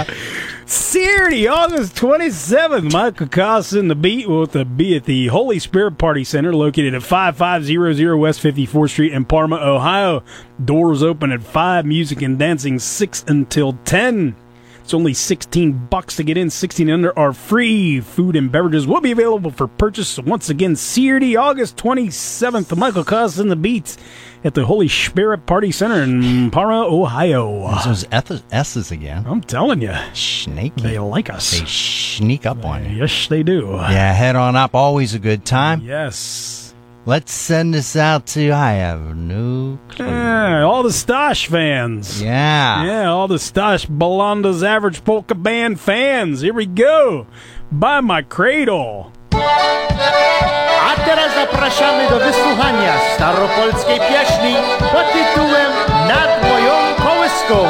steady. 0.07 0.49
Saturday, 0.73 1.49
August 1.49 1.95
27th, 1.97 2.93
Michael 2.93 3.29
Cost 3.29 3.75
and 3.75 3.91
the 3.91 3.95
Beat 3.95 4.27
will 4.27 4.47
be 4.47 4.97
at 4.97 5.05
the 5.05 5.27
Holy 5.27 5.59
Spirit 5.59 5.99
Party 5.99 6.25
Center 6.25 6.55
located 6.55 6.95
at 6.95 7.03
5500 7.03 8.17
West 8.17 8.43
54th 8.43 8.89
Street 8.89 9.13
in 9.13 9.27
Parma, 9.27 9.57
Ohio. 9.57 10.25
Doors 10.65 11.03
open 11.03 11.31
at 11.31 11.43
5, 11.43 11.85
music 11.85 12.23
and 12.23 12.39
dancing 12.39 12.79
6 12.79 13.25
until 13.29 13.75
10. 13.85 14.35
It's 14.83 14.95
only 14.95 15.15
16 15.15 15.87
bucks 15.87 16.17
to 16.17 16.23
get 16.25 16.37
in. 16.37 16.51
16 16.51 16.89
and 16.89 16.95
under 16.95 17.19
are 17.19 17.33
free. 17.33 18.01
Food 18.01 18.37
and 18.37 18.51
beverages 18.51 18.87
will 18.87 19.01
be 19.01 19.13
available 19.13 19.51
for 19.51 19.67
purchase. 19.69 20.19
Once 20.19 20.51
again, 20.51 20.77
Saturday, 20.77 21.37
August 21.37 21.77
27th, 21.77 22.77
Michael 22.77 23.05
Cost 23.05 23.39
and 23.39 23.51
the 23.51 23.57
Beats 23.57 23.97
at 24.45 24.55
the 24.55 24.65
Holy 24.67 24.89
Spirit 24.89 25.47
Party 25.47 25.71
Center 25.71 26.03
in 26.03 26.51
Parma, 26.51 26.85
Ohio. 26.87 27.69
Those 27.85 28.05
S's 28.11 28.91
again. 28.91 29.25
I'm 29.27 29.41
telling 29.41 29.81
you, 29.83 29.95
Snaky. 30.15 30.83
they 30.83 30.99
like 30.99 31.31
us. 31.31 31.59
They 31.59 31.65
sneak 31.67 32.45
up 32.45 32.65
on 32.65 32.85
you. 32.85 32.97
Yes, 33.03 33.29
they 33.29 33.43
do. 33.43 33.69
Yeah, 33.73 34.13
head 34.13 34.37
on 34.37 34.57
up. 34.57 34.75
Always 34.75 35.15
a 35.15 35.19
good 35.21 35.45
time. 35.45 35.81
Yes. 35.83 36.62
Let's 37.05 37.33
send 37.33 37.75
this 37.75 37.97
out 37.97 38.27
to 38.27 38.53
I 38.53 38.75
have 38.75 39.17
no 39.17 39.77
clue. 39.89 40.07
Yeah, 40.07 40.63
all 40.63 40.85
the 40.85 40.91
Stosh 40.91 41.49
fans. 41.49 42.23
Yeah. 42.23 42.85
Yeah, 42.85 43.11
all 43.11 43.27
the 43.27 43.39
Stosh 43.39 43.89
Belonda's 43.89 44.63
Average 44.63 45.03
Polka 45.03 45.35
Band 45.35 45.81
fans. 45.81 46.43
Here 46.43 46.55
we 46.55 46.67
go. 46.67 47.27
By 47.73 48.01
my 48.03 48.23
cradle. 48.23 49.11
A 49.33 50.95
teraz 51.05 51.35
zapraszamy 51.35 52.09
do 52.11 52.19
wysłuchania 52.19 52.95
staropolskiej 53.15 53.99
pieśni 53.99 54.55
pod 54.93 55.13
tytułem 55.13 55.73
Nad 56.09 56.43
moją 56.43 56.95
kołyską. 56.97 57.67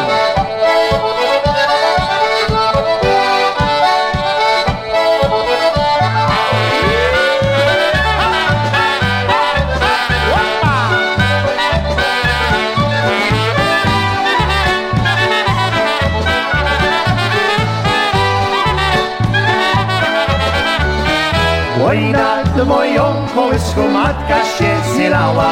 Moją 22.65 23.03
kołyską 23.35 23.89
matka 23.89 24.45
się 24.45 24.93
zjechała, 24.95 25.51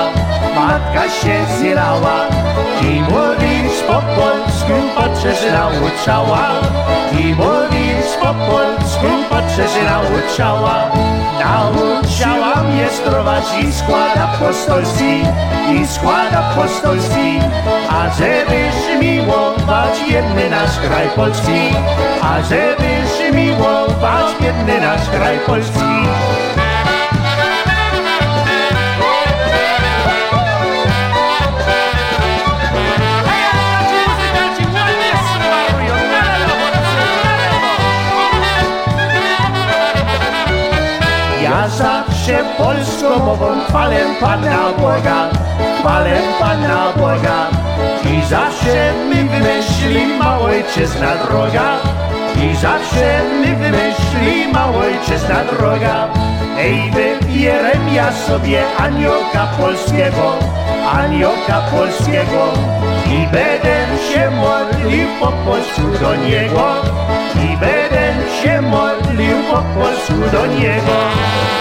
matka 0.55 1.09
się 1.09 1.47
zjechała. 1.59 2.27
I 2.83 3.01
mówisz 3.01 3.81
po 3.87 3.93
polsku, 3.93 4.73
patrzę, 4.97 5.35
że 5.35 5.53
nauczała. 5.53 6.49
I 7.21 7.35
mówisz 7.35 8.13
po 8.21 8.35
polsku, 8.51 9.07
patrzę, 9.31 9.69
że 9.69 9.85
nauczała. 9.85 10.91
Nauczała 11.41 12.63
mnie 12.63 12.89
strować 12.89 13.45
i 13.63 13.73
skład 13.73 14.17
apostolski, 14.17 15.23
i 15.75 15.87
skład 15.87 16.35
apostolski. 16.35 17.41
A 17.91 18.11
żebyś 18.11 19.01
miłować 19.01 19.99
jedny 20.09 20.51
nasz 20.51 20.79
kraj 20.79 21.09
polski, 21.17 21.61
a 22.23 22.43
żebyś 22.43 23.35
miłować 23.35 24.27
jedny 24.41 24.81
nasz 24.81 25.09
kraj 25.11 25.39
polski. 25.47 25.81
Zawsze 42.31 42.45
polską 42.59 43.25
mową 43.25 43.65
chwalę 43.69 44.01
Pana 44.21 44.59
Boga, 44.79 45.31
chwalę 45.81 46.21
Pana 46.41 46.93
Boga. 46.97 47.49
I 48.05 48.29
zawsze 48.29 48.93
mi 49.09 49.29
wymyśli 49.29 50.07
małojczyzna 50.19 51.17
droga, 51.27 51.77
i 52.37 52.57
zawsze 52.57 53.21
mi 53.41 53.55
wymyśli 53.57 54.53
małojczyzna 54.53 55.45
droga. 55.53 56.09
Ej, 56.59 56.91
wybieram 56.91 57.95
ja 57.95 58.13
sobie 58.13 58.63
aniołka 58.79 59.47
polskiego, 59.61 60.35
aniołka 60.93 61.61
polskiego. 61.71 62.53
I 63.07 63.27
będę 63.27 63.77
się 64.13 64.31
modlił 64.31 65.09
po 65.21 65.27
polsku 65.27 65.99
do 66.01 66.15
niego, 66.15 66.75
i 67.35 67.57
będę 67.57 68.15
się 68.43 68.63
modlił 68.63 69.37
po 69.51 69.81
polsku 69.81 70.37
do 70.37 70.47
niego. 70.47 71.60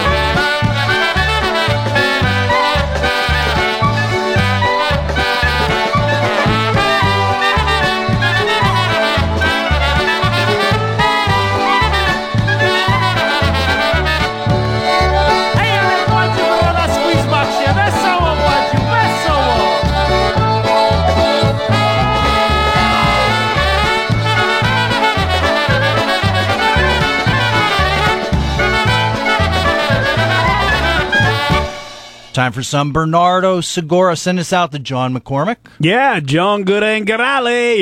Time 32.40 32.54
for 32.54 32.64
some 32.64 32.94
Bernardo 32.94 33.60
Segura. 33.60 34.16
Send 34.16 34.40
us 34.40 34.54
out 34.54 34.72
to 34.72 34.80
John 34.80 35.14
McCormick. 35.14 35.58
Yeah, 35.78 36.22
John 36.22 36.64
Good 36.64 36.84
and 36.84 37.06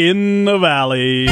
in 0.10 0.46
the 0.46 0.58
valley. 0.58 1.28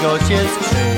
Słonko 0.00 0.18
się 0.18 0.38
skrzy 0.38 0.96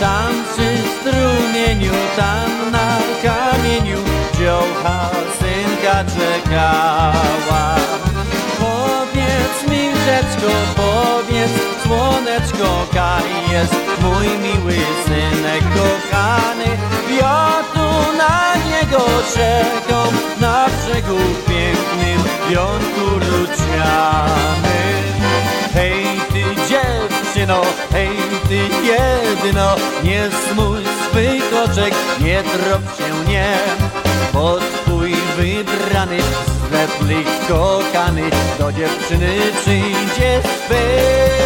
Tam 0.00 0.32
przy 0.52 0.78
strumieniu, 1.00 1.92
tam 2.16 2.72
na 2.72 2.98
kamieniu 3.22 3.98
Dziołcha 4.38 5.10
synka 5.38 6.04
czekała. 6.04 7.76
Powiedz 8.58 9.70
mi 9.70 9.90
rzeczko, 10.04 10.52
powiedz 10.76 11.52
słoneczko 11.86 12.86
Kaj 12.94 13.52
jest 13.52 13.74
mój 14.02 14.26
miły 14.26 14.76
synek 15.04 15.62
kochany. 15.74 16.78
Ja 17.20 17.62
tu 17.74 18.16
na 18.18 18.54
niego 18.66 19.06
czekam 19.34 20.14
Na 20.40 20.66
brzegu 20.66 21.18
pięknym 21.48 22.22
Hej 22.48 22.56
ty 22.56 24.61
dziewczyno, 27.42 27.62
hej 27.92 28.08
ty 28.48 28.56
jedyno 28.86 29.76
Nie 30.04 30.30
smuj 30.30 30.80
swych 31.10 31.54
oczek, 31.64 31.94
nie 32.20 32.42
drop 32.42 32.82
się 32.98 33.30
nie. 33.30 33.58
Bo 34.32 34.58
twój 34.58 35.14
wybrany 35.36 36.18
Zwetlik 36.68 37.28
kokany 37.48 38.22
Do 38.58 38.72
dziewczyny 38.72 39.36
przyjdzie 39.62 40.40
swej 40.66 41.41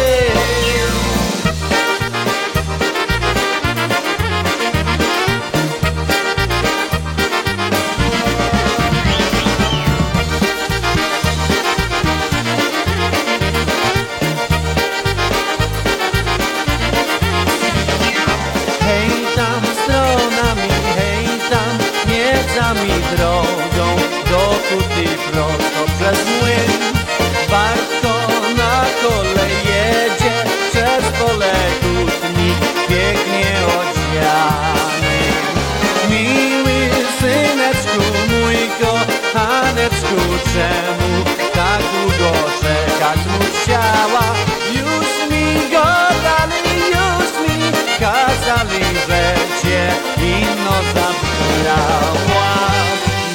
zabrała. 50.93 52.49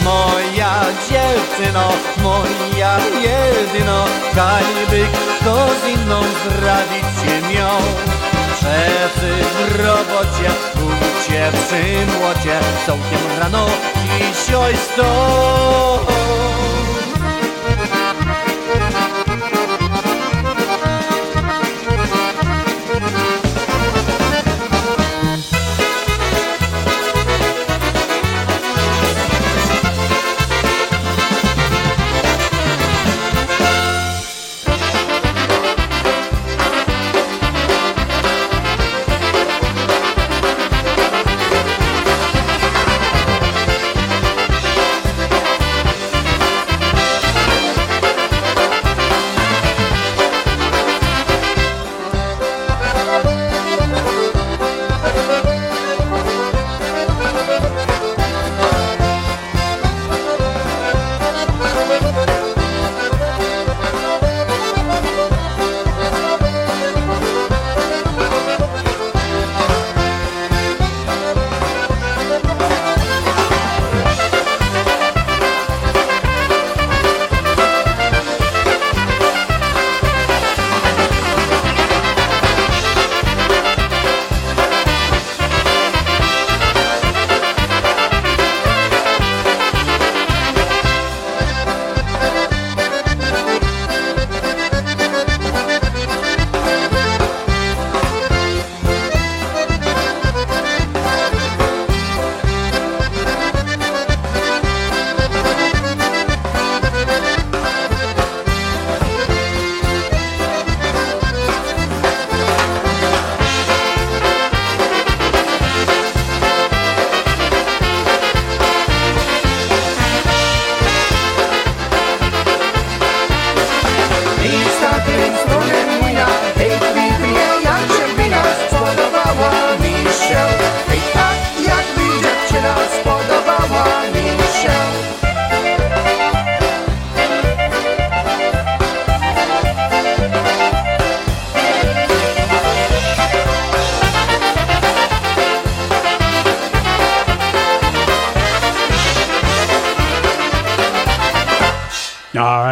Moja 0.05 0.81
dziewczyno, 1.09 1.89
moja 2.23 2.99
jedyno, 2.99 4.05
kalby 4.35 5.07
kto 5.41 5.67
z 5.69 5.89
inną 5.89 6.23
zdradzić 6.23 7.05
się 7.21 7.55
miał. 7.55 7.79
Szefy 8.61 9.33
w 9.55 9.81
robocie, 9.81 10.51
bucie 10.75 11.53
przy 11.53 12.07
młocie, 12.19 12.61
całkiem 12.87 13.39
rano 13.39 13.67
sto. 14.75 15.33
Miejsca 16.13 16.52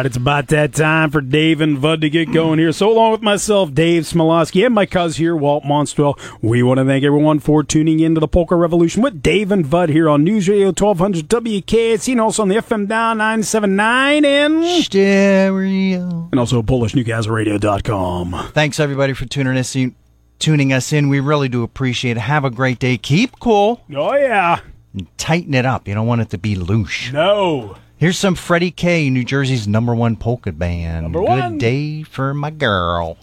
right, 0.01 0.05
it's 0.07 0.17
about 0.17 0.47
that 0.47 0.73
time 0.73 1.11
for 1.11 1.21
Dave 1.21 1.61
and 1.61 1.79
Bud 1.81 2.01
to 2.01 2.09
get 2.09 2.33
going 2.33 2.57
here. 2.57 2.71
So, 2.71 2.91
along 2.91 3.11
with 3.11 3.21
myself, 3.21 3.73
Dave 3.73 4.03
Smialowski, 4.03 4.65
and 4.65 4.73
my 4.73 4.85
cuz 4.87 5.17
here, 5.17 5.35
Walt 5.35 5.63
Monstwil, 5.63 6.19
we 6.41 6.63
want 6.63 6.79
to 6.79 6.85
thank 6.85 7.03
everyone 7.03 7.39
for 7.39 7.63
tuning 7.63 7.99
in 7.99 8.15
to 8.15 8.19
the 8.19 8.27
Polka 8.27 8.55
Revolution 8.55 9.03
with 9.03 9.21
Dave 9.21 9.51
and 9.51 9.69
Bud 9.69 9.89
here 9.89 10.09
on 10.09 10.23
News 10.23 10.49
Radio 10.49 10.67
1200 10.67 11.27
WKST 11.29 12.11
and 12.13 12.21
also 12.21 12.41
on 12.41 12.47
the 12.47 12.55
FM 12.55 12.87
Down 12.87 13.19
979 13.19 14.25
and 14.25 14.63
Stereo. 14.83 16.29
and 16.31 16.39
also 16.39 16.61
PolishNewcastleRadio.com. 16.63 18.49
Thanks 18.53 18.79
everybody 18.79 19.13
for 19.13 19.25
tuning 19.25 19.57
us 19.57 19.75
in. 19.75 19.95
Tuning 20.39 20.73
us 20.73 20.91
in, 20.91 21.09
we 21.09 21.19
really 21.19 21.49
do 21.49 21.61
appreciate 21.61 22.17
it. 22.17 22.21
Have 22.21 22.43
a 22.45 22.49
great 22.49 22.79
day. 22.79 22.97
Keep 22.97 23.39
cool. 23.39 23.83
Oh, 23.95 24.15
yeah. 24.15 24.61
And 24.91 25.05
tighten 25.19 25.53
it 25.53 25.67
up. 25.67 25.87
You 25.87 25.93
don't 25.93 26.07
want 26.07 26.21
it 26.21 26.31
to 26.31 26.39
be 26.39 26.55
loose. 26.55 27.11
No. 27.13 27.75
Here's 28.01 28.17
some 28.17 28.33
Freddie 28.33 28.71
K, 28.71 29.11
New 29.11 29.23
Jersey's 29.23 29.67
number 29.67 29.93
one 29.93 30.15
polka 30.15 30.51
band. 30.51 31.03
Number 31.03 31.19
Good 31.19 31.29
one. 31.29 31.57
day 31.59 32.01
for 32.01 32.33
my 32.33 32.49
girl. 32.49 33.15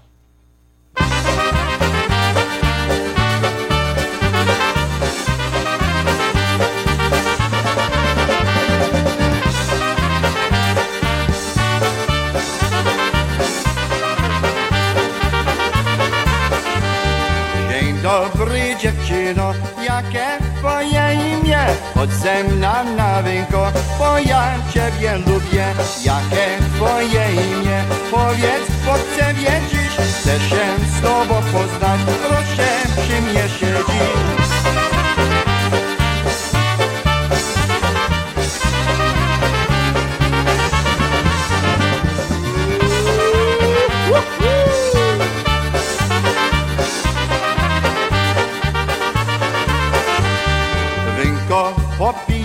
Dzień 17.68 18.02
dobry 18.02 18.76
dziewczyno, 18.80 19.54
jakie 19.82 20.47
twoje 20.58 21.14
imię? 21.14 21.66
Chodź 21.94 22.10
ze 22.10 22.44
mną 22.44 22.96
na 22.96 23.22
winko, 23.22 23.72
bo 23.98 24.18
ja 24.18 24.54
ciebie 24.72 25.16
lubię. 25.16 25.66
Jakie 26.04 26.46
twoje 26.76 27.32
imię? 27.32 27.84
Powiedz, 28.10 28.68
bo 28.86 28.92
chcę 28.92 29.34
wiedzieć. 29.34 29.92
Chcę 30.20 30.40
się 30.40 30.64
z 30.98 31.00
tobą 31.02 31.34
poznać, 31.34 32.00
proszę 32.28 32.68
przy 32.96 33.22
mnie 33.22 33.48
siedzieć. 33.48 34.37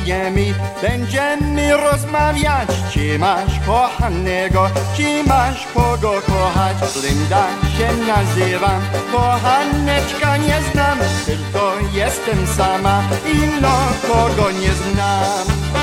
Popijemy, 0.03 0.53
będziemy 0.81 1.77
rozmawiać. 1.77 2.69
Czy 2.91 3.19
masz 3.19 3.59
kochanego, 3.65 4.69
czy 4.97 5.23
masz 5.27 5.67
kogo 5.73 6.21
kochać? 6.27 6.77
Linda 7.03 7.47
się 7.77 8.07
nazywam, 8.07 8.81
kochaneczka 9.11 10.37
nie 10.37 10.61
znam, 10.71 10.97
tylko 11.25 11.73
jestem 11.93 12.47
sama 12.47 13.03
i 13.33 13.61
no 13.61 13.77
kogo 14.07 14.51
nie 14.51 14.73
znam. 14.73 15.82